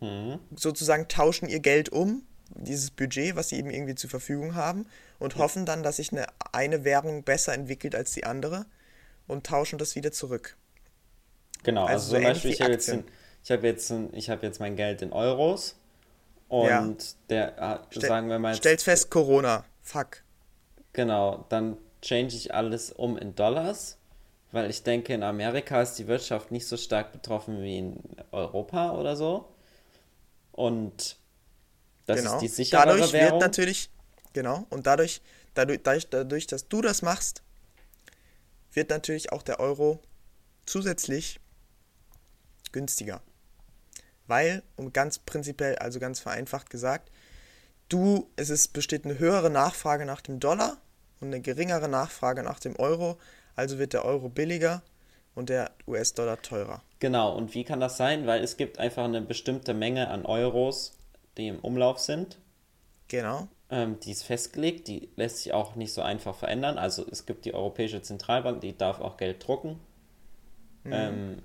mhm. 0.00 0.38
sozusagen 0.56 1.06
tauschen 1.06 1.50
ihr 1.50 1.60
Geld 1.60 1.90
um, 1.90 2.22
dieses 2.48 2.90
Budget, 2.90 3.36
was 3.36 3.50
sie 3.50 3.58
eben 3.58 3.68
irgendwie 3.68 3.94
zur 3.94 4.08
Verfügung 4.08 4.54
haben, 4.54 4.86
und 5.18 5.36
hoffen 5.36 5.66
dann, 5.66 5.82
dass 5.82 5.96
sich 5.96 6.12
eine, 6.12 6.28
eine 6.52 6.82
Währung 6.84 7.24
besser 7.24 7.52
entwickelt 7.52 7.94
als 7.94 8.12
die 8.12 8.24
andere 8.24 8.64
und 9.26 9.44
tauschen 9.44 9.78
das 9.78 9.96
wieder 9.96 10.12
zurück. 10.12 10.56
Genau, 11.62 11.84
also, 11.84 11.92
also 11.92 12.14
zum 12.16 12.24
Beispiel, 12.24 12.50
ich 12.52 12.60
habe 12.60 12.72
jetzt, 12.72 12.88
hab 13.50 13.62
jetzt, 13.62 13.90
hab 13.90 14.42
jetzt 14.42 14.60
mein 14.60 14.76
Geld 14.76 15.02
in 15.02 15.12
Euros 15.12 15.76
und 16.48 16.66
ja. 16.68 16.96
der, 17.28 17.86
Stel, 17.90 18.08
sagen 18.08 18.28
wir 18.28 18.38
mal. 18.38 18.54
Stellt 18.54 18.82
fest, 18.82 19.10
Corona. 19.10 19.64
Fuck. 19.82 20.22
Genau, 20.92 21.44
dann 21.48 21.76
change 22.02 22.34
ich 22.34 22.54
alles 22.54 22.90
um 22.90 23.16
in 23.16 23.34
Dollars, 23.34 23.98
weil 24.52 24.68
ich 24.70 24.82
denke, 24.82 25.14
in 25.14 25.22
Amerika 25.22 25.82
ist 25.82 25.94
die 25.94 26.08
Wirtschaft 26.08 26.50
nicht 26.50 26.66
so 26.66 26.76
stark 26.76 27.12
betroffen 27.12 27.62
wie 27.62 27.78
in 27.78 28.02
Europa 28.32 28.92
oder 28.92 29.16
so. 29.16 29.48
Und 30.52 31.16
das 32.06 32.18
genau. 32.18 32.34
ist 32.34 32.40
die 32.40 32.48
sichere 32.48 32.86
dadurch 32.86 33.12
Währung. 33.12 33.32
wird 33.32 33.42
natürlich, 33.42 33.90
genau, 34.32 34.66
und 34.70 34.86
dadurch, 34.86 35.22
dadurch, 35.54 35.80
dadurch, 35.82 36.08
dadurch, 36.08 36.46
dass 36.46 36.66
du 36.68 36.82
das 36.82 37.02
machst, 37.02 37.42
wird 38.72 38.90
natürlich 38.90 39.30
auch 39.32 39.42
der 39.42 39.60
Euro 39.60 40.00
zusätzlich 40.66 41.38
günstiger. 42.72 43.20
Weil, 44.26 44.62
um 44.76 44.92
ganz 44.92 45.18
prinzipiell, 45.18 45.76
also 45.76 45.98
ganz 45.98 46.20
vereinfacht 46.20 46.70
gesagt, 46.70 47.10
du, 47.88 48.30
es 48.36 48.50
ist, 48.50 48.72
besteht 48.72 49.04
eine 49.04 49.18
höhere 49.18 49.50
Nachfrage 49.50 50.06
nach 50.06 50.20
dem 50.20 50.40
Dollar 50.40 50.78
und 51.20 51.28
eine 51.28 51.40
geringere 51.40 51.88
Nachfrage 51.88 52.42
nach 52.42 52.60
dem 52.60 52.76
Euro, 52.76 53.18
also 53.56 53.78
wird 53.78 53.92
der 53.92 54.04
Euro 54.04 54.28
billiger 54.28 54.82
und 55.34 55.48
der 55.48 55.72
US-Dollar 55.86 56.40
teurer. 56.42 56.82
Genau, 56.98 57.36
und 57.36 57.54
wie 57.54 57.64
kann 57.64 57.80
das 57.80 57.96
sein? 57.96 58.26
Weil 58.26 58.42
es 58.42 58.56
gibt 58.56 58.78
einfach 58.78 59.04
eine 59.04 59.22
bestimmte 59.22 59.74
Menge 59.74 60.08
an 60.08 60.26
Euros, 60.26 60.98
die 61.36 61.48
im 61.48 61.58
Umlauf 61.60 61.98
sind. 61.98 62.38
Genau. 63.08 63.48
Ähm, 63.70 63.98
die 64.00 64.12
ist 64.12 64.24
festgelegt, 64.24 64.88
die 64.88 65.08
lässt 65.16 65.38
sich 65.38 65.52
auch 65.52 65.76
nicht 65.76 65.92
so 65.92 66.02
einfach 66.02 66.34
verändern. 66.34 66.78
Also 66.78 67.06
es 67.10 67.26
gibt 67.26 67.44
die 67.44 67.54
Europäische 67.54 68.02
Zentralbank, 68.02 68.60
die 68.60 68.76
darf 68.76 69.00
auch 69.00 69.16
Geld 69.16 69.46
drucken. 69.46 69.80
Mhm. 70.84 70.92
Ähm, 70.92 71.42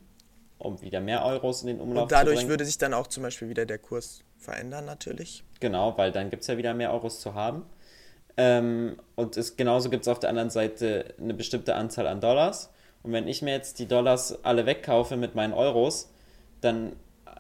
um 0.58 0.82
wieder 0.82 1.02
mehr 1.02 1.26
Euros 1.26 1.62
in 1.62 1.68
den 1.68 1.80
Umlauf 1.80 2.04
Und 2.04 2.12
dadurch 2.12 2.48
würde 2.48 2.66
sich 2.66 2.78
dann 2.78 2.94
auch 2.94 3.08
zum 3.08 3.24
Beispiel 3.24 3.50
wieder 3.50 3.66
der 3.66 3.78
Kurs 3.78 4.22
verändern, 4.38 4.86
natürlich. 4.86 5.44
Genau, 5.60 5.98
weil 5.98 6.12
dann 6.12 6.30
gibt 6.30 6.42
es 6.42 6.48
ja 6.48 6.58
wieder 6.58 6.74
mehr 6.74 6.94
Euros 6.94 7.20
zu 7.20 7.34
haben. 7.34 7.66
Ähm, 8.38 8.98
und 9.16 9.38
es, 9.38 9.56
genauso 9.56 9.90
gibt 9.90 10.04
es 10.04 10.08
auf 10.08 10.20
der 10.20 10.30
anderen 10.30 10.50
Seite 10.50 11.14
eine 11.20 11.34
bestimmte 11.34 11.76
Anzahl 11.76 12.08
an 12.08 12.22
Dollars. 12.22 12.70
Und 13.04 13.12
wenn 13.12 13.28
ich 13.28 13.42
mir 13.42 13.52
jetzt 13.52 13.80
die 13.80 13.88
Dollars 13.88 14.44
alle 14.44 14.66
wegkaufe 14.66 15.16
mit 15.16 15.36
meinen 15.36 15.54
Euros, 15.54 16.10
dann 16.62 16.94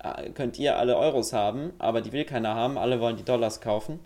äh, 0.03 0.29
könnt 0.31 0.59
ihr 0.59 0.77
alle 0.77 0.97
Euros 0.97 1.33
haben, 1.33 1.73
aber 1.79 2.01
die 2.01 2.11
will 2.11 2.25
keiner 2.25 2.53
haben, 2.53 2.77
alle 2.77 2.99
wollen 2.99 3.17
die 3.17 3.25
Dollars 3.25 3.61
kaufen. 3.61 3.99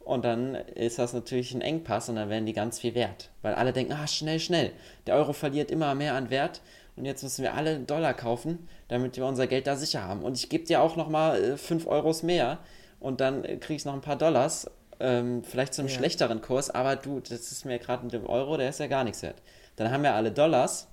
Und 0.00 0.24
dann 0.24 0.54
ist 0.54 0.98
das 0.98 1.14
natürlich 1.14 1.54
ein 1.54 1.62
Engpass 1.62 2.10
und 2.10 2.16
dann 2.16 2.28
werden 2.28 2.44
die 2.44 2.52
ganz 2.52 2.78
viel 2.78 2.94
wert. 2.94 3.30
Weil 3.40 3.54
alle 3.54 3.72
denken, 3.72 3.94
ah, 3.94 4.06
schnell, 4.06 4.38
schnell. 4.38 4.72
Der 5.06 5.14
Euro 5.14 5.32
verliert 5.32 5.70
immer 5.70 5.94
mehr 5.94 6.14
an 6.14 6.28
Wert 6.28 6.60
und 6.96 7.04
jetzt 7.04 7.22
müssen 7.22 7.42
wir 7.42 7.54
alle 7.54 7.80
Dollar 7.80 8.14
kaufen, 8.14 8.68
damit 8.88 9.16
wir 9.16 9.26
unser 9.26 9.46
Geld 9.46 9.66
da 9.66 9.76
sicher 9.76 10.04
haben. 10.04 10.22
Und 10.22 10.36
ich 10.36 10.48
gebe 10.48 10.64
dir 10.64 10.80
auch 10.80 10.96
nochmal 10.96 11.56
5 11.56 11.84
äh, 11.84 11.88
Euros 11.88 12.22
mehr 12.22 12.58
und 13.00 13.20
dann 13.20 13.44
äh, 13.44 13.56
kriege 13.56 13.76
ich 13.76 13.84
noch 13.84 13.94
ein 13.94 14.00
paar 14.00 14.16
Dollars, 14.16 14.70
ähm, 15.00 15.42
vielleicht 15.42 15.74
zu 15.74 15.82
einem 15.82 15.90
ja. 15.90 15.96
schlechteren 15.96 16.40
Kurs, 16.40 16.70
aber 16.70 16.96
du, 16.96 17.20
das 17.20 17.52
ist 17.52 17.64
mir 17.64 17.78
gerade 17.78 18.04
mit 18.04 18.12
dem 18.12 18.26
Euro, 18.26 18.56
der 18.56 18.68
ist 18.68 18.80
ja 18.80 18.86
gar 18.86 19.04
nichts 19.04 19.22
wert. 19.22 19.42
Dann 19.76 19.90
haben 19.90 20.04
wir 20.04 20.14
alle 20.14 20.30
Dollars 20.30 20.86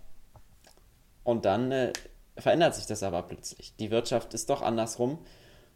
und 1.24 1.46
dann 1.46 1.72
äh, 1.72 1.94
verändert 2.36 2.74
sich 2.74 2.88
das 2.88 3.04
aber 3.04 3.22
plötzlich. 3.24 3.76
Die 3.78 3.92
Wirtschaft 3.92 4.34
ist 4.34 4.50
doch 4.50 4.64
andersrum 4.64 5.20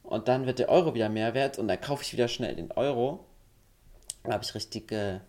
und 0.01 0.27
dann 0.27 0.47
wird 0.47 0.57
der 0.57 0.69
Euro 0.69 0.95
wieder 0.95 1.09
mehr 1.09 1.35
wert 1.35 1.59
und 1.59 1.67
dann 1.67 1.79
kaufe 1.79 2.01
ich 2.01 2.13
wieder 2.13 2.27
schnell 2.27 2.55
den 2.55 2.71
Euro. 2.71 3.25
Da 4.23 4.33
habe 4.33 4.43
ich 4.43 4.55
richtig, 4.55 4.91
äh, 4.91 5.19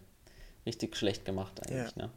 richtig 0.64 0.96
schlecht 0.96 1.26
gemacht 1.26 1.60
eigentlich, 1.66 1.94
ja. 1.96 2.06
ne? 2.06 2.10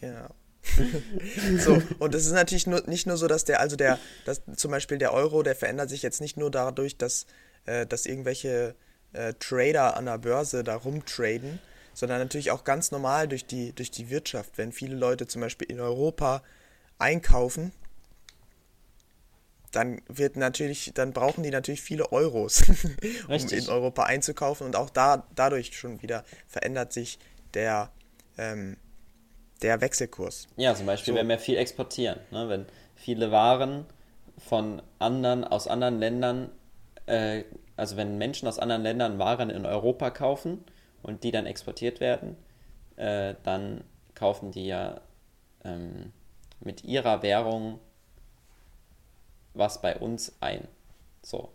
genau. 0.00 0.28
so, 1.58 1.82
und 1.98 2.14
es 2.14 2.26
ist 2.26 2.32
natürlich 2.32 2.66
nur, 2.66 2.82
nicht 2.86 3.06
nur 3.06 3.16
so, 3.16 3.26
dass 3.26 3.44
der, 3.44 3.60
also 3.60 3.76
der, 3.76 3.98
dass 4.24 4.42
zum 4.56 4.70
Beispiel 4.70 4.98
der 4.98 5.12
Euro, 5.12 5.42
der 5.42 5.56
verändert 5.56 5.90
sich 5.90 6.02
jetzt 6.02 6.20
nicht 6.20 6.36
nur 6.36 6.50
dadurch, 6.50 6.96
dass, 6.96 7.26
äh, 7.64 7.86
dass 7.86 8.06
irgendwelche 8.06 8.74
äh, 9.12 9.34
Trader 9.38 9.96
an 9.96 10.06
der 10.06 10.18
Börse 10.18 10.64
da 10.64 10.76
rumtraden, 10.76 11.58
sondern 11.94 12.18
natürlich 12.18 12.50
auch 12.50 12.64
ganz 12.64 12.90
normal 12.90 13.28
durch 13.28 13.46
die, 13.46 13.72
durch 13.72 13.90
die 13.90 14.10
Wirtschaft. 14.10 14.58
Wenn 14.58 14.72
viele 14.72 14.96
Leute 14.96 15.26
zum 15.26 15.40
Beispiel 15.40 15.70
in 15.70 15.80
Europa 15.80 16.42
einkaufen, 16.98 17.72
dann 19.72 20.00
wird 20.08 20.36
natürlich, 20.36 20.92
dann 20.94 21.12
brauchen 21.12 21.42
die 21.42 21.50
natürlich 21.50 21.82
viele 21.82 22.12
Euros, 22.12 22.62
um 23.28 23.34
in 23.34 23.68
Europa 23.68 24.04
einzukaufen 24.04 24.66
und 24.66 24.76
auch 24.76 24.90
da 24.90 25.26
dadurch 25.34 25.76
schon 25.76 26.02
wieder 26.02 26.24
verändert 26.46 26.92
sich 26.92 27.18
der 27.54 27.90
ähm, 28.38 28.76
der 29.62 29.80
Wechselkurs. 29.80 30.48
Ja, 30.56 30.74
zum 30.74 30.86
Beispiel, 30.86 31.14
so. 31.14 31.18
wenn 31.20 31.28
wir 31.28 31.38
viel 31.38 31.56
exportieren, 31.56 32.18
ne? 32.30 32.48
wenn 32.48 32.66
viele 32.94 33.30
Waren 33.30 33.86
von 34.38 34.82
anderen, 34.98 35.44
aus 35.44 35.66
anderen 35.66 35.98
Ländern, 35.98 36.50
äh, 37.06 37.44
also 37.76 37.96
wenn 37.96 38.18
Menschen 38.18 38.48
aus 38.48 38.58
anderen 38.58 38.82
Ländern 38.82 39.18
Waren 39.18 39.50
in 39.50 39.64
Europa 39.66 40.10
kaufen 40.10 40.64
und 41.02 41.24
die 41.24 41.30
dann 41.30 41.46
exportiert 41.46 42.00
werden, 42.00 42.36
äh, 42.96 43.34
dann 43.42 43.84
kaufen 44.14 44.50
die 44.50 44.66
ja 44.66 45.00
ähm, 45.64 46.12
mit 46.60 46.84
ihrer 46.84 47.22
Währung 47.22 47.78
was 49.54 49.80
bei 49.80 49.96
uns 49.96 50.36
ein. 50.40 50.68
So. 51.22 51.50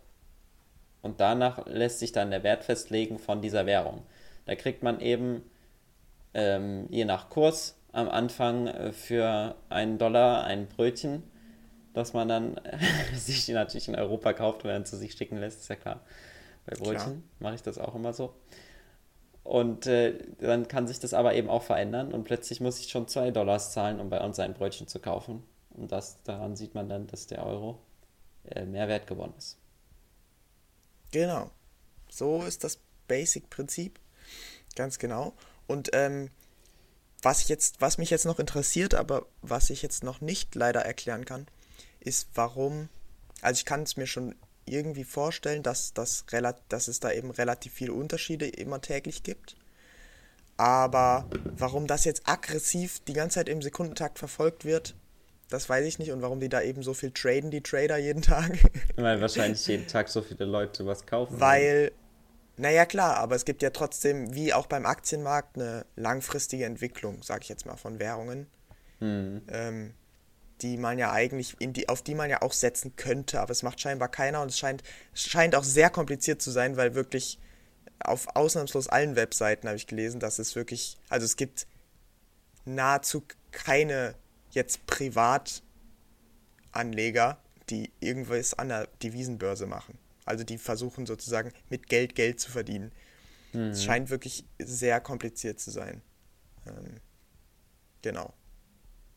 Und 1.02 1.20
danach 1.20 1.66
lässt 1.66 1.98
sich 1.98 2.12
dann 2.12 2.30
der 2.30 2.42
Wert 2.42 2.64
festlegen 2.64 3.18
von 3.18 3.42
dieser 3.42 3.66
Währung. 3.66 4.02
Da 4.46 4.54
kriegt 4.54 4.82
man 4.82 5.00
eben 5.00 5.42
ähm, 6.34 6.86
je 6.90 7.04
nach 7.04 7.30
Kurs 7.30 7.76
am 7.92 8.08
Anfang 8.08 8.66
äh, 8.66 8.92
für 8.92 9.54
einen 9.68 9.98
Dollar 9.98 10.44
ein 10.44 10.66
Brötchen, 10.66 11.22
das 11.94 12.12
man 12.12 12.28
dann 12.28 12.60
sich 13.14 13.48
natürlich 13.48 13.88
in 13.88 13.94
Europa 13.94 14.32
kauft 14.32 14.64
und 14.64 14.70
dann 14.70 14.84
zu 14.84 14.96
sich 14.96 15.12
schicken 15.12 15.36
lässt, 15.36 15.60
ist 15.60 15.68
ja 15.68 15.76
klar. 15.76 16.00
Bei 16.66 16.76
Brötchen 16.76 17.24
mache 17.38 17.56
ich 17.56 17.62
das 17.62 17.78
auch 17.78 17.94
immer 17.94 18.12
so. 18.12 18.34
Und 19.42 19.86
äh, 19.86 20.18
dann 20.38 20.68
kann 20.68 20.86
sich 20.86 21.00
das 21.00 21.14
aber 21.14 21.34
eben 21.34 21.48
auch 21.48 21.64
verändern 21.64 22.12
und 22.12 22.24
plötzlich 22.24 22.60
muss 22.60 22.78
ich 22.78 22.88
schon 22.88 23.08
zwei 23.08 23.32
Dollars 23.32 23.72
zahlen, 23.72 23.98
um 23.98 24.08
bei 24.08 24.20
uns 24.20 24.38
ein 24.38 24.54
Brötchen 24.54 24.86
zu 24.86 25.00
kaufen. 25.00 25.42
Und 25.70 25.90
das, 25.90 26.22
daran 26.22 26.54
sieht 26.54 26.74
man 26.74 26.88
dann, 26.88 27.08
dass 27.08 27.26
der 27.26 27.44
Euro 27.44 27.80
äh, 28.44 28.64
mehr 28.64 28.88
wert 28.88 29.06
gewonnen 29.06 29.34
ist. 29.36 29.58
Genau. 31.10 31.50
So 32.08 32.42
ist 32.42 32.62
das 32.62 32.78
Basic-Prinzip. 33.08 33.98
Ganz 34.76 34.98
genau. 34.98 35.32
Und 35.66 35.90
ähm, 35.92 36.30
was, 37.22 37.48
jetzt, 37.48 37.80
was 37.80 37.98
mich 37.98 38.10
jetzt 38.10 38.26
noch 38.26 38.38
interessiert, 38.38 38.94
aber 38.94 39.26
was 39.40 39.70
ich 39.70 39.82
jetzt 39.82 40.04
noch 40.04 40.20
nicht 40.20 40.54
leider 40.54 40.80
erklären 40.80 41.24
kann, 41.24 41.46
ist, 42.00 42.28
warum. 42.34 42.88
Also 43.40 43.58
ich 43.58 43.64
kann 43.64 43.82
es 43.82 43.96
mir 43.96 44.06
schon 44.06 44.34
irgendwie 44.66 45.04
vorstellen, 45.04 45.62
dass, 45.62 45.92
dass, 45.94 46.24
dass 46.68 46.88
es 46.88 47.00
da 47.00 47.12
eben 47.12 47.30
relativ 47.30 47.72
viele 47.72 47.92
Unterschiede 47.92 48.46
immer 48.46 48.80
täglich 48.80 49.22
gibt. 49.22 49.56
Aber 50.56 51.28
warum 51.56 51.86
das 51.86 52.04
jetzt 52.04 52.28
aggressiv 52.28 53.00
die 53.08 53.14
ganze 53.14 53.36
Zeit 53.36 53.48
im 53.48 53.62
Sekundentakt 53.62 54.18
verfolgt 54.18 54.64
wird, 54.64 54.94
das 55.48 55.68
weiß 55.68 55.84
ich 55.86 55.98
nicht. 55.98 56.12
Und 56.12 56.22
warum 56.22 56.40
die 56.40 56.48
da 56.48 56.62
eben 56.62 56.82
so 56.82 56.94
viel 56.94 57.10
traden, 57.10 57.50
die 57.50 57.62
Trader 57.62 57.98
jeden 57.98 58.22
Tag. 58.22 58.58
Weil 58.96 59.20
wahrscheinlich 59.20 59.66
jeden 59.66 59.86
Tag 59.86 60.08
so 60.08 60.22
viele 60.22 60.44
Leute 60.44 60.86
was 60.86 61.06
kaufen. 61.06 61.40
Weil, 61.40 61.92
naja, 62.56 62.84
klar, 62.84 63.16
aber 63.16 63.34
es 63.34 63.44
gibt 63.44 63.62
ja 63.62 63.70
trotzdem, 63.70 64.34
wie 64.34 64.52
auch 64.52 64.66
beim 64.66 64.86
Aktienmarkt, 64.86 65.56
eine 65.56 65.86
langfristige 65.96 66.64
Entwicklung, 66.64 67.22
sag 67.22 67.42
ich 67.42 67.48
jetzt 67.48 67.66
mal, 67.66 67.76
von 67.76 67.98
Währungen, 67.98 68.46
hm. 68.98 69.42
ähm, 69.48 69.94
die 70.60 70.76
man 70.76 70.98
ja 70.98 71.10
eigentlich, 71.10 71.56
die, 71.58 71.88
auf 71.88 72.02
die 72.02 72.14
man 72.14 72.30
ja 72.30 72.42
auch 72.42 72.52
setzen 72.52 72.94
könnte, 72.96 73.40
aber 73.40 73.50
es 73.50 73.62
macht 73.62 73.80
scheinbar 73.80 74.08
keiner 74.08 74.42
und 74.42 74.50
es 74.50 74.58
scheint, 74.58 74.82
scheint 75.14 75.54
auch 75.54 75.64
sehr 75.64 75.90
kompliziert 75.90 76.42
zu 76.42 76.50
sein, 76.50 76.76
weil 76.76 76.94
wirklich 76.94 77.38
auf 78.04 78.36
ausnahmslos 78.36 78.88
allen 78.88 79.16
Webseiten 79.16 79.68
habe 79.68 79.76
ich 79.76 79.86
gelesen, 79.86 80.20
dass 80.20 80.38
es 80.38 80.54
wirklich, 80.54 80.98
also 81.08 81.24
es 81.24 81.36
gibt 81.36 81.66
nahezu 82.64 83.24
keine 83.50 84.14
jetzt 84.50 84.86
Privatanleger, 84.86 87.38
die 87.70 87.90
irgendwas 88.00 88.54
an 88.54 88.68
der 88.68 88.88
Devisenbörse 89.02 89.66
machen. 89.66 89.98
Also 90.24 90.44
die 90.44 90.58
versuchen 90.58 91.06
sozusagen 91.06 91.52
mit 91.68 91.88
Geld 91.88 92.14
Geld 92.14 92.40
zu 92.40 92.50
verdienen. 92.50 92.92
Mhm. 93.52 93.70
Es 93.70 93.84
scheint 93.84 94.10
wirklich 94.10 94.44
sehr 94.58 95.00
kompliziert 95.00 95.60
zu 95.60 95.70
sein. 95.70 96.02
Ähm, 96.66 97.00
genau. 98.02 98.32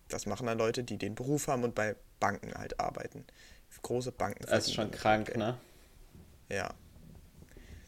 Das 0.07 0.25
machen 0.25 0.47
dann 0.47 0.57
Leute, 0.57 0.83
die 0.83 0.97
den 0.97 1.15
Beruf 1.15 1.47
haben 1.47 1.63
und 1.63 1.75
bei 1.75 1.95
Banken 2.19 2.53
halt 2.53 2.79
arbeiten. 2.79 3.25
Große 3.81 4.11
Banken. 4.11 4.45
Das 4.47 4.67
ist 4.67 4.73
schon 4.73 4.89
krank, 4.91 5.27
Geld. 5.27 5.37
ne? 5.37 5.57
Ja. 6.49 6.73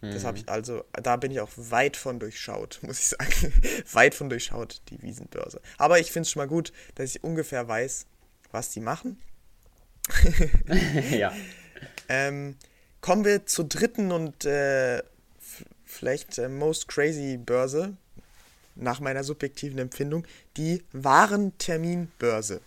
Das 0.01 0.26
habe 0.26 0.38
ich 0.38 0.47
also, 0.47 0.84
da 0.91 1.15
bin 1.15 1.32
ich 1.32 1.39
auch 1.39 1.49
weit 1.55 1.97
von 1.97 2.20
durchschaut, 2.20 2.80
muss 2.84 2.99
ich 2.99 3.07
sagen. 3.07 3.53
weit 3.93 4.13
von 4.13 4.30
durchschaut, 4.30 4.82
die 4.89 5.01
Wiesenbörse. 5.01 5.61
Aber 5.78 5.99
ich 5.99 6.11
finde 6.11 6.24
es 6.28 6.32
schon 6.32 6.41
mal 6.41 6.47
gut, 6.47 6.72
dass 6.95 7.15
ich 7.15 7.24
ungefähr 7.24 7.68
weiß, 7.68 8.05
was 8.51 8.70
die 8.70 8.80
machen. 8.80 9.22
ja. 11.11 11.34
Ähm, 12.09 12.55
kommen 13.02 13.26
wir 13.26 13.45
zur 13.45 13.66
dritten 13.66 14.12
und 14.12 14.45
äh, 14.45 15.02
vielleicht 15.86 16.38
äh, 16.38 16.50
most 16.50 16.88
crazy 16.88 17.38
Börse, 17.38 17.95
nach 18.76 19.00
meiner 19.00 19.24
subjektiven 19.24 19.80
Empfindung, 19.80 20.26
die 20.56 20.84
Warenterminbörse. 20.91 22.62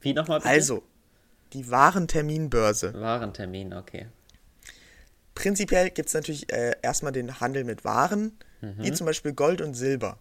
Wie 0.00 0.14
nochmal 0.14 0.38
bitte? 0.38 0.50
Also, 0.50 0.82
die 1.52 1.70
Warenterminbörse. 1.70 2.94
Warentermin, 2.94 3.74
okay. 3.74 4.06
Prinzipiell 5.34 5.90
gibt 5.90 6.08
es 6.08 6.14
natürlich 6.14 6.52
äh, 6.52 6.74
erstmal 6.82 7.12
den 7.12 7.40
Handel 7.40 7.64
mit 7.64 7.84
Waren, 7.84 8.38
mhm. 8.60 8.74
wie 8.78 8.92
zum 8.92 9.06
Beispiel 9.06 9.32
Gold 9.32 9.60
und 9.60 9.74
Silber. 9.74 10.18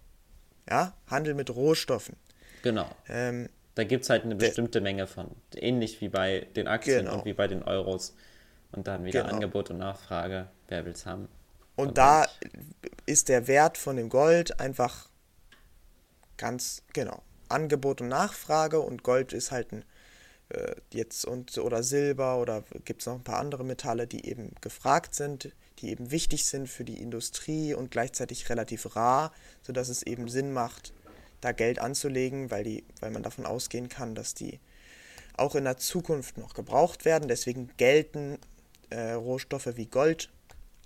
Ja, 0.70 0.94
Handel 1.08 1.34
mit 1.34 1.50
Rohstoffen. 1.50 2.16
Genau. 2.62 2.90
Ähm, 3.08 3.50
da 3.76 3.84
gibt 3.84 4.04
es 4.04 4.10
halt 4.10 4.24
eine 4.24 4.36
bestimmte 4.36 4.82
Menge 4.82 5.08
von. 5.08 5.32
Ähnlich 5.56 6.02
wie 6.02 6.10
bei 6.10 6.48
den 6.56 6.68
Aktien 6.68 7.06
genau. 7.06 7.20
und 7.20 7.26
wie 7.26 7.34
bei 7.34 7.48
den 7.48 7.64
Euros. 7.64 8.16
Und 8.72 8.88
dann 8.88 9.04
wieder 9.04 9.24
genau. 9.24 9.36
Angebot 9.36 9.72
und 9.72 9.78
Nachfrage. 9.78 10.48
Wer 10.68 10.86
will 10.86 10.94
es 10.94 11.06
haben? 11.06 11.28
Und 11.76 11.98
da 11.98 12.26
ist 13.06 13.30
der 13.30 13.48
Wert 13.48 13.78
von 13.78 13.96
dem 13.96 14.10
Gold 14.10 14.60
einfach 14.60 15.10
ganz, 16.38 16.84
genau, 16.94 17.24
Angebot 17.48 18.02
und 18.02 18.10
Nachfrage 18.10 18.80
und 18.80 19.04
Gold 19.04 19.34
ist 19.34 19.52
halt 19.52 19.72
ein 19.72 19.86
äh, 20.50 20.76
jetzt 20.92 21.26
und 21.26 21.58
oder 21.58 21.84
Silber 21.84 22.38
oder 22.40 22.64
gibt 22.86 23.02
es 23.02 23.08
noch 23.08 23.16
ein 23.16 23.24
paar 23.24 23.40
andere 23.40 23.64
Metalle, 23.64 24.08
die 24.08 24.26
eben 24.26 24.54
gefragt 24.62 25.16
sind, 25.16 25.52
die 25.80 25.90
eben 25.90 26.12
wichtig 26.12 26.46
sind 26.46 26.68
für 26.68 26.84
die 26.84 27.02
Industrie 27.02 27.74
und 27.74 27.92
gleichzeitig 27.92 28.50
relativ 28.50 28.96
rar, 28.96 29.32
sodass 29.62 29.90
es 29.90 30.04
eben 30.04 30.28
Sinn 30.28 30.52
macht, 30.52 30.94
da 31.42 31.52
Geld 31.52 31.80
anzulegen, 31.80 32.52
weil 32.52 32.64
die, 32.64 32.84
weil 33.00 33.12
man 33.12 33.24
davon 33.24 33.46
ausgehen 33.46 33.90
kann, 33.90 34.16
dass 34.16 34.34
die 34.34 34.60
auch 35.38 35.56
in 35.56 35.64
der 35.64 35.78
Zukunft 35.78 36.38
noch 36.38 36.54
gebraucht 36.54 37.06
werden. 37.06 37.30
Deswegen 37.30 37.70
gelten 37.78 38.40
äh, 38.90 39.12
Rohstoffe 39.12 39.76
wie 39.76 39.86
Gold 39.86 40.30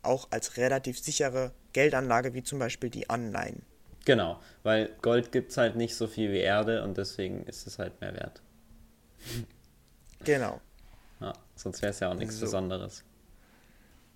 auch 0.02 0.28
als 0.32 0.58
relativ 0.58 1.00
sichere 1.00 1.52
Geldanlage, 1.72 2.34
wie 2.34 2.44
zum 2.44 2.60
Beispiel 2.60 2.90
die 2.90 3.10
Anleihen. 3.10 3.64
Genau, 4.06 4.40
weil 4.64 4.90
Gold 5.02 5.32
gibt 5.32 5.52
es 5.52 5.58
halt 5.58 5.76
nicht 5.76 5.96
so 5.96 6.08
viel 6.08 6.32
wie 6.32 6.40
Erde 6.40 6.84
und 6.84 6.98
deswegen 6.98 7.44
ist 7.46 7.66
es 7.68 7.80
halt 7.80 8.00
mehr 8.02 8.14
wert. 8.14 8.42
Genau. 10.26 10.60
Ja, 11.22 11.34
sonst 11.56 11.82
wäre 11.82 11.92
es 11.92 12.00
ja 12.02 12.12
auch 12.12 12.16
nichts 12.16 12.36
so. 12.36 12.46
Besonderes. 12.46 13.04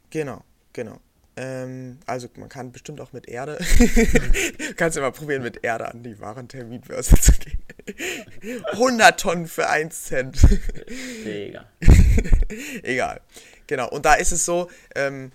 Genau, 0.09 0.43
genau. 0.73 0.99
Ähm, 1.37 1.99
also 2.07 2.27
man 2.35 2.49
kann 2.49 2.71
bestimmt 2.71 2.99
auch 2.99 3.13
mit 3.13 3.27
Erde, 3.29 3.59
kannst 4.75 4.97
du 4.97 5.01
mal 5.01 5.11
probieren, 5.11 5.43
mit 5.43 5.63
Erde 5.63 5.87
an 5.87 6.01
die 6.01 6.19
Warenterminbörse 6.19 7.15
zu 7.21 7.31
gehen. 7.33 7.59
100 8.71 9.19
Tonnen 9.19 9.47
für 9.47 9.69
1 9.69 10.03
Cent. 10.05 10.39
Egal. 11.23 11.67
Egal. 12.83 13.21
Genau, 13.67 13.87
und 13.89 14.05
da 14.05 14.15
ist 14.15 14.31
es 14.31 14.45
so, 14.45 14.69
ähm, 14.95 15.31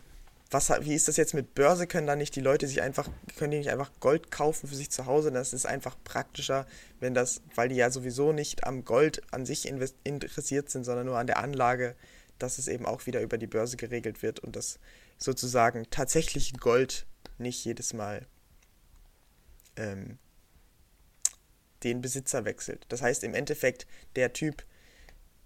was, 0.51 0.71
wie 0.81 0.95
ist 0.95 1.07
das 1.07 1.17
jetzt 1.17 1.35
mit 1.35 1.55
Börse? 1.55 1.87
Können 1.87 2.09
da 2.09 2.17
nicht 2.17 2.35
die 2.35 2.41
Leute 2.41 2.67
sich 2.67 2.83
einfach, 2.83 3.09
können 3.39 3.53
die 3.53 3.59
nicht 3.59 3.71
einfach 3.71 3.91
Gold 4.01 4.31
kaufen 4.31 4.69
für 4.69 4.75
sich 4.75 4.91
zu 4.91 5.07
Hause? 5.07 5.31
Das 5.31 5.53
ist 5.53 5.67
einfach 5.67 5.97
praktischer, 6.03 6.67
wenn 7.01 7.15
das, 7.15 7.43
weil 7.55 7.69
die 7.69 7.77
ja 7.77 7.91
sowieso 7.91 8.33
nicht 8.33 8.65
am 8.65 8.85
Gold 8.85 9.23
an 9.31 9.47
sich 9.47 9.67
interessiert 9.67 10.69
sind, 10.69 10.85
sondern 10.85 11.07
nur 11.07 11.17
an 11.17 11.27
der 11.29 11.39
Anlage, 11.39 11.95
dass 12.43 12.59
es 12.59 12.69
eben 12.69 12.87
auch 12.87 13.07
wieder 13.07 13.21
über 13.21 13.39
die 13.39 13.47
Börse 13.47 13.77
geregelt 13.77 14.23
wird 14.23 14.41
und 14.41 14.57
das 14.57 14.79
sozusagen 15.19 15.89
tatsächliche 15.91 16.57
Gold 16.57 17.07
nicht 17.39 17.65
jedes 17.65 17.93
Mal 17.93 18.27
ähm, 19.77 20.19
den 21.83 22.01
Besitzer 22.01 22.45
wechselt. 22.45 22.85
Das 22.89 23.03
heißt 23.03 23.25
im 23.25 23.35
Endeffekt, 23.35 23.87
der 24.17 24.33
Typ 24.33 24.65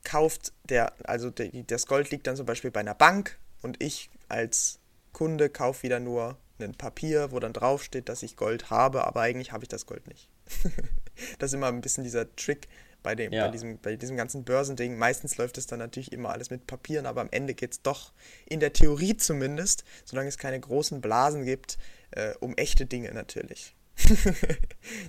kauft, 0.05 0.53
der, 0.64 0.94
also 1.09 1.30
der, 1.30 1.51
das 1.64 1.86
Gold 1.86 2.11
liegt 2.11 2.26
dann 2.26 2.36
zum 2.36 2.47
Beispiel 2.47 2.70
bei 2.70 2.80
einer 2.80 2.94
Bank 2.94 3.38
und 3.62 3.82
ich 3.82 4.11
als 4.28 4.78
Kunde 5.12 5.49
kaufe 5.49 5.82
wieder 5.82 6.01
nur 6.01 6.38
ein 6.59 6.74
Papier, 6.74 7.32
wo 7.32 7.40
dann 7.40 7.53
draufsteht, 7.53 8.09
dass 8.09 8.22
ich 8.22 8.36
Gold 8.36 8.70
habe, 8.70 9.07
aber 9.07 9.20
eigentlich 9.20 9.53
habe 9.53 9.64
ich 9.64 9.68
das 9.68 9.86
Gold 9.86 10.07
nicht. 10.09 10.30
das 11.38 11.51
ist 11.51 11.55
immer 11.55 11.68
ein 11.68 11.80
bisschen 11.80 12.05
dieser 12.05 12.34
Trick 12.36 12.68
bei, 13.03 13.14
dem, 13.14 13.32
ja. 13.32 13.47
bei, 13.47 13.51
diesem, 13.51 13.78
bei 13.78 13.97
diesem 13.97 14.16
ganzen 14.16 14.44
Börsending. 14.44 14.97
Meistens 14.99 15.36
läuft 15.36 15.59
es 15.59 15.66
dann 15.66 15.78
natürlich 15.78 16.12
immer 16.12 16.30
alles 16.30 16.51
mit 16.51 16.66
Papieren, 16.66 17.07
aber 17.07 17.20
am 17.20 17.28
Ende 17.30 17.55
geht 17.55 17.72
es 17.72 17.82
doch, 17.82 18.12
in 18.47 18.61
der 18.61 18.72
Theorie 18.72 19.16
zumindest, 19.16 19.84
solange 20.05 20.28
es 20.28 20.38
keine 20.38 20.59
großen 20.59 21.01
Blasen 21.01 21.44
gibt, 21.44 21.78
äh, 22.11 22.34
um 22.40 22.55
echte 22.57 22.86
Dinge 22.86 23.12
natürlich. 23.12 23.74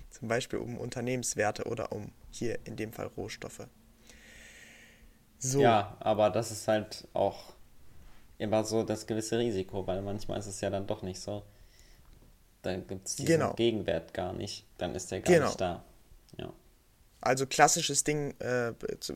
Zum 0.10 0.28
Beispiel 0.28 0.60
um 0.60 0.78
Unternehmenswerte 0.78 1.66
oder 1.66 1.92
um 1.92 2.12
hier 2.32 2.60
in 2.66 2.76
dem 2.76 2.94
Fall 2.94 3.08
Rohstoffe. 3.18 3.68
So. 5.40 5.62
Ja, 5.62 5.98
aber 6.00 6.30
das 6.30 6.52
ist 6.52 6.68
halt 6.68 7.08
auch 7.14 7.54
immer 8.38 8.64
so 8.64 8.84
das 8.84 9.08
gewisse 9.08 9.38
Risiko, 9.38 9.86
weil 9.88 10.02
manchmal 10.02 10.40
ist 10.40 10.48
es 10.48 10.62
ja 10.62 10.70
dann 10.70 10.88
doch 10.88 11.02
nicht 11.02 11.20
so. 11.20 11.44
Dann 12.62 12.88
gibt 12.88 13.08
es 13.08 13.16
diesen 13.16 13.28
genau. 13.28 13.54
Gegenwert 13.54 14.14
gar 14.14 14.34
nicht. 14.34 14.66
Dann 14.78 14.96
ist 14.96 15.12
der 15.12 15.22
gar 15.22 15.34
genau. 15.34 15.46
nicht 15.48 15.62
da. 15.62 15.84
Ja. 16.38 16.52
Also 17.28 17.46
klassisches 17.46 18.06
Ding, 18.06 18.40
äh, 18.40 18.74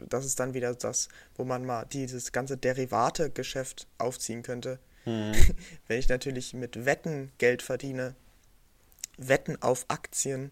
das 0.10 0.26
ist 0.26 0.38
dann 0.38 0.54
wieder 0.54 0.76
das, 0.76 1.08
wo 1.36 1.46
man 1.46 1.66
mal 1.66 1.86
dieses 1.86 2.34
ganze 2.34 2.58
Derivate-Geschäft 2.58 3.88
aufziehen 3.98 4.44
könnte. 4.44 4.80
Mhm. 5.06 5.32
Wenn 5.88 5.98
ich 5.98 6.10
natürlich 6.10 6.54
mit 6.54 6.86
Wetten 6.86 7.32
Geld 7.38 7.62
verdiene, 7.62 8.16
Wetten 9.18 9.62
auf 9.62 9.86
Aktien, 9.88 10.52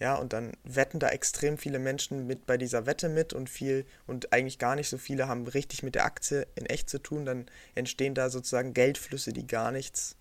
ja, 0.00 0.16
und 0.16 0.32
dann 0.32 0.56
wetten 0.64 0.98
da 0.98 1.10
extrem 1.10 1.56
viele 1.56 1.78
Menschen 1.78 2.26
mit 2.26 2.46
bei 2.46 2.56
dieser 2.56 2.86
Wette 2.86 3.08
mit 3.08 3.32
und 3.32 3.48
viel 3.48 3.86
und 4.08 4.32
eigentlich 4.32 4.58
gar 4.58 4.74
nicht 4.74 4.88
so 4.88 4.98
viele 4.98 5.28
haben 5.28 5.46
richtig 5.46 5.84
mit 5.84 5.94
der 5.94 6.04
Aktie 6.04 6.48
in 6.56 6.66
echt 6.66 6.90
zu 6.90 6.98
tun, 6.98 7.24
dann 7.24 7.46
entstehen 7.76 8.16
da 8.16 8.28
sozusagen 8.28 8.74
Geldflüsse, 8.74 9.32
die 9.32 9.46
gar 9.46 9.70
nichts 9.70 10.16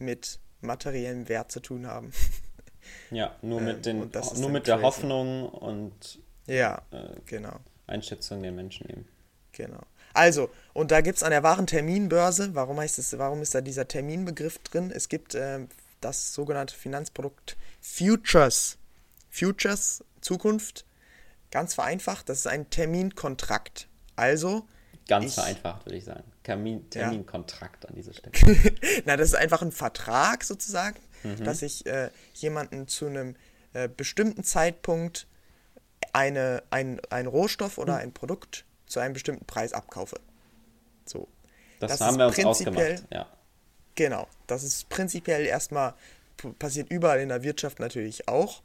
mit 0.00 0.40
materiellem 0.60 1.28
Wert 1.28 1.52
zu 1.52 1.60
tun 1.60 1.86
haben. 1.86 2.10
Ja, 3.10 3.34
nur 3.42 3.60
mit, 3.60 3.86
ähm, 3.86 4.10
den, 4.10 4.40
nur 4.40 4.50
mit 4.50 4.66
der 4.66 4.82
Hoffnung 4.82 5.48
und 5.48 6.18
ja, 6.46 6.82
äh, 6.90 7.20
genau. 7.26 7.56
Einschätzung 7.86 8.42
der 8.42 8.52
Menschen 8.52 8.88
eben. 8.88 9.08
Genau. 9.52 9.80
Also, 10.12 10.50
und 10.72 10.90
da 10.90 11.00
gibt 11.00 11.18
es 11.18 11.22
an 11.22 11.30
der 11.30 11.42
wahren 11.42 11.66
Terminbörse, 11.66 12.54
warum 12.54 12.78
heißt 12.80 12.98
es, 12.98 13.16
warum 13.18 13.42
ist 13.42 13.54
da 13.54 13.60
dieser 13.60 13.86
Terminbegriff 13.86 14.58
drin? 14.58 14.90
Es 14.94 15.08
gibt 15.08 15.34
äh, 15.34 15.60
das 16.00 16.34
sogenannte 16.34 16.74
Finanzprodukt 16.74 17.56
Futures. 17.80 18.78
Futures, 19.28 20.04
Zukunft, 20.20 20.84
ganz 21.50 21.74
vereinfacht, 21.74 22.28
das 22.28 22.38
ist 22.38 22.46
ein 22.46 22.68
Terminkontrakt. 22.70 23.88
Also. 24.16 24.66
Ganz 25.08 25.26
ich, 25.26 25.34
vereinfacht, 25.34 25.86
würde 25.86 25.96
ich 25.96 26.04
sagen. 26.04 26.24
Termin, 26.42 26.88
Terminkontrakt 26.90 27.84
ja. 27.84 27.90
an 27.90 27.96
dieser 27.96 28.12
Stelle. 28.12 28.32
Na, 29.04 29.16
das 29.16 29.28
ist 29.28 29.34
einfach 29.34 29.62
ein 29.62 29.72
Vertrag 29.72 30.42
sozusagen, 30.42 30.98
mhm. 31.22 31.44
dass 31.44 31.62
ich 31.62 31.86
äh, 31.86 32.10
jemanden 32.34 32.88
zu 32.88 33.06
einem 33.06 33.36
äh, 33.72 33.88
bestimmten 33.88 34.44
Zeitpunkt 34.44 35.26
eine, 36.12 36.62
ein, 36.70 37.00
ein 37.10 37.26
Rohstoff 37.26 37.78
oder 37.78 37.94
mhm. 37.94 38.00
ein 38.00 38.12
Produkt 38.12 38.64
zu 38.86 39.00
einem 39.00 39.14
bestimmten 39.14 39.44
Preis 39.44 39.72
abkaufe. 39.72 40.18
So. 41.04 41.28
Das, 41.78 41.92
das 41.92 42.00
haben 42.00 42.18
wir 42.18 42.26
uns 42.26 42.44
ausgemacht, 42.44 43.04
ja. 43.10 43.26
Genau. 43.94 44.28
Das 44.46 44.62
ist 44.62 44.88
prinzipiell 44.88 45.46
erstmal 45.46 45.94
passiert 46.58 46.90
überall 46.90 47.20
in 47.20 47.28
der 47.28 47.42
Wirtschaft 47.42 47.80
natürlich 47.80 48.28
auch, 48.28 48.62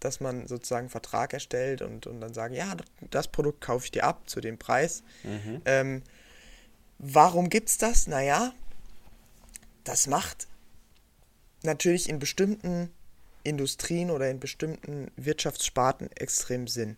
dass 0.00 0.20
man 0.20 0.46
sozusagen 0.46 0.84
einen 0.84 0.90
Vertrag 0.90 1.32
erstellt 1.32 1.82
und, 1.82 2.06
und 2.06 2.20
dann 2.20 2.34
sagen, 2.34 2.54
ja, 2.54 2.76
das 3.10 3.28
Produkt 3.28 3.60
kaufe 3.60 3.86
ich 3.86 3.90
dir 3.90 4.04
ab 4.04 4.28
zu 4.28 4.40
dem 4.40 4.58
Preis. 4.58 5.02
Mhm. 5.24 5.62
Ähm, 5.64 6.02
warum 6.98 7.50
gibt 7.50 7.68
es 7.68 7.78
das? 7.78 8.06
Naja, 8.06 8.52
das 9.84 10.06
macht 10.06 10.46
natürlich 11.62 12.08
in 12.08 12.18
bestimmten 12.18 12.90
Industrien 13.42 14.10
oder 14.10 14.28
in 14.28 14.40
bestimmten 14.40 15.10
Wirtschaftssparten 15.16 16.10
extrem 16.16 16.66
Sinn. 16.66 16.96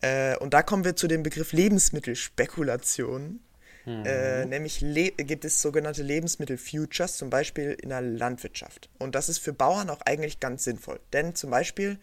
Äh, 0.00 0.36
und 0.36 0.54
da 0.54 0.62
kommen 0.62 0.84
wir 0.84 0.96
zu 0.96 1.08
dem 1.08 1.22
Begriff 1.22 1.52
Lebensmittelspekulation. 1.52 3.40
Mhm. 3.86 4.04
Äh, 4.04 4.44
nämlich 4.46 4.84
gibt 5.16 5.44
es 5.44 5.60
sogenannte 5.60 6.02
Lebensmittel-Futures, 6.02 7.16
zum 7.16 7.30
Beispiel 7.30 7.76
in 7.80 7.88
der 7.88 8.02
Landwirtschaft. 8.02 8.88
Und 8.98 9.14
das 9.14 9.28
ist 9.28 9.38
für 9.38 9.52
Bauern 9.52 9.90
auch 9.90 10.00
eigentlich 10.02 10.40
ganz 10.40 10.64
sinnvoll. 10.64 11.00
Denn 11.12 11.34
zum 11.34 11.50
Beispiel, 11.50 11.98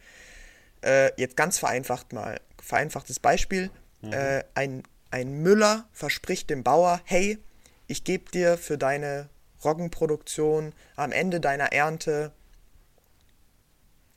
äh, 0.83 1.11
jetzt 1.19 1.37
ganz 1.37 1.59
vereinfacht 1.59 2.13
mal, 2.13 2.39
vereinfachtes 2.61 3.19
Beispiel, 3.19 3.69
mhm. 4.01 4.13
äh, 4.13 4.43
ein, 4.53 4.83
ein 5.11 5.41
Müller 5.41 5.87
verspricht 5.93 6.49
dem 6.49 6.63
Bauer, 6.63 7.01
hey, 7.05 7.37
ich 7.87 8.03
gebe 8.03 8.29
dir 8.31 8.57
für 8.57 8.77
deine 8.77 9.29
Roggenproduktion 9.63 10.73
am 10.95 11.11
Ende 11.11 11.39
deiner 11.39 11.71
Ernte 11.73 12.31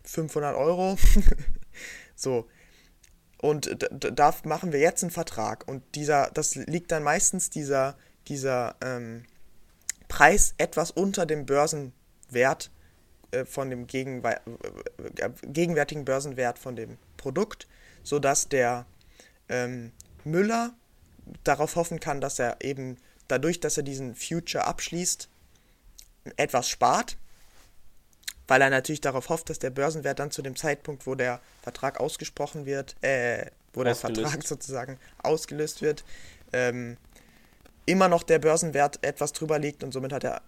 500 0.04 0.56
Euro. 0.56 0.96
so, 2.14 2.48
und 3.38 3.88
da 3.90 4.34
machen 4.44 4.72
wir 4.72 4.80
jetzt 4.80 5.02
einen 5.02 5.10
Vertrag. 5.10 5.66
Und 5.66 5.82
dieser, 5.94 6.30
das 6.34 6.54
liegt 6.54 6.92
dann 6.92 7.02
meistens 7.02 7.50
dieser, 7.50 7.96
dieser, 8.26 8.76
ähm, 8.82 9.24
Preis 10.10 10.54
etwas 10.58 10.90
unter 10.90 11.24
dem 11.24 11.46
Börsenwert 11.46 12.70
äh, 13.30 13.46
von 13.46 13.70
dem 13.70 13.86
Gegenwe 13.86 14.40
äh, 15.16 15.30
gegenwärtigen 15.44 16.04
Börsenwert 16.04 16.58
von 16.58 16.76
dem 16.76 16.98
Produkt, 17.16 17.68
sodass 18.02 18.48
der 18.48 18.86
ähm, 19.48 19.92
Müller 20.24 20.74
darauf 21.44 21.76
hoffen 21.76 22.00
kann, 22.00 22.20
dass 22.20 22.40
er 22.40 22.56
eben 22.60 22.96
dadurch, 23.28 23.60
dass 23.60 23.76
er 23.76 23.84
diesen 23.84 24.16
Future 24.16 24.66
abschließt, 24.66 25.29
etwas 26.36 26.68
spart, 26.68 27.16
weil 28.48 28.62
er 28.62 28.70
natürlich 28.70 29.00
darauf 29.00 29.28
hofft, 29.28 29.50
dass 29.50 29.58
der 29.58 29.70
Börsenwert 29.70 30.18
dann 30.18 30.30
zu 30.30 30.42
dem 30.42 30.56
Zeitpunkt, 30.56 31.06
wo 31.06 31.14
der 31.14 31.40
Vertrag 31.62 32.00
ausgesprochen 32.00 32.66
wird, 32.66 32.96
äh, 33.02 33.46
wo 33.72 33.84
der 33.84 33.94
Vertrag 33.94 34.42
sozusagen 34.46 34.98
ausgelöst 35.22 35.82
wird, 35.82 36.04
ähm, 36.52 36.96
immer 37.86 38.08
noch 38.08 38.22
der 38.22 38.38
Börsenwert 38.38 39.04
etwas 39.04 39.32
drüber 39.32 39.58
liegt 39.58 39.82
und 39.82 39.92
somit 39.92 40.12
hat 40.12 40.24
er 40.24 40.42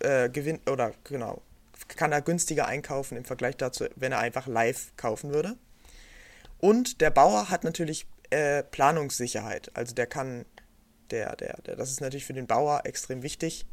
äh, 0.00 0.28
Gewinn 0.30 0.60
oder 0.66 0.92
genau 1.04 1.42
kann 1.96 2.12
er 2.12 2.22
günstiger 2.22 2.66
einkaufen 2.66 3.16
im 3.16 3.24
Vergleich 3.24 3.56
dazu, 3.56 3.86
wenn 3.96 4.12
er 4.12 4.18
einfach 4.18 4.46
live 4.46 4.92
kaufen 4.96 5.32
würde. 5.32 5.56
Und 6.58 7.00
der 7.00 7.10
Bauer 7.10 7.50
hat 7.50 7.64
natürlich 7.64 8.06
äh, 8.30 8.62
Planungssicherheit. 8.62 9.70
Also 9.74 9.94
der 9.94 10.06
kann, 10.06 10.44
der, 11.10 11.36
der, 11.36 11.56
der, 11.62 11.76
das 11.76 11.90
ist 11.90 12.00
natürlich 12.00 12.26
für 12.26 12.34
den 12.34 12.46
Bauer 12.46 12.82
extrem 12.84 13.22
wichtig, 13.22 13.66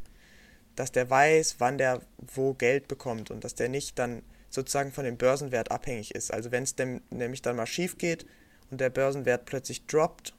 dass 0.78 0.94
der 0.94 1.10
weiß, 1.10 1.56
wann 1.58 1.78
der 1.78 2.02
wo 2.20 2.54
Geld 2.54 2.88
bekommt 2.88 3.30
und 3.32 3.44
dass 3.44 3.56
der 3.56 3.68
nicht 3.68 4.00
dann 4.00 4.22
sozusagen 4.50 4.94
von 4.94 5.04
dem 5.04 5.18
Börsenwert 5.18 5.72
abhängig 5.72 6.16
ist. 6.16 6.34
Also 6.34 6.52
wenn 6.52 6.64
es 6.64 6.76
nämlich 7.10 7.42
dann 7.42 7.58
mal 7.58 7.66
schief 7.66 7.98
geht 7.98 8.26
und 8.72 8.80
der 8.80 8.90
Börsenwert 8.90 9.46
plötzlich 9.46 9.86
droppt, 9.88 10.34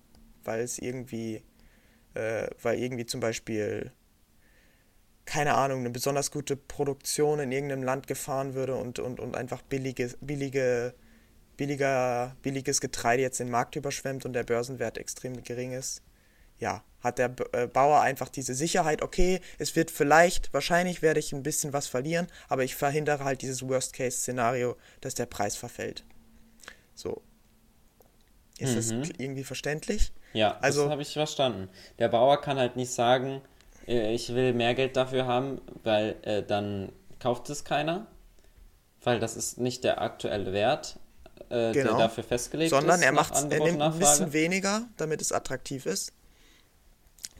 weil 0.44 0.60
es 0.60 0.78
irgendwie, 0.78 1.42
äh, 2.14 2.48
weil 2.62 2.78
irgendwie 2.78 3.04
zum 3.04 3.20
Beispiel 3.20 3.92
keine 5.28 5.54
Ahnung, 5.56 5.80
eine 5.80 5.90
besonders 5.90 6.30
gute 6.30 6.56
Produktion 6.56 7.38
in 7.38 7.52
irgendeinem 7.52 7.82
Land 7.82 8.06
gefahren 8.06 8.54
würde 8.54 8.76
und, 8.76 8.98
und, 8.98 9.20
und 9.20 9.36
einfach 9.36 9.60
billige, 9.60 10.14
billige, 10.22 10.94
billiger, 11.58 12.34
billiges 12.40 12.80
Getreide 12.80 13.22
jetzt 13.22 13.38
den 13.38 13.50
Markt 13.50 13.76
überschwemmt 13.76 14.24
und 14.24 14.32
der 14.32 14.44
Börsenwert 14.44 14.96
extrem 14.96 15.42
gering 15.42 15.72
ist, 15.72 16.00
ja, 16.58 16.82
hat 17.00 17.18
der 17.18 17.34
äh, 17.52 17.66
Bauer 17.66 18.00
einfach 18.00 18.28
diese 18.28 18.54
Sicherheit, 18.54 19.02
okay, 19.02 19.40
es 19.58 19.76
wird 19.76 19.90
vielleicht, 19.90 20.52
wahrscheinlich 20.52 21.02
werde 21.02 21.20
ich 21.20 21.32
ein 21.32 21.42
bisschen 21.42 21.72
was 21.72 21.86
verlieren, 21.86 22.26
aber 22.48 22.64
ich 22.64 22.74
verhindere 22.74 23.24
halt 23.24 23.42
dieses 23.42 23.66
Worst-Case-Szenario, 23.66 24.76
dass 25.00 25.14
der 25.14 25.26
Preis 25.26 25.56
verfällt. 25.56 26.04
So. 26.94 27.22
Ist 28.58 28.72
mhm. 28.72 29.00
das 29.00 29.10
irgendwie 29.18 29.44
verständlich? 29.44 30.12
Ja, 30.32 30.58
also, 30.60 30.82
das 30.82 30.90
habe 30.90 31.02
ich 31.02 31.12
verstanden. 31.12 31.68
Der 31.98 32.08
Bauer 32.08 32.40
kann 32.40 32.58
halt 32.58 32.74
nicht 32.74 32.90
sagen, 32.90 33.40
äh, 33.86 34.12
ich 34.12 34.34
will 34.34 34.52
mehr 34.52 34.74
Geld 34.74 34.96
dafür 34.96 35.26
haben, 35.26 35.60
weil 35.84 36.16
äh, 36.22 36.42
dann 36.42 36.90
kauft 37.20 37.48
es 37.50 37.64
keiner, 37.64 38.08
weil 39.04 39.20
das 39.20 39.36
ist 39.36 39.58
nicht 39.58 39.84
der 39.84 40.00
aktuelle 40.02 40.52
Wert, 40.52 40.98
äh, 41.50 41.72
genau. 41.72 41.90
der 41.90 41.98
dafür 41.98 42.24
festgelegt 42.24 42.70
Sondern 42.70 43.00
ist. 43.00 43.06
Sondern 43.06 43.16
er, 43.16 43.22
macht, 43.22 43.52
er 43.52 43.60
nimmt 43.60 43.80
ein 43.80 43.98
bisschen 43.98 44.32
weniger, 44.32 44.88
damit 44.96 45.22
es 45.22 45.30
attraktiv 45.30 45.86
ist 45.86 46.12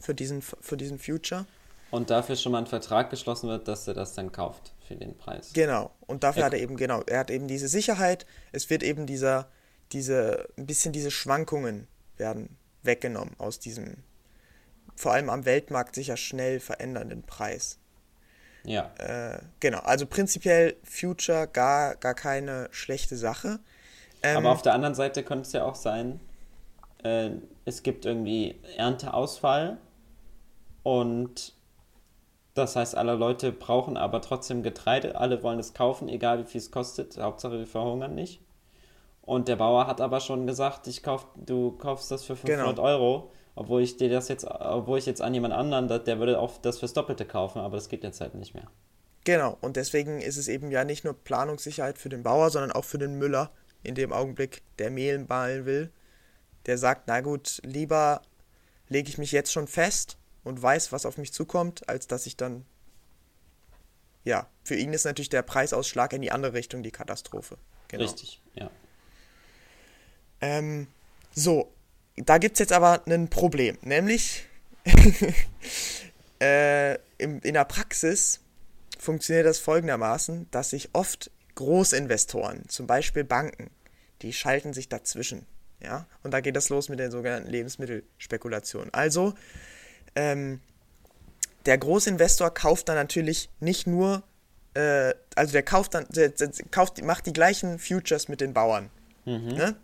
für 0.01 0.15
diesen, 0.15 0.43
für 0.43 0.77
diesen 0.77 0.99
Future. 0.99 1.47
Und 1.91 2.11
dafür 2.11 2.37
schon 2.37 2.53
mal 2.53 2.59
ein 2.59 2.67
Vertrag 2.67 3.11
geschlossen 3.11 3.49
wird, 3.49 3.67
dass 3.67 3.89
er 3.89 3.95
das 3.95 4.15
dann 4.15 4.31
kauft 4.31 4.73
für 4.87 4.95
den 4.95 5.17
Preis. 5.17 5.53
Genau. 5.55 5.91
Und 6.07 6.23
dafür 6.23 6.43
er 6.43 6.47
hat 6.47 6.53
er 6.53 6.61
eben, 6.61 6.77
genau, 6.77 7.03
er 7.07 7.21
hat 7.21 7.31
eben 7.31 7.49
diese 7.49 7.69
Sicherheit, 7.69 8.27
es 8.53 8.69
wird 8.69 8.83
eben 8.83 9.07
dieser, 9.07 9.49
diese, 9.93 10.49
ein 10.59 10.67
bisschen 10.67 10.93
diese 10.93 11.11
Schwankungen 11.11 11.89
werden 12.17 12.57
weggenommen 12.83 13.35
aus 13.39 13.59
diesem 13.59 14.03
vor 14.99 15.13
allem 15.13 15.31
am 15.31 15.45
Weltmarkt 15.45 15.95
sich 15.95 16.09
ja 16.09 16.17
schnell 16.17 16.59
verändernden 16.59 17.23
Preis. 17.23 17.79
Ja. 18.65 18.91
Äh, 18.99 19.39
genau, 19.61 19.79
also 19.79 20.07
prinzipiell 20.07 20.77
Future 20.83 21.47
gar, 21.47 21.95
gar 21.95 22.15
keine 22.15 22.69
schlechte 22.73 23.17
Sache. 23.17 23.61
Ähm, 24.23 24.39
Aber 24.39 24.51
auf 24.51 24.63
der 24.63 24.75
anderen 24.75 24.97
Seite 24.97 25.23
könnte 25.23 25.47
es 25.47 25.53
ja 25.53 25.65
auch 25.65 25.77
sein, 25.77 26.21
äh, 27.05 27.31
es 27.65 27.85
gibt 27.85 28.05
irgendwie 28.05 28.57
Ernteausfall 28.77 29.79
und 30.97 31.55
das 32.55 32.77
heißt, 32.77 32.97
alle 32.97 33.15
Leute 33.15 33.53
brauchen 33.53 33.97
aber 33.97 34.21
trotzdem 34.21 34.63
Getreide, 34.63 35.17
alle 35.17 35.43
wollen 35.43 35.59
es 35.59 35.75
kaufen, 35.75 36.09
egal 36.09 36.41
wie 36.41 36.49
viel 36.49 36.61
es 36.61 36.71
kostet, 36.71 37.19
Hauptsache 37.19 37.59
wir 37.59 37.67
verhungern 37.67 38.15
nicht. 38.15 38.41
Und 39.23 39.49
der 39.49 39.57
Bauer 39.57 39.87
hat 39.87 40.01
aber 40.01 40.21
schon 40.21 40.47
gesagt, 40.47 40.87
ich 40.87 41.03
kauf, 41.03 41.27
du 41.37 41.73
kaufst 41.73 42.11
das 42.11 42.25
für 42.25 42.35
500 42.35 42.77
genau. 42.77 42.83
Euro 42.83 43.31
obwohl 43.59 43.83
ich 43.83 43.97
dir 43.97 44.09
das 44.09 44.29
jetzt, 44.29 44.47
obwohl 44.49 45.01
ich 45.01 45.07
jetzt 45.07 45.21
an 45.21 45.35
jemand 45.35 45.53
anderen, 45.53 45.89
der 45.89 46.21
würde 46.21 46.39
auch 46.39 46.59
das 46.59 46.79
fürs 46.79 46.93
Doppelte 46.93 47.25
kaufen, 47.25 47.59
aber 47.59 47.77
das 47.77 47.89
geht 47.89 48.05
jetzt 48.05 48.21
halt 48.21 48.37
nicht 48.37 48.55
mehr. 48.55 48.71
Genau, 49.25 49.59
und 49.61 49.75
deswegen 49.75 50.21
ist 50.21 50.37
es 50.37 50.47
eben 50.47 50.71
ja 50.71 50.85
nicht 50.85 51.03
nur 51.03 51.13
Planungssicherheit 51.13 51.99
für 51.99 52.09
den 52.09 52.23
Bauer, 52.23 52.51
sondern 52.51 52.71
auch 52.71 52.85
für 52.85 52.99
den 52.99 53.19
Müller 53.19 53.51
in 53.83 53.97
dem 53.97 54.13
Augenblick, 54.13 54.63
der 54.79 54.93
Mehl 54.93 55.19
malen 55.19 55.67
will. 55.67 55.91
Der 56.67 56.79
sagt, 56.79 57.09
na 57.09 57.21
gut, 57.21 57.61
lieber 57.65 58.23
lege 58.89 59.09
ich 59.09 59.19
mich 59.19 59.33
jetzt 59.33 59.53
schon 59.53 59.67
fest 59.67 60.18
und 60.49 60.61
weiß, 60.61 60.93
was 60.93 61.07
auf 61.07 61.19
mich 61.19 61.33
zukommt, 61.33 61.89
als 61.89 62.07
dass 62.07 62.27
ich 62.27 62.37
dann. 62.37 62.65
Ja, 64.25 64.49
für 64.65 64.75
ihn 64.75 64.93
ist 64.93 65.05
natürlich 65.05 65.29
der 65.29 65.43
Preisausschlag 65.43 66.13
in 66.13 66.23
die 66.23 66.33
andere 66.33 66.55
Richtung 66.55 66.83
die 66.83 66.91
Katastrophe. 66.91 67.57
Genau. 67.89 68.03
Richtig, 68.03 68.41
ja. 68.55 68.71
Ähm, 70.41 70.89
so, 71.35 71.73
da 72.17 72.39
gibt 72.39 72.55
es 72.55 72.61
jetzt 72.61 72.73
aber 72.73 73.03
ein 73.07 73.29
Problem, 73.29 73.79
nämlich 73.83 74.45
äh, 76.41 76.95
in, 77.19 77.41
in 77.41 77.55
der 77.55 77.65
Praxis 77.65 78.41
funktioniert 78.99 79.47
das 79.47 79.59
folgendermaßen, 79.59 80.51
dass 80.51 80.71
sich 80.71 80.91
oft 80.95 81.31
Großinvestoren, 81.55 82.69
zum 82.69 82.87
Beispiel 82.87 83.25
Banken, 83.25 83.71
die 84.23 84.33
schalten 84.33 84.73
sich 84.73 84.89
dazwischen. 84.89 85.47
Ja? 85.81 86.07
Und 86.23 86.33
da 86.33 86.41
geht 86.41 86.57
das 86.57 86.69
los 86.69 86.89
mit 86.89 86.99
den 86.99 87.11
sogenannten 87.11 87.51
Lebensmittelspekulationen. 87.51 88.93
Also, 88.93 89.35
ähm, 90.15 90.61
der 91.67 91.79
Großinvestor 91.79 92.53
kauft 92.53 92.89
dann 92.89 92.97
natürlich 92.97 93.51
nicht 93.61 93.87
nur, 93.87 94.23
äh, 94.75 95.15
also 95.35 95.53
der 95.53 95.63
kauft 95.63 95.95
dann, 95.95 96.07
der, 96.09 96.31
der 96.31 96.51
kauft, 96.71 97.03
macht 97.03 97.27
die 97.27 97.33
gleichen 97.33 97.79
Futures 97.79 98.29
mit 98.29 98.41
den 98.41 98.55
Bauern. 98.55 98.91
Mhm. 99.25 99.49
Ne? 99.49 99.77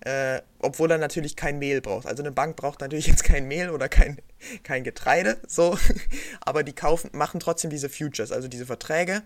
Äh, 0.00 0.42
obwohl 0.60 0.90
er 0.90 0.98
natürlich 0.98 1.36
kein 1.36 1.58
Mehl 1.58 1.80
braucht. 1.80 2.06
Also 2.06 2.22
eine 2.22 2.32
Bank 2.32 2.56
braucht 2.56 2.80
natürlich 2.80 3.06
jetzt 3.08 3.24
kein 3.24 3.48
Mehl 3.48 3.70
oder 3.70 3.88
kein, 3.88 4.18
kein 4.62 4.84
Getreide, 4.84 5.38
so, 5.46 5.76
aber 6.40 6.62
die 6.62 6.72
kaufen, 6.72 7.10
machen 7.12 7.40
trotzdem 7.40 7.70
diese 7.70 7.88
Futures, 7.88 8.32
also 8.32 8.48
diese 8.48 8.66
Verträge. 8.66 9.22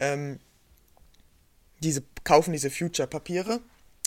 Ähm, 0.00 0.40
diese 1.80 2.02
kaufen 2.24 2.52
diese 2.52 2.70
Future-Papiere 2.70 3.60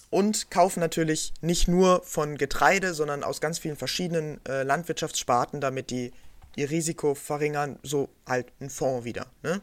und 0.10 0.50
kaufen 0.50 0.80
natürlich 0.80 1.34
nicht 1.42 1.68
nur 1.68 2.02
von 2.04 2.38
Getreide, 2.38 2.94
sondern 2.94 3.24
aus 3.24 3.42
ganz 3.42 3.60
vielen 3.60 3.76
verschiedenen 3.76 4.44
äh, 4.46 4.64
Landwirtschaftssparten, 4.64 5.62
damit 5.62 5.92
die 5.92 6.12
ihr 6.56 6.70
Risiko 6.70 7.16
verringern, 7.16 7.78
so 7.84 8.10
halt 8.26 8.52
ein 8.60 8.70
Fonds 8.70 9.06
wieder. 9.06 9.28
Ne? 9.44 9.62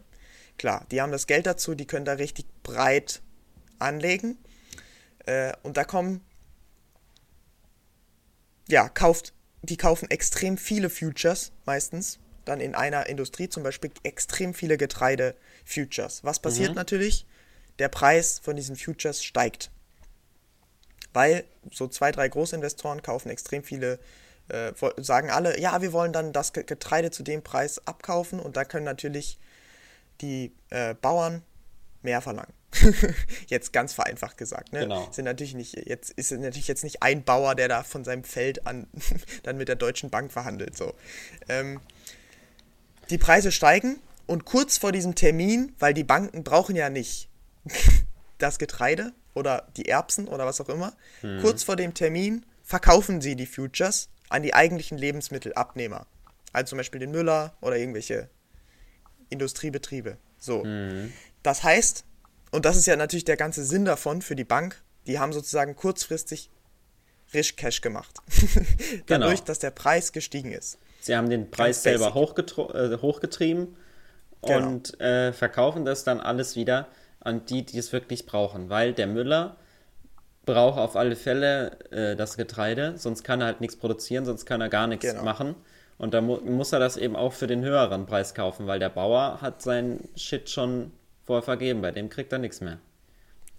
Klar, 0.57 0.87
die 0.91 1.01
haben 1.03 1.13
das 1.13 1.27
Geld 1.27 1.47
dazu, 1.47 1.75
die 1.75 1.87
können 1.87 2.05
da 2.05 2.15
richtig 2.15 2.47
breit 2.63 3.23
anlegen 3.79 4.39
äh, 5.27 5.53
und 5.63 5.77
da 5.77 5.85
kommen, 5.85 6.23
ja, 8.69 8.89
kauft, 8.89 9.35
die 9.63 9.77
kaufen 9.77 10.11
extrem 10.11 10.57
viele 10.57 10.91
Futures 10.91 11.53
meistens. 11.65 12.19
Dann 12.45 12.61
in 12.61 12.77
einer 12.77 13.07
Industrie 13.07 13.49
zum 13.49 13.65
Beispiel 13.65 13.91
extrem 14.05 14.55
viele 14.55 14.79
Getreide-Futures. 14.79 16.23
Was 16.23 16.39
passiert 16.39 16.71
mhm. 16.71 16.77
natürlich? 16.77 17.27
Der 17.81 17.89
Preis 17.89 18.39
von 18.39 18.55
diesen 18.55 18.77
Futures 18.77 19.25
steigt. 19.25 19.73
Weil 21.17 21.45
so 21.73 21.89
zwei, 21.89 22.13
drei 22.13 22.29
Großinvestoren 22.29 23.01
kaufen 23.01 23.31
extrem 23.31 23.65
viele 23.65 23.99
äh, 24.49 24.73
sagen 24.99 25.31
alle, 25.31 25.59
ja, 25.59 25.81
wir 25.81 25.95
wollen 25.95 26.13
dann 26.13 26.35
das 26.35 26.53
Getreide 26.53 27.11
zu 27.11 27.23
dem 27.23 27.43
Preis 27.43 27.81
abkaufen 27.87 28.39
und 28.39 28.59
da 28.59 28.67
können 28.67 28.85
natürlich 28.85 29.39
die 30.21 30.53
äh, 30.69 30.93
Bauern 30.93 31.43
mehr 32.03 32.21
verlangen. 32.21 32.53
jetzt 33.47 33.73
ganz 33.73 33.95
vereinfacht 33.95 34.37
gesagt. 34.37 34.75
Ne? 34.75 34.81
Genau. 34.81 35.09
Sind 35.11 35.25
natürlich 35.25 35.55
nicht, 35.55 35.89
jetzt 35.89 36.11
ist 36.11 36.33
natürlich 36.33 36.69
jetzt 36.69 36.85
nicht 36.85 37.03
ein 37.03 37.25
Bauer, 37.25 37.55
der 37.55 37.69
da 37.69 37.83
von 37.83 38.05
seinem 38.05 38.23
Feld 38.23 38.67
an 38.67 38.87
dann 39.43 39.57
mit 39.57 39.69
der 39.69 39.77
Deutschen 39.77 40.11
Bank 40.11 40.31
verhandelt. 40.31 40.77
So. 40.77 40.93
Ähm, 41.49 41.81
die 43.09 43.17
Preise 43.17 43.53
steigen 43.53 44.01
und 44.27 44.45
kurz 44.45 44.77
vor 44.77 44.93
diesem 44.93 45.15
Termin, 45.15 45.75
weil 45.79 45.95
die 45.95 46.05
Banken 46.05 46.45
brauchen 46.45 46.77
ja 46.77 46.91
nicht 46.91 47.31
das 48.37 48.59
Getreide 48.59 49.15
oder 49.37 49.69
die 49.77 49.87
Erbsen 49.89 50.29
oder 50.29 50.47
was 50.47 50.61
auch 50.61 50.69
immer, 50.69 50.95
mhm. 51.23 51.41
kurz 51.43 51.63
vor 51.63 51.77
dem 51.77 51.93
Termin 51.93 52.47
verkaufen 52.65 53.21
sie 53.21 53.37
die 53.37 53.47
Futures 53.47 54.09
an 54.31 54.43
die 54.43 54.55
eigentlichen 54.55 54.97
Lebensmittelabnehmer. 54.97 56.07
Also 56.53 56.71
zum 56.71 56.79
Beispiel 56.79 57.01
den 57.01 57.11
Müller 57.11 57.55
oder 57.61 57.77
irgendwelche 57.77 58.31
Industriebetriebe. 59.29 60.17
So. 60.39 60.65
Mhm. 60.65 61.13
Das 61.43 61.63
heißt, 61.63 62.05
und 62.51 62.65
das 62.65 62.77
ist 62.77 62.87
ja 62.87 62.97
natürlich 62.97 63.25
der 63.25 63.37
ganze 63.37 63.63
Sinn 63.65 63.85
davon 63.85 64.23
für 64.23 64.35
die 64.35 64.45
Bank, 64.45 64.83
die 65.07 65.19
haben 65.19 65.33
sozusagen 65.33 65.77
kurzfristig 65.77 66.51
Risch 67.35 67.57
Cash 67.57 67.83
gemacht. 67.83 68.15
Dadurch, 69.07 69.35
genau. 69.35 69.45
dass 69.45 69.59
der 69.59 69.71
Preis 69.71 70.13
gestiegen 70.13 70.53
ist. 70.53 70.79
sie 71.01 71.15
haben 71.15 71.29
den 71.29 71.51
Preis 71.51 71.83
selber 71.83 72.09
äh, 72.09 72.97
hochgetrieben 72.97 73.77
genau. 74.43 74.67
und 74.67 74.99
äh, 75.01 75.35
verkaufen 75.35 75.85
das 75.85 76.05
dann 76.05 76.21
alles 76.21 76.57
wieder 76.57 76.89
an 77.27 77.45
die, 77.47 77.65
die 77.65 77.79
es 77.79 77.93
wirklich 77.93 78.27
brauchen, 78.27 78.71
weil 78.71 78.93
der 78.93 79.07
Müller 79.07 79.57
braucht 80.47 80.79
auf 80.79 80.97
alle 80.97 81.17
Fälle 81.17 81.79
äh, 81.91 82.17
das 82.17 82.37
Getreide, 82.37 82.97
sonst 82.97 83.25
kann 83.25 83.41
er 83.41 83.47
halt 83.47 83.61
nichts 83.61 83.77
produzieren, 83.77 84.25
sonst 84.25 84.47
kann 84.47 84.61
er 84.61 84.69
gar 84.69 84.87
nichts 84.87 85.07
genau. 85.07 85.25
machen. 85.25 85.57
Und 85.99 86.15
da 86.15 86.21
mu 86.21 86.37
muss 86.41 86.73
er 86.73 86.79
das 86.79 86.97
eben 86.97 87.17
auch 87.17 87.33
für 87.33 87.47
den 87.47 87.65
höheren 87.65 88.07
Preis 88.07 88.35
kaufen, 88.35 88.67
weil 88.67 88.79
der 88.79 88.91
Bauer 88.91 89.41
hat 89.41 89.63
sein 89.63 90.01
Shit 90.15 90.49
schon 90.49 90.93
vorher 91.25 91.43
vergeben, 91.43 91.83
bei 91.83 91.91
dem 91.91 92.09
kriegt 92.09 92.33
er 92.33 92.39
nichts 92.39 92.61
mehr. 92.61 92.79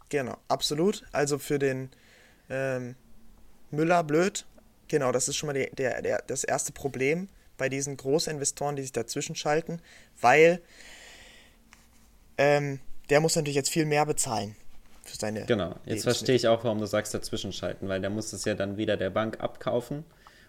Genau, 0.10 0.38
absolut. 0.48 1.04
Also 1.12 1.38
für 1.38 1.60
den 1.60 1.90
ähm, 2.50 2.96
Müller 3.72 4.04
blöd. 4.04 4.46
Genau, 4.88 5.12
das 5.12 5.28
ist 5.28 5.36
schon 5.36 5.48
mal 5.48 5.54
der, 5.54 5.70
der, 5.72 6.02
der, 6.02 6.24
das 6.26 6.46
erste 6.46 6.72
Problem 6.72 7.28
bei 7.58 7.68
diesen 7.68 7.98
Großinvestoren, 7.98 8.76
die 8.78 8.84
sich 8.84 8.94
dazwischen 8.94 9.36
schalten, 9.36 9.82
weil 10.22 10.62
ähm, 12.38 12.80
der 13.10 13.20
muss 13.20 13.36
natürlich 13.36 13.56
jetzt 13.56 13.70
viel 13.70 13.86
mehr 13.86 14.06
bezahlen 14.06 14.56
für 15.04 15.18
seine. 15.18 15.46
Genau, 15.46 15.76
jetzt 15.86 16.04
verstehe 16.04 16.36
ich 16.36 16.48
auch, 16.48 16.64
warum 16.64 16.80
du 16.80 16.88
sagst 16.88 17.14
dazwischen 17.14 17.54
schalten, 17.54 17.88
weil 17.88 18.02
der 18.02 18.10
muss 18.10 18.34
es 18.34 18.46
ja 18.46 18.56
dann 18.56 18.78
wieder 18.78 18.98
der 18.98 19.10
Bank 19.10 19.40
abkaufen 19.40 20.04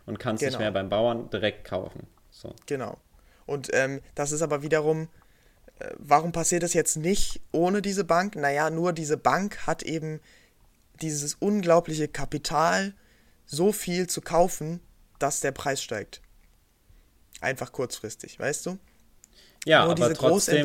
und 0.07 0.19
kann 0.19 0.35
es 0.35 0.41
genau. 0.41 0.53
nicht 0.53 0.59
mehr 0.61 0.73
beim 0.73 0.89
Bauern 0.89 1.31
direkt 1.31 1.65
kaufen. 1.65 2.07
So. 2.31 2.55
Genau. 2.67 2.99
Und 3.47 3.71
ähm, 3.73 4.01
das 4.15 4.33
ist 4.33 4.43
aber 4.43 4.63
wiederum, 4.63 5.09
äh, 5.79 5.91
warum 5.99 6.33
passiert 6.33 6.63
das 6.63 6.75
jetzt 6.75 6.97
nicht 6.97 7.41
ohne 7.53 7.83
diese 7.83 8.05
Bank? 8.05 8.37
Naja, 8.37 8.71
nur 8.71 8.93
diese 8.93 9.17
Bank 9.17 9.67
hat 9.67 9.83
eben 9.83 10.21
dieses 11.01 11.35
unglaubliche 11.35 12.09
Kapital, 12.09 12.95
so 13.47 13.73
viel 13.73 14.09
zu 14.09 14.21
kaufen, 14.21 14.81
dass 15.19 15.41
der 15.41 15.53
Preis 15.53 15.83
steigt. 15.83 16.21
Einfach 17.41 17.73
kurzfristig, 17.73 18.39
weißt 18.39 18.67
du? 18.67 18.79
Ja, 19.65 19.85
Nur 19.85 19.93
aber 19.93 20.15
trotzdem 20.15 20.65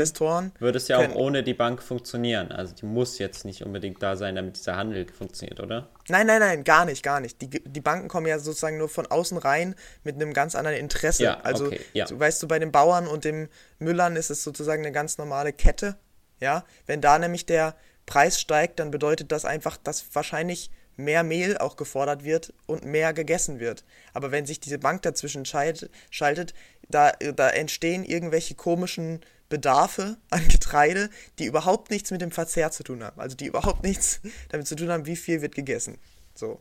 würde 0.59 0.77
es 0.77 0.87
ja 0.87 0.99
auch 0.99 1.15
ohne 1.15 1.43
die 1.43 1.53
Bank 1.53 1.81
funktionieren. 1.81 2.51
Also 2.51 2.73
die 2.75 2.85
muss 2.85 3.19
jetzt 3.19 3.43
nicht 3.43 3.63
unbedingt 3.65 4.01
da 4.01 4.15
sein, 4.15 4.35
damit 4.35 4.57
dieser 4.57 4.75
Handel 4.75 5.07
funktioniert, 5.11 5.59
oder? 5.59 5.89
Nein, 6.09 6.27
nein, 6.27 6.39
nein, 6.39 6.63
gar 6.63 6.85
nicht, 6.85 7.03
gar 7.03 7.19
nicht. 7.19 7.41
Die, 7.41 7.49
die 7.49 7.81
Banken 7.81 8.07
kommen 8.07 8.27
ja 8.27 8.39
sozusagen 8.39 8.77
nur 8.77 8.89
von 8.89 9.07
außen 9.07 9.37
rein 9.37 9.75
mit 10.03 10.15
einem 10.15 10.33
ganz 10.33 10.55
anderen 10.55 10.77
Interesse. 10.77 11.23
Ja, 11.23 11.39
also, 11.41 11.67
okay, 11.67 11.81
ja. 11.93 12.07
So, 12.07 12.19
weißt 12.19 12.43
du, 12.43 12.47
bei 12.47 12.59
den 12.59 12.71
Bauern 12.71 13.07
und 13.07 13.25
den 13.25 13.49
Müllern 13.79 14.15
ist 14.15 14.29
es 14.29 14.43
sozusagen 14.43 14.83
eine 14.83 14.91
ganz 14.91 15.17
normale 15.17 15.53
Kette. 15.53 15.95
Ja, 16.39 16.65
wenn 16.85 17.01
da 17.01 17.19
nämlich 17.19 17.45
der 17.45 17.75
Preis 18.05 18.39
steigt, 18.39 18.79
dann 18.79 18.91
bedeutet 18.91 19.31
das 19.31 19.45
einfach, 19.45 19.77
dass 19.77 20.03
wahrscheinlich 20.13 20.69
mehr 20.95 21.23
Mehl 21.23 21.57
auch 21.57 21.75
gefordert 21.75 22.23
wird 22.23 22.53
und 22.65 22.85
mehr 22.85 23.13
gegessen 23.13 23.59
wird. 23.59 23.83
Aber 24.13 24.31
wenn 24.31 24.45
sich 24.45 24.59
diese 24.59 24.79
Bank 24.79 25.01
dazwischen 25.01 25.45
schaltet, 25.45 26.53
da, 26.89 27.11
da 27.11 27.49
entstehen 27.49 28.03
irgendwelche 28.03 28.55
komischen 28.55 29.21
Bedarfe 29.49 30.17
an 30.29 30.47
Getreide, 30.47 31.09
die 31.39 31.45
überhaupt 31.45 31.91
nichts 31.91 32.11
mit 32.11 32.21
dem 32.21 32.31
Verzehr 32.31 32.71
zu 32.71 32.83
tun 32.83 33.03
haben. 33.03 33.19
Also 33.19 33.35
die 33.35 33.45
überhaupt 33.45 33.83
nichts 33.83 34.19
damit 34.49 34.67
zu 34.67 34.75
tun 34.75 34.89
haben, 34.89 35.05
wie 35.05 35.15
viel 35.15 35.41
wird 35.41 35.55
gegessen. 35.55 35.97
So. 36.33 36.59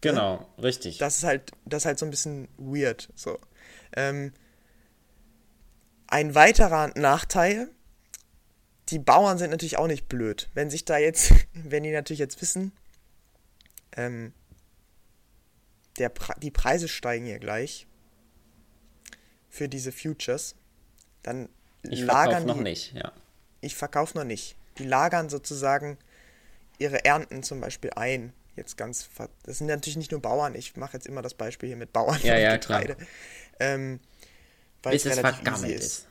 Genau, 0.00 0.34
ja? 0.56 0.62
richtig. 0.62 0.98
Das 0.98 1.16
ist 1.16 1.24
halt, 1.24 1.52
das 1.64 1.82
ist 1.82 1.86
halt 1.86 1.98
so 1.98 2.06
ein 2.06 2.10
bisschen 2.10 2.48
weird. 2.58 3.08
So. 3.14 3.38
Ähm, 3.96 4.32
ein 6.08 6.34
weiterer 6.34 6.90
Nachteil, 6.98 7.68
die 8.88 8.98
Bauern 8.98 9.38
sind 9.38 9.50
natürlich 9.50 9.78
auch 9.78 9.86
nicht 9.86 10.08
blöd. 10.08 10.50
Wenn 10.54 10.70
sich 10.70 10.84
da 10.84 10.98
jetzt, 10.98 11.32
wenn 11.54 11.82
die 11.82 11.92
natürlich 11.92 12.20
jetzt 12.20 12.40
wissen, 12.42 12.72
ähm, 13.96 14.32
der 15.98 16.08
Pre 16.08 16.34
die 16.40 16.50
Preise 16.50 16.88
steigen 16.88 17.26
hier 17.26 17.38
gleich 17.38 17.86
für 19.48 19.68
diese 19.68 19.92
Futures, 19.92 20.56
dann 21.22 21.48
ich 21.82 22.00
lagern 22.00 22.46
noch 22.46 22.60
nicht, 22.60 22.92
ja. 22.94 23.12
Ich 23.60 23.76
verkaufe 23.76 24.18
noch 24.18 24.24
nicht. 24.24 24.56
Die 24.78 24.84
lagern 24.84 25.28
sozusagen 25.28 25.96
ihre 26.78 27.04
Ernten 27.04 27.42
zum 27.42 27.60
Beispiel 27.60 27.90
ein. 27.94 28.32
Jetzt 28.56 28.76
ganz, 28.76 29.08
das 29.44 29.58
sind 29.58 29.68
natürlich 29.68 29.96
nicht 29.96 30.10
nur 30.10 30.20
Bauern. 30.20 30.54
Ich 30.54 30.76
mache 30.76 30.94
jetzt 30.94 31.06
immer 31.06 31.22
das 31.22 31.34
Beispiel 31.34 31.68
hier 31.68 31.76
mit 31.76 31.92
Bauern 31.92 32.18
ja, 32.22 32.36
ja, 32.36 32.52
Getreide. 32.52 32.96
Klar. 32.96 33.08
Ähm, 33.60 34.00
weil 34.82 34.92
Bis 34.92 35.06
es 35.06 35.16
relativ 35.16 35.48
easy 35.48 35.72
ist. 35.72 35.84
ist. 35.84 36.06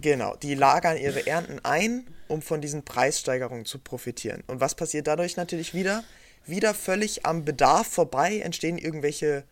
Genau, 0.00 0.36
die 0.36 0.54
lagern 0.54 0.96
ihre 0.96 1.26
Ernten 1.26 1.60
ein, 1.64 2.06
um 2.28 2.40
von 2.40 2.60
diesen 2.60 2.84
Preissteigerungen 2.84 3.66
zu 3.66 3.78
profitieren. 3.78 4.42
Und 4.46 4.60
was 4.60 4.74
passiert 4.74 5.06
dadurch 5.06 5.36
natürlich 5.36 5.74
wieder? 5.74 6.02
Wieder 6.46 6.74
völlig 6.74 7.26
am 7.26 7.44
Bedarf 7.44 7.86
vorbei 7.86 8.40
entstehen 8.40 8.78
irgendwelche 8.78 9.44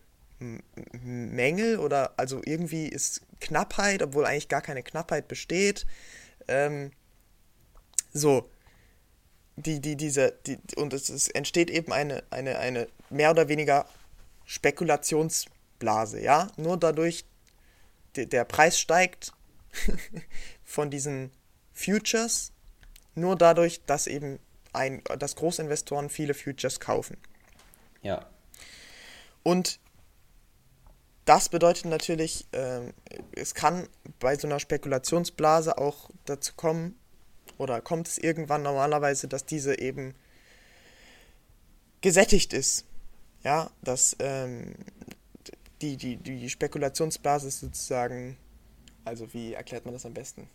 Mängel 0.91 1.79
oder 1.79 2.13
also 2.17 2.41
irgendwie 2.45 2.87
ist 2.87 3.21
Knappheit, 3.41 4.01
obwohl 4.01 4.25
eigentlich 4.25 4.47
gar 4.47 4.61
keine 4.61 4.83
Knappheit 4.83 5.27
besteht. 5.27 5.85
Ähm, 6.47 6.91
so, 8.13 8.49
die, 9.57 9.81
die, 9.81 9.95
diese, 9.95 10.33
die, 10.47 10.57
und 10.77 10.93
es, 10.93 11.09
es 11.09 11.27
entsteht 11.27 11.69
eben 11.69 11.91
eine, 11.91 12.23
eine, 12.29 12.57
eine 12.59 12.87
mehr 13.09 13.31
oder 13.31 13.49
weniger 13.49 13.85
Spekulationsblase, 14.45 16.21
ja. 16.21 16.47
Nur 16.57 16.77
dadurch, 16.77 17.25
de, 18.15 18.25
der 18.25 18.45
Preis 18.45 18.79
steigt 18.79 19.33
von 20.63 20.89
diesen 20.89 21.31
Futures, 21.73 22.53
nur 23.15 23.35
dadurch, 23.35 23.81
dass 23.85 24.07
eben 24.07 24.39
ein, 24.73 25.01
dass 25.17 25.35
Großinvestoren 25.35 26.09
viele 26.09 26.33
Futures 26.33 26.79
kaufen. 26.79 27.17
Ja. 28.01 28.29
Und 29.43 29.79
das 31.25 31.49
bedeutet 31.49 31.85
natürlich, 31.85 32.47
äh, 32.51 32.91
es 33.35 33.53
kann 33.53 33.87
bei 34.19 34.35
so 34.35 34.47
einer 34.47 34.59
Spekulationsblase 34.59 35.77
auch 35.77 36.09
dazu 36.25 36.53
kommen, 36.55 36.95
oder 37.57 37.81
kommt 37.81 38.07
es 38.07 38.17
irgendwann 38.17 38.63
normalerweise, 38.63 39.27
dass 39.27 39.45
diese 39.45 39.79
eben 39.79 40.15
gesättigt 42.01 42.53
ist. 42.53 42.85
Ja, 43.43 43.69
dass 43.81 44.15
ähm, 44.19 44.75
die, 45.81 45.97
die, 45.97 46.17
die 46.17 46.49
Spekulationsblase 46.49 47.47
ist 47.47 47.59
sozusagen, 47.59 48.37
also 49.05 49.33
wie 49.33 49.53
erklärt 49.53 49.85
man 49.85 49.93
das 49.93 50.05
am 50.05 50.13
besten? 50.13 50.49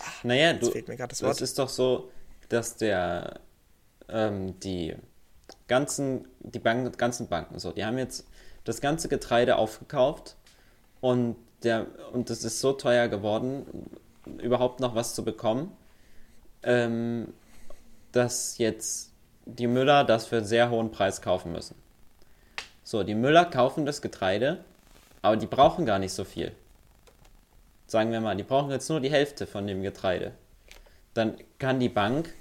Ach, 0.00 0.24
naja, 0.24 0.52
du, 0.54 0.70
fehlt 0.70 0.88
mir 0.88 0.96
das 0.96 1.22
Wort. 1.22 1.36
Es 1.36 1.40
ist 1.40 1.58
doch 1.58 1.68
so, 1.68 2.10
dass 2.48 2.76
der 2.76 3.40
ähm, 4.08 4.58
die 4.60 4.94
ganzen, 5.68 6.26
die 6.40 6.58
Bank, 6.58 6.96
ganzen 6.98 7.28
Banken, 7.28 7.58
so, 7.58 7.72
die 7.72 7.84
haben 7.84 7.98
jetzt 7.98 8.26
das 8.64 8.80
ganze 8.80 9.08
Getreide 9.08 9.56
aufgekauft 9.56 10.36
und 11.00 11.36
der, 11.62 11.86
und 12.12 12.30
es 12.30 12.44
ist 12.44 12.60
so 12.60 12.72
teuer 12.72 13.08
geworden, 13.08 13.66
überhaupt 14.38 14.80
noch 14.80 14.94
was 14.94 15.14
zu 15.14 15.24
bekommen, 15.24 15.74
ähm, 16.62 17.32
dass 18.12 18.58
jetzt 18.58 19.12
die 19.46 19.66
Müller 19.66 20.04
das 20.04 20.26
für 20.26 20.38
einen 20.38 20.46
sehr 20.46 20.70
hohen 20.70 20.90
Preis 20.90 21.20
kaufen 21.20 21.52
müssen. 21.52 21.76
So, 22.82 23.02
die 23.02 23.14
Müller 23.14 23.46
kaufen 23.46 23.86
das 23.86 24.02
Getreide, 24.02 24.64
aber 25.22 25.36
die 25.36 25.46
brauchen 25.46 25.86
gar 25.86 25.98
nicht 25.98 26.12
so 26.12 26.24
viel. 26.24 26.52
Sagen 27.86 28.12
wir 28.12 28.20
mal, 28.20 28.36
die 28.36 28.42
brauchen 28.42 28.70
jetzt 28.70 28.88
nur 28.88 29.00
die 29.00 29.10
Hälfte 29.10 29.46
von 29.46 29.66
dem 29.66 29.82
Getreide. 29.82 30.32
Dann 31.14 31.38
kann 31.58 31.80
die 31.80 31.88
Bank 31.88 32.34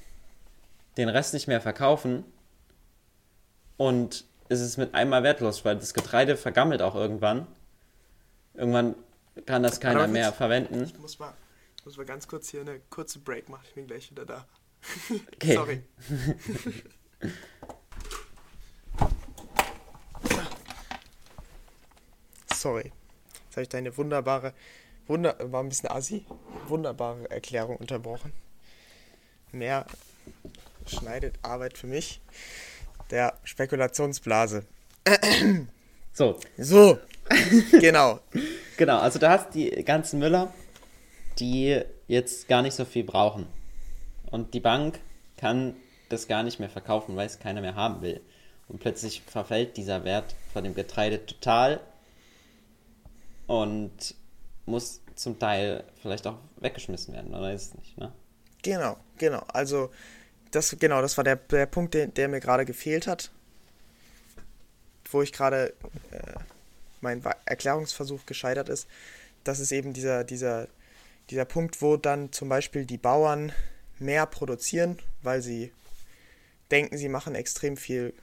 den 0.97 1.09
Rest 1.09 1.33
nicht 1.33 1.47
mehr 1.47 1.61
verkaufen 1.61 2.25
und 3.77 4.25
es 4.49 4.59
ist 4.61 4.77
mit 4.77 4.93
einmal 4.93 5.23
wertlos, 5.23 5.65
weil 5.65 5.77
das 5.77 5.93
Getreide 5.93 6.37
vergammelt 6.37 6.81
auch 6.81 6.95
irgendwann. 6.95 7.47
Irgendwann 8.53 8.95
kann 9.45 9.63
das 9.63 9.79
keiner 9.79 10.07
mehr 10.07 10.31
verwenden. 10.33 10.83
Ich 10.83 10.97
muss 10.99 11.17
mal, 11.17 11.33
muss 11.85 11.97
mal 11.97 12.05
ganz 12.05 12.27
kurz 12.27 12.49
hier 12.49 12.61
eine 12.61 12.79
kurze 12.89 13.19
Break 13.19 13.49
machen. 13.49 13.63
Ich 13.67 13.73
bin 13.73 13.87
gleich 13.87 14.11
wieder 14.11 14.25
da. 14.25 14.45
Okay. 15.35 15.55
Sorry. 15.55 15.81
Sorry. 22.53 22.91
Jetzt 23.45 23.55
habe 23.55 23.61
ich 23.63 23.69
deine 23.69 23.95
wunderbare, 23.97 24.53
wunder, 25.07 25.35
war 25.39 25.63
ein 25.63 25.69
bisschen 25.69 25.89
assi, 25.89 26.25
wunderbare 26.67 27.29
Erklärung 27.29 27.77
unterbrochen. 27.77 28.33
Mehr 29.53 29.85
schneidet 30.87 31.35
Arbeit 31.41 31.77
für 31.77 31.87
mich. 31.87 32.19
Der 33.11 33.37
Spekulationsblase. 33.43 34.65
So. 36.15 36.39
So. 36.59 36.99
genau. 37.71 38.19
Genau, 38.77 38.99
also 38.99 39.17
da 39.17 39.31
hast 39.31 39.55
die 39.55 39.71
ganzen 39.83 40.19
Müller, 40.19 40.53
die 41.39 41.81
jetzt 42.07 42.47
gar 42.47 42.61
nicht 42.61 42.75
so 42.75 42.85
viel 42.85 43.03
brauchen. 43.03 43.47
Und 44.29 44.53
die 44.53 44.59
Bank 44.59 44.99
kann 45.37 45.75
das 46.09 46.27
gar 46.27 46.43
nicht 46.43 46.59
mehr 46.59 46.69
verkaufen, 46.69 47.15
weil 47.15 47.25
es 47.25 47.39
keiner 47.39 47.61
mehr 47.61 47.73
haben 47.73 48.03
will. 48.03 48.21
Und 48.67 48.79
plötzlich 48.79 49.23
verfällt 49.23 49.75
dieser 49.75 50.03
Wert 50.03 50.35
von 50.53 50.63
dem 50.63 50.75
Getreide 50.75 51.25
total 51.25 51.79
und 53.47 54.13
muss 54.67 55.01
zum 55.15 55.39
Teil 55.39 55.83
vielleicht 55.99 56.27
auch 56.27 56.37
weggeschmissen 56.57 57.13
werden, 57.13 57.33
oder 57.33 57.53
ist 57.53 57.69
es 57.69 57.75
nicht, 57.75 57.97
ne? 57.97 58.13
Genau, 58.63 58.97
genau. 59.17 59.43
Also 59.49 59.91
das, 60.51 60.75
genau, 60.79 61.01
das 61.01 61.17
war 61.17 61.23
der, 61.23 61.35
der 61.35 61.65
Punkt, 61.67 61.93
der, 61.93 62.07
der 62.07 62.27
mir 62.27 62.39
gerade 62.39 62.65
gefehlt 62.65 63.07
hat. 63.07 63.31
Wo 65.11 65.21
ich 65.21 65.31
gerade 65.31 65.73
äh, 66.11 66.39
mein 67.01 67.23
Erklärungsversuch 67.45 68.25
gescheitert 68.25 68.69
ist, 68.69 68.87
das 69.43 69.59
ist 69.59 69.71
eben 69.71 69.93
dieser, 69.93 70.23
dieser, 70.23 70.67
dieser 71.29 71.45
Punkt, 71.45 71.81
wo 71.81 71.97
dann 71.97 72.31
zum 72.31 72.49
Beispiel 72.49 72.85
die 72.85 72.97
Bauern 72.97 73.51
mehr 73.99 74.25
produzieren, 74.25 74.97
weil 75.21 75.41
sie 75.41 75.71
denken, 76.71 76.97
sie 76.97 77.09
machen 77.09 77.35
extrem 77.35 77.77
viel 77.77 78.13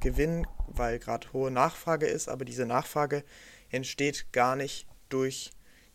Gewinn, 0.00 0.46
weil 0.66 0.98
gerade 0.98 1.32
hohe 1.32 1.50
Nachfrage 1.50 2.06
ist, 2.06 2.28
aber 2.28 2.44
diese 2.44 2.66
Nachfrage 2.66 3.22
entsteht 3.70 4.32
gar 4.32 4.56
nicht 4.56 4.86
durch 5.08 5.52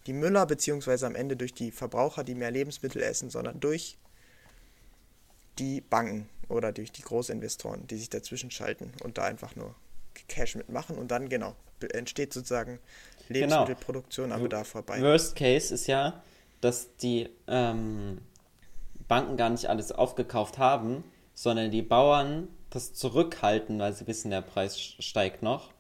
die 0.10 0.14
Müller, 0.14 0.48
beziehungsweise 0.48 1.06
am 1.06 1.14
Ende 1.14 1.38
durch 1.38 1.54
die 1.54 1.70
Verbraucher, 1.70 2.24
die 2.24 2.34
mehr 2.34 2.50
Lebensmittel 2.50 3.04
essen, 3.04 3.30
sondern 3.30 3.60
durch 3.60 4.00
die 5.60 5.82
Banken 5.82 6.28
oder 6.48 6.72
durch 6.72 6.92
die 6.92 7.04
Großinvestoren, 7.04 7.86
die 7.86 7.98
sich 7.98 8.10
dazwischen 8.10 8.50
schalten 8.50 8.92
und 9.04 9.20
da 9.20 9.26
einfach 9.26 9.56
nur 9.56 9.76
Cash 10.28 10.56
mitmachen 10.56 10.98
und 10.98 11.12
dann 11.12 11.30
genau 11.30 11.56
entsteht 11.94 12.34
sozusagen 12.34 12.80
genau. 13.28 13.40
Lebensmittelproduktion 13.40 14.26
genau. 14.26 14.38
am 14.38 14.42
Bedarf 14.42 14.70
vorbei. 14.70 15.00
Worst 15.00 15.36
Case 15.36 15.72
ist 15.72 15.86
ja, 15.86 16.24
dass 16.60 16.96
die 16.98 17.30
ähm, 17.46 18.18
Banken 19.08 19.38
gar 19.38 19.52
nicht 19.52 19.68
alles 19.68 19.92
aufgekauft 19.92 20.58
haben, 20.58 21.04
sondern 21.36 21.70
die 21.70 21.84
Bauern 21.84 22.48
das 22.72 22.96
zurückhalten, 22.96 23.78
weil 23.78 23.94
sie 23.94 24.08
wissen, 24.08 24.32
der 24.32 24.42
Preis 24.42 24.80
steigt 24.80 25.44
noch 25.44 25.72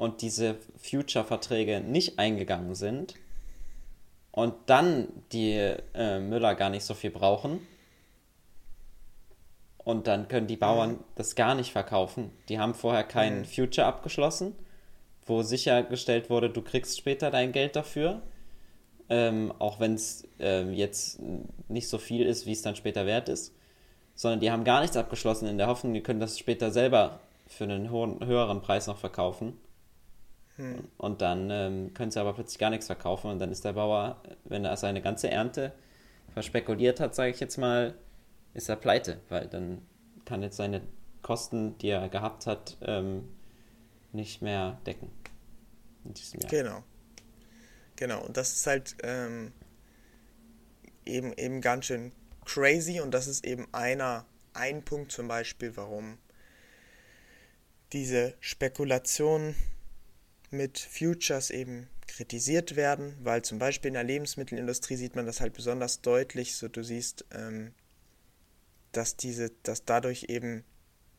und 0.00 0.22
diese 0.22 0.56
Future-Verträge 0.78 1.82
nicht 1.82 2.18
eingegangen 2.18 2.74
sind 2.74 3.16
und 4.32 4.54
dann 4.64 5.08
die 5.30 5.52
äh, 5.92 6.18
Müller 6.20 6.54
gar 6.54 6.70
nicht 6.70 6.84
so 6.84 6.94
viel 6.94 7.10
brauchen 7.10 7.60
und 9.76 10.06
dann 10.06 10.26
können 10.28 10.46
die 10.46 10.56
Bauern 10.56 11.00
das 11.16 11.34
gar 11.34 11.54
nicht 11.54 11.72
verkaufen. 11.72 12.30
Die 12.48 12.58
haben 12.58 12.72
vorher 12.72 13.04
kein 13.04 13.40
mhm. 13.40 13.44
Future 13.44 13.86
abgeschlossen, 13.86 14.56
wo 15.26 15.42
sichergestellt 15.42 16.30
wurde, 16.30 16.48
du 16.48 16.62
kriegst 16.62 16.96
später 16.96 17.30
dein 17.30 17.52
Geld 17.52 17.76
dafür. 17.76 18.22
Ähm, 19.10 19.52
auch 19.58 19.80
wenn 19.80 19.94
es 19.94 20.26
äh, 20.38 20.62
jetzt 20.70 21.20
nicht 21.68 21.88
so 21.90 21.98
viel 21.98 22.24
ist, 22.24 22.46
wie 22.46 22.52
es 22.52 22.62
dann 22.62 22.76
später 22.76 23.04
wert 23.04 23.28
ist. 23.28 23.54
Sondern 24.14 24.40
die 24.40 24.50
haben 24.50 24.64
gar 24.64 24.80
nichts 24.80 24.96
abgeschlossen 24.96 25.46
in 25.46 25.58
der 25.58 25.66
Hoffnung, 25.66 25.92
die 25.92 26.02
können 26.02 26.20
das 26.20 26.38
später 26.38 26.70
selber 26.70 27.20
für 27.48 27.64
einen 27.64 27.90
hohen, 27.90 28.24
höheren 28.24 28.62
Preis 28.62 28.86
noch 28.86 28.96
verkaufen. 28.96 29.58
Hm. 30.60 30.84
Und 30.98 31.22
dann 31.22 31.50
ähm, 31.50 31.94
können 31.94 32.10
sie 32.10 32.20
aber 32.20 32.34
plötzlich 32.34 32.58
gar 32.58 32.70
nichts 32.70 32.86
verkaufen 32.86 33.30
und 33.30 33.38
dann 33.38 33.50
ist 33.50 33.64
der 33.64 33.72
Bauer, 33.72 34.22
wenn 34.44 34.64
er 34.64 34.76
seine 34.76 35.00
ganze 35.00 35.30
Ernte 35.30 35.72
verspekuliert 36.34 37.00
hat, 37.00 37.14
sage 37.14 37.30
ich 37.30 37.40
jetzt 37.40 37.56
mal, 37.56 37.94
ist 38.52 38.68
er 38.68 38.76
pleite, 38.76 39.20
weil 39.30 39.46
dann 39.46 39.80
kann 40.24 40.42
jetzt 40.42 40.56
seine 40.56 40.82
Kosten, 41.22 41.78
die 41.78 41.88
er 41.88 42.08
gehabt 42.08 42.46
hat, 42.46 42.76
ähm, 42.82 43.28
nicht 44.12 44.42
mehr 44.42 44.78
decken. 44.86 45.10
Genau. 46.50 46.82
Genau, 47.96 48.24
und 48.24 48.36
das 48.36 48.52
ist 48.52 48.66
halt 48.66 48.96
ähm, 49.02 49.52
eben, 51.04 51.32
eben 51.34 51.60
ganz 51.60 51.86
schön 51.86 52.12
crazy 52.44 53.00
und 53.00 53.12
das 53.12 53.26
ist 53.26 53.44
eben 53.44 53.66
einer, 53.72 54.26
ein 54.54 54.82
Punkt 54.84 55.12
zum 55.12 55.28
Beispiel, 55.28 55.76
warum 55.76 56.18
diese 57.92 58.34
Spekulationen 58.40 59.54
mit 60.50 60.78
Futures 60.78 61.50
eben 61.50 61.88
kritisiert 62.06 62.76
werden, 62.76 63.16
weil 63.22 63.42
zum 63.42 63.58
Beispiel 63.58 63.88
in 63.88 63.94
der 63.94 64.04
Lebensmittelindustrie 64.04 64.96
sieht 64.96 65.16
man 65.16 65.26
das 65.26 65.40
halt 65.40 65.52
besonders 65.52 66.00
deutlich. 66.00 66.56
So, 66.56 66.68
du 66.68 66.82
siehst, 66.82 67.24
ähm, 67.32 67.72
dass 68.92 69.16
diese, 69.16 69.50
dass 69.62 69.84
dadurch 69.84 70.24
eben 70.28 70.64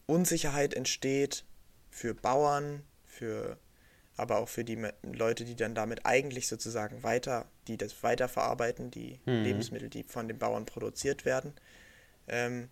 Unsicherheit 0.05 0.73
entsteht 0.73 1.45
für 1.89 2.13
Bauern, 2.13 2.83
für 3.05 3.57
aber 4.17 4.37
auch 4.37 4.49
für 4.49 4.63
die 4.63 4.77
Leute, 5.01 5.45
die 5.45 5.55
dann 5.55 5.73
damit 5.73 6.05
eigentlich 6.05 6.47
sozusagen 6.47 7.01
weiter, 7.01 7.49
die 7.67 7.77
das 7.77 8.03
weiterverarbeiten, 8.03 8.91
die 8.91 9.19
mhm. 9.25 9.43
Lebensmittel, 9.43 9.89
die 9.89 10.03
von 10.03 10.27
den 10.27 10.37
Bauern 10.37 10.65
produziert 10.65 11.25
werden. 11.25 11.53
Ähm, 12.27 12.69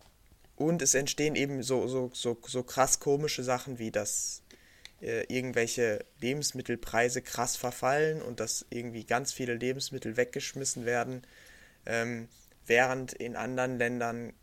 und 0.55 0.81
es 0.81 0.93
entstehen 0.93 1.35
eben 1.35 1.63
so, 1.63 1.87
so, 1.87 2.11
so, 2.13 2.37
so 2.45 2.63
krass 2.63 2.99
komische 2.99 3.43
Sachen 3.43 3.79
wie 3.79 3.91
das 3.91 4.43
äh, 5.01 5.23
irgendwelche 5.33 6.03
Lebensmittelpreise 6.19 7.21
krass 7.21 7.55
verfallen 7.55 8.21
und 8.21 8.39
dass 8.39 8.65
irgendwie 8.69 9.05
ganz 9.05 9.31
viele 9.31 9.53
Lebensmittel 9.55 10.17
weggeschmissen 10.17 10.85
werden, 10.85 11.23
ähm, 11.85 12.27
während 12.65 13.13
in 13.13 13.35
anderen 13.35 13.77
Ländern 13.77 14.33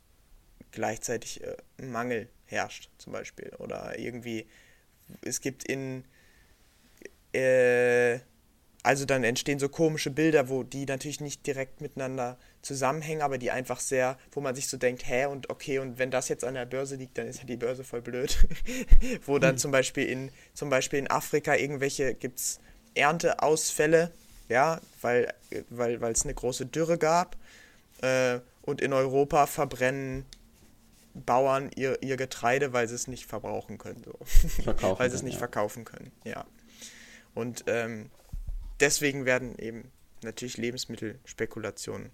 gleichzeitig 0.73 1.43
äh, 1.43 1.57
Mangel 1.83 2.29
herrscht, 2.47 2.91
zum 2.99 3.13
Beispiel. 3.13 3.53
Oder 3.59 3.99
irgendwie, 3.99 4.47
es 5.23 5.41
gibt 5.41 5.65
in, 5.65 6.05
äh, 7.33 8.19
also 8.83 9.05
dann 9.05 9.25
entstehen 9.25 9.59
so 9.59 9.69
komische 9.69 10.11
Bilder, 10.11 10.49
wo 10.49 10.63
die 10.63 10.87
natürlich 10.87 11.21
nicht 11.21 11.47
direkt 11.47 11.81
miteinander 11.81 12.39
zusammenhängen, 12.67 13.23
aber 13.23 13.39
die 13.39 13.51
einfach 13.51 13.81
sehr, 13.81 14.19
wo 14.33 14.41
man 14.41 14.55
sich 14.55 14.69
so 14.69 14.77
denkt, 14.77 15.07
hä 15.07 15.27
und 15.27 15.49
okay, 15.51 15.79
und 15.79 15.99
wenn 15.99 16.11
das 16.11 16.29
jetzt 16.29 16.45
an 16.45 16.55
der 16.55 16.67
Börse 16.67 16.97
liegt, 16.97 17.17
dann 17.17 17.27
ist 17.27 17.39
ja 17.39 17.45
die 17.45 17.57
Börse 17.57 17.85
voll 17.85 18.03
blöd. 18.03 18.37
wo 19.27 19.39
dann 19.39 19.55
mhm. 19.55 19.59
zum 19.59 19.71
Beispiel 19.71 20.07
in, 20.07 20.31
zum 20.53 20.69
Beispiel 20.69 20.99
in 20.99 21.11
Afrika 21.11 21.55
irgendwelche 21.55 22.15
gibt's 22.15 22.61
Ernteausfälle, 22.95 24.11
ja, 24.49 24.81
weil, 25.01 25.33
weil, 25.71 26.01
weil 26.01 26.13
es 26.13 26.25
eine 26.25 26.35
große 26.35 26.67
Dürre 26.67 26.99
gab. 26.99 27.37
Äh, 28.03 28.41
und 28.63 28.81
in 28.81 28.93
Europa 28.93 29.47
verbrennen 29.47 30.27
Bauern 31.15 31.71
ihr, 31.75 32.03
ihr 32.03 32.17
Getreide, 32.17 32.73
weil 32.75 32.89
sie 32.89 32.95
es 32.95 33.07
nicht 33.07 33.27
verbrauchen 33.27 33.79
können. 33.79 34.03
So. 34.05 34.19
weil 34.99 35.09
sie 35.09 35.17
es 35.17 35.23
nicht 35.23 35.35
ja. 35.35 35.39
verkaufen 35.39 35.85
können, 35.85 36.13
ja. 36.25 36.45
Und 37.35 37.65
ähm, 37.69 38.11
deswegen 38.81 39.25
werden 39.25 39.59
eben 39.59 39.91
natürlich 40.23 40.59
Lebensmittelspekulationen 40.59 42.11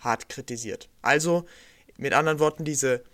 hart 0.00 0.28
kritisiert. 0.28 0.88
Also, 1.02 1.46
mit 1.96 2.12
anderen 2.12 2.38
Worten, 2.38 2.64
diese, 2.64 3.04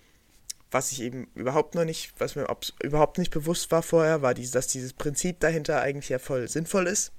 was 0.71 0.93
ich 0.93 1.03
eben 1.03 1.29
überhaupt 1.35 1.75
noch 1.75 1.85
nicht, 1.85 2.13
was 2.19 2.37
mir 2.37 2.47
überhaupt 2.83 3.19
nicht 3.19 3.31
bewusst 3.31 3.71
war 3.71 3.83
vorher, 3.83 4.23
war, 4.23 4.35
dieses, 4.35 4.53
dass 4.53 4.69
dieses 4.69 4.93
Prinzip 4.93 5.41
dahinter 5.41 5.81
eigentlich 5.81 6.09
ja 6.09 6.19
voll 6.19 6.49
sinnvoll 6.49 6.87
ist. 6.87 7.13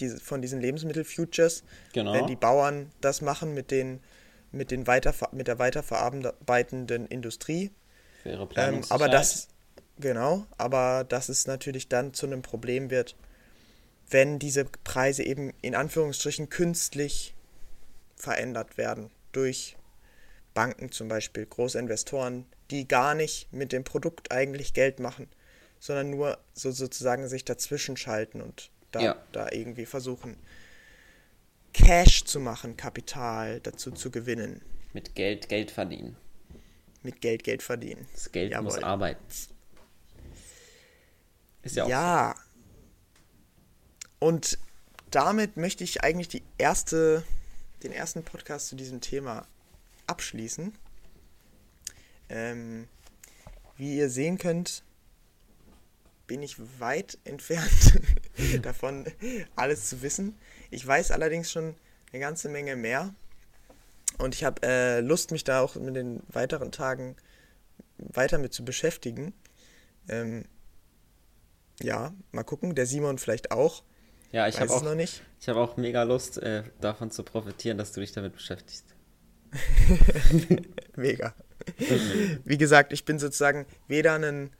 Diese, 0.00 0.20
von 0.20 0.40
diesen 0.40 0.60
Lebensmittelfutures. 0.60 1.64
Genau. 1.92 2.12
Wenn 2.12 2.26
die 2.26 2.36
Bauern 2.36 2.92
das 3.00 3.20
machen 3.20 3.52
mit 3.54 3.70
den, 3.70 4.00
mit 4.52 4.70
den 4.70 4.86
weiter, 4.86 5.12
mit 5.32 5.48
der 5.48 5.58
weiterverarbeitenden 5.58 7.06
Industrie. 7.06 7.72
Faire 8.22 8.48
ähm, 8.56 8.82
aber 8.90 9.08
das, 9.08 9.48
genau, 9.98 10.46
aber 10.56 11.04
dass 11.04 11.28
es 11.28 11.46
natürlich 11.46 11.88
dann 11.88 12.14
zu 12.14 12.26
einem 12.26 12.42
Problem 12.42 12.90
wird, 12.90 13.16
wenn 14.10 14.38
diese 14.38 14.64
Preise 14.64 15.22
eben 15.22 15.52
in 15.60 15.74
Anführungsstrichen 15.74 16.48
künstlich 16.48 17.34
verändert 18.18 18.76
werden 18.76 19.10
durch 19.32 19.76
Banken 20.54 20.90
zum 20.90 21.08
Beispiel, 21.08 21.46
Großinvestoren, 21.46 22.46
die 22.70 22.88
gar 22.88 23.14
nicht 23.14 23.52
mit 23.52 23.72
dem 23.72 23.84
Produkt 23.84 24.32
eigentlich 24.32 24.74
Geld 24.74 25.00
machen, 25.00 25.28
sondern 25.78 26.10
nur 26.10 26.38
so 26.52 26.70
sozusagen 26.70 27.28
sich 27.28 27.44
dazwischen 27.44 27.96
schalten 27.96 28.40
und 28.40 28.70
da, 28.90 29.00
ja. 29.00 29.16
da 29.32 29.50
irgendwie 29.52 29.86
versuchen, 29.86 30.36
Cash 31.72 32.24
zu 32.24 32.40
machen, 32.40 32.76
Kapital 32.76 33.60
dazu 33.60 33.90
zu 33.90 34.10
gewinnen. 34.10 34.62
Mit 34.92 35.14
Geld 35.14 35.48
Geld 35.48 35.70
verdienen. 35.70 36.16
Mit 37.02 37.20
Geld 37.20 37.44
Geld 37.44 37.62
verdienen. 37.62 38.08
Das 38.12 38.32
Geld 38.32 38.52
Jawohl. 38.52 38.64
muss 38.64 38.82
arbeiten. 38.82 39.24
Ist 41.62 41.76
ja 41.76 41.84
auch. 41.84 41.88
Ja. 41.88 42.34
So. 44.20 44.26
Und 44.26 44.58
damit 45.10 45.56
möchte 45.56 45.84
ich 45.84 46.02
eigentlich 46.02 46.28
die 46.28 46.42
erste 46.58 47.22
den 47.82 47.92
ersten 47.92 48.22
Podcast 48.22 48.68
zu 48.68 48.76
diesem 48.76 49.00
Thema 49.00 49.46
abschließen. 50.06 50.72
Ähm, 52.28 52.88
wie 53.76 53.96
ihr 53.96 54.10
sehen 54.10 54.38
könnt, 54.38 54.82
bin 56.26 56.42
ich 56.42 56.56
weit 56.80 57.18
entfernt 57.24 58.00
davon, 58.62 59.06
alles 59.56 59.88
zu 59.88 60.02
wissen. 60.02 60.36
Ich 60.70 60.86
weiß 60.86 61.10
allerdings 61.10 61.50
schon 61.50 61.74
eine 62.12 62.20
ganze 62.20 62.48
Menge 62.48 62.76
mehr. 62.76 63.14
Und 64.18 64.34
ich 64.34 64.44
habe 64.44 64.62
äh, 64.62 65.00
Lust, 65.00 65.30
mich 65.30 65.44
da 65.44 65.60
auch 65.60 65.76
mit 65.76 65.94
den 65.94 66.22
weiteren 66.28 66.72
Tagen 66.72 67.16
weiter 67.98 68.38
mit 68.38 68.52
zu 68.52 68.64
beschäftigen. 68.64 69.32
Ähm, 70.08 70.44
ja, 71.80 72.12
mal 72.32 72.42
gucken. 72.42 72.74
Der 72.74 72.86
Simon 72.86 73.18
vielleicht 73.18 73.50
auch. 73.52 73.82
Ja, 74.30 74.46
ich 74.46 74.60
habe 74.60 74.72
auch, 74.72 74.82
noch 74.82 74.94
nicht. 74.94 75.22
Ich 75.40 75.48
habe 75.48 75.60
auch 75.60 75.76
mega 75.76 76.02
Lust, 76.02 76.38
äh, 76.38 76.64
davon 76.80 77.10
zu 77.10 77.22
profitieren, 77.22 77.78
dass 77.78 77.92
du 77.92 78.00
dich 78.00 78.12
damit 78.12 78.34
beschäftigst. 78.34 78.84
mega. 80.96 81.34
Wie 82.44 82.58
gesagt, 82.58 82.92
ich 82.92 83.04
bin 83.04 83.18
sozusagen 83.18 83.66
weder 83.86 84.14
ein 84.14 84.50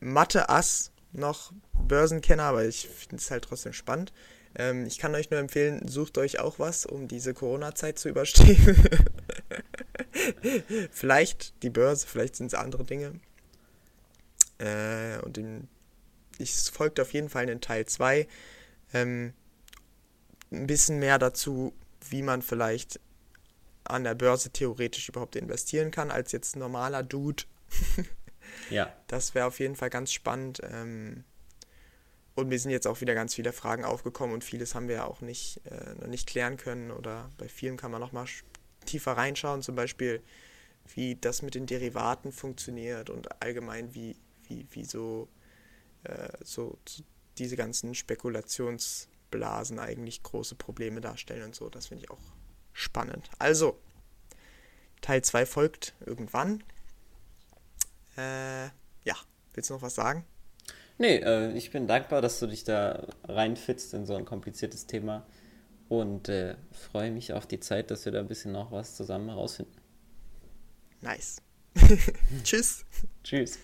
Mathe-Ass 0.00 0.92
noch 1.12 1.52
Börsenkenner, 1.72 2.44
aber 2.44 2.64
ich 2.64 2.88
finde 2.88 3.16
es 3.16 3.30
halt 3.30 3.44
trotzdem 3.44 3.72
spannend. 3.72 4.12
Ähm, 4.56 4.86
ich 4.86 4.98
kann 4.98 5.14
euch 5.14 5.30
nur 5.30 5.40
empfehlen, 5.40 5.86
sucht 5.86 6.18
euch 6.18 6.40
auch 6.40 6.58
was, 6.58 6.86
um 6.86 7.08
diese 7.08 7.34
Corona-Zeit 7.34 7.98
zu 7.98 8.08
überstehen. 8.08 8.76
vielleicht 10.90 11.62
die 11.62 11.70
Börse, 11.70 12.06
vielleicht 12.06 12.36
sind 12.36 12.48
es 12.48 12.54
andere 12.54 12.84
Dinge. 12.84 13.20
Äh, 14.58 15.18
und 15.22 15.38
in 15.38 15.68
es 16.38 16.68
folgt 16.68 16.98
auf 16.98 17.12
jeden 17.12 17.28
Fall 17.28 17.48
in 17.48 17.60
Teil 17.60 17.86
2 17.86 18.26
ähm, 18.94 19.34
ein 20.50 20.66
bisschen 20.66 20.98
mehr 20.98 21.18
dazu, 21.18 21.74
wie 22.08 22.22
man 22.22 22.42
vielleicht 22.42 23.00
an 23.84 24.04
der 24.04 24.14
Börse 24.14 24.50
theoretisch 24.50 25.08
überhaupt 25.08 25.36
investieren 25.36 25.90
kann, 25.90 26.10
als 26.10 26.32
jetzt 26.32 26.56
ein 26.56 26.60
normaler 26.60 27.02
Dude. 27.02 27.44
ja. 28.70 28.92
Das 29.08 29.34
wäre 29.34 29.46
auf 29.46 29.58
jeden 29.58 29.76
Fall 29.76 29.90
ganz 29.90 30.12
spannend. 30.12 30.60
Ähm, 30.64 31.24
und 32.34 32.48
mir 32.48 32.58
sind 32.58 32.70
jetzt 32.70 32.86
auch 32.86 33.00
wieder 33.00 33.14
ganz 33.14 33.34
viele 33.34 33.52
Fragen 33.52 33.84
aufgekommen 33.84 34.34
und 34.34 34.42
vieles 34.42 34.74
haben 34.74 34.88
wir 34.88 34.96
ja 34.96 35.04
auch 35.04 35.20
nicht, 35.20 35.60
äh, 35.66 35.94
noch 36.00 36.08
nicht 36.08 36.26
klären 36.26 36.56
können 36.56 36.90
oder 36.90 37.30
bei 37.38 37.48
vielen 37.48 37.76
kann 37.76 37.90
man 37.90 38.00
noch 38.00 38.12
mal 38.12 38.26
tiefer 38.86 39.12
reinschauen, 39.12 39.62
zum 39.62 39.76
Beispiel 39.76 40.22
wie 40.94 41.14
das 41.14 41.42
mit 41.42 41.54
den 41.54 41.66
Derivaten 41.66 42.32
funktioniert 42.32 43.08
und 43.08 43.40
allgemein 43.40 43.94
wie, 43.94 44.16
wie, 44.48 44.66
wie 44.70 44.84
so, 44.84 45.28
äh, 46.02 46.28
so 46.42 46.78
diese 47.38 47.56
ganzen 47.56 47.94
Spekulationsblasen 47.94 49.78
eigentlich 49.78 50.22
große 50.22 50.54
Probleme 50.54 51.00
darstellen 51.00 51.44
und 51.44 51.54
so. 51.54 51.68
Das 51.68 51.86
finde 51.86 52.04
ich 52.04 52.10
auch 52.10 52.20
spannend. 52.72 53.30
Also, 53.38 53.78
Teil 55.00 55.22
2 55.22 55.46
folgt 55.46 55.94
irgendwann. 56.04 56.62
Äh, 58.16 58.66
ja, 59.04 59.16
willst 59.52 59.70
du 59.70 59.74
noch 59.74 59.82
was 59.82 59.94
sagen? 59.94 60.24
Nee, 60.98 61.16
äh, 61.16 61.52
ich 61.52 61.70
bin 61.70 61.86
dankbar, 61.86 62.22
dass 62.22 62.38
du 62.38 62.46
dich 62.46 62.64
da 62.64 63.06
reinfitzt 63.24 63.94
in 63.94 64.06
so 64.06 64.14
ein 64.14 64.24
kompliziertes 64.24 64.86
Thema 64.86 65.26
und 65.88 66.28
äh, 66.28 66.56
freue 66.72 67.10
mich 67.10 67.32
auf 67.32 67.46
die 67.46 67.60
Zeit, 67.60 67.90
dass 67.90 68.04
wir 68.04 68.12
da 68.12 68.20
ein 68.20 68.28
bisschen 68.28 68.52
noch 68.52 68.70
was 68.70 68.96
zusammen 68.96 69.28
herausfinden. 69.28 69.76
Nice. 71.00 71.42
Tschüss. 72.44 72.84
Tschüss. 73.22 73.58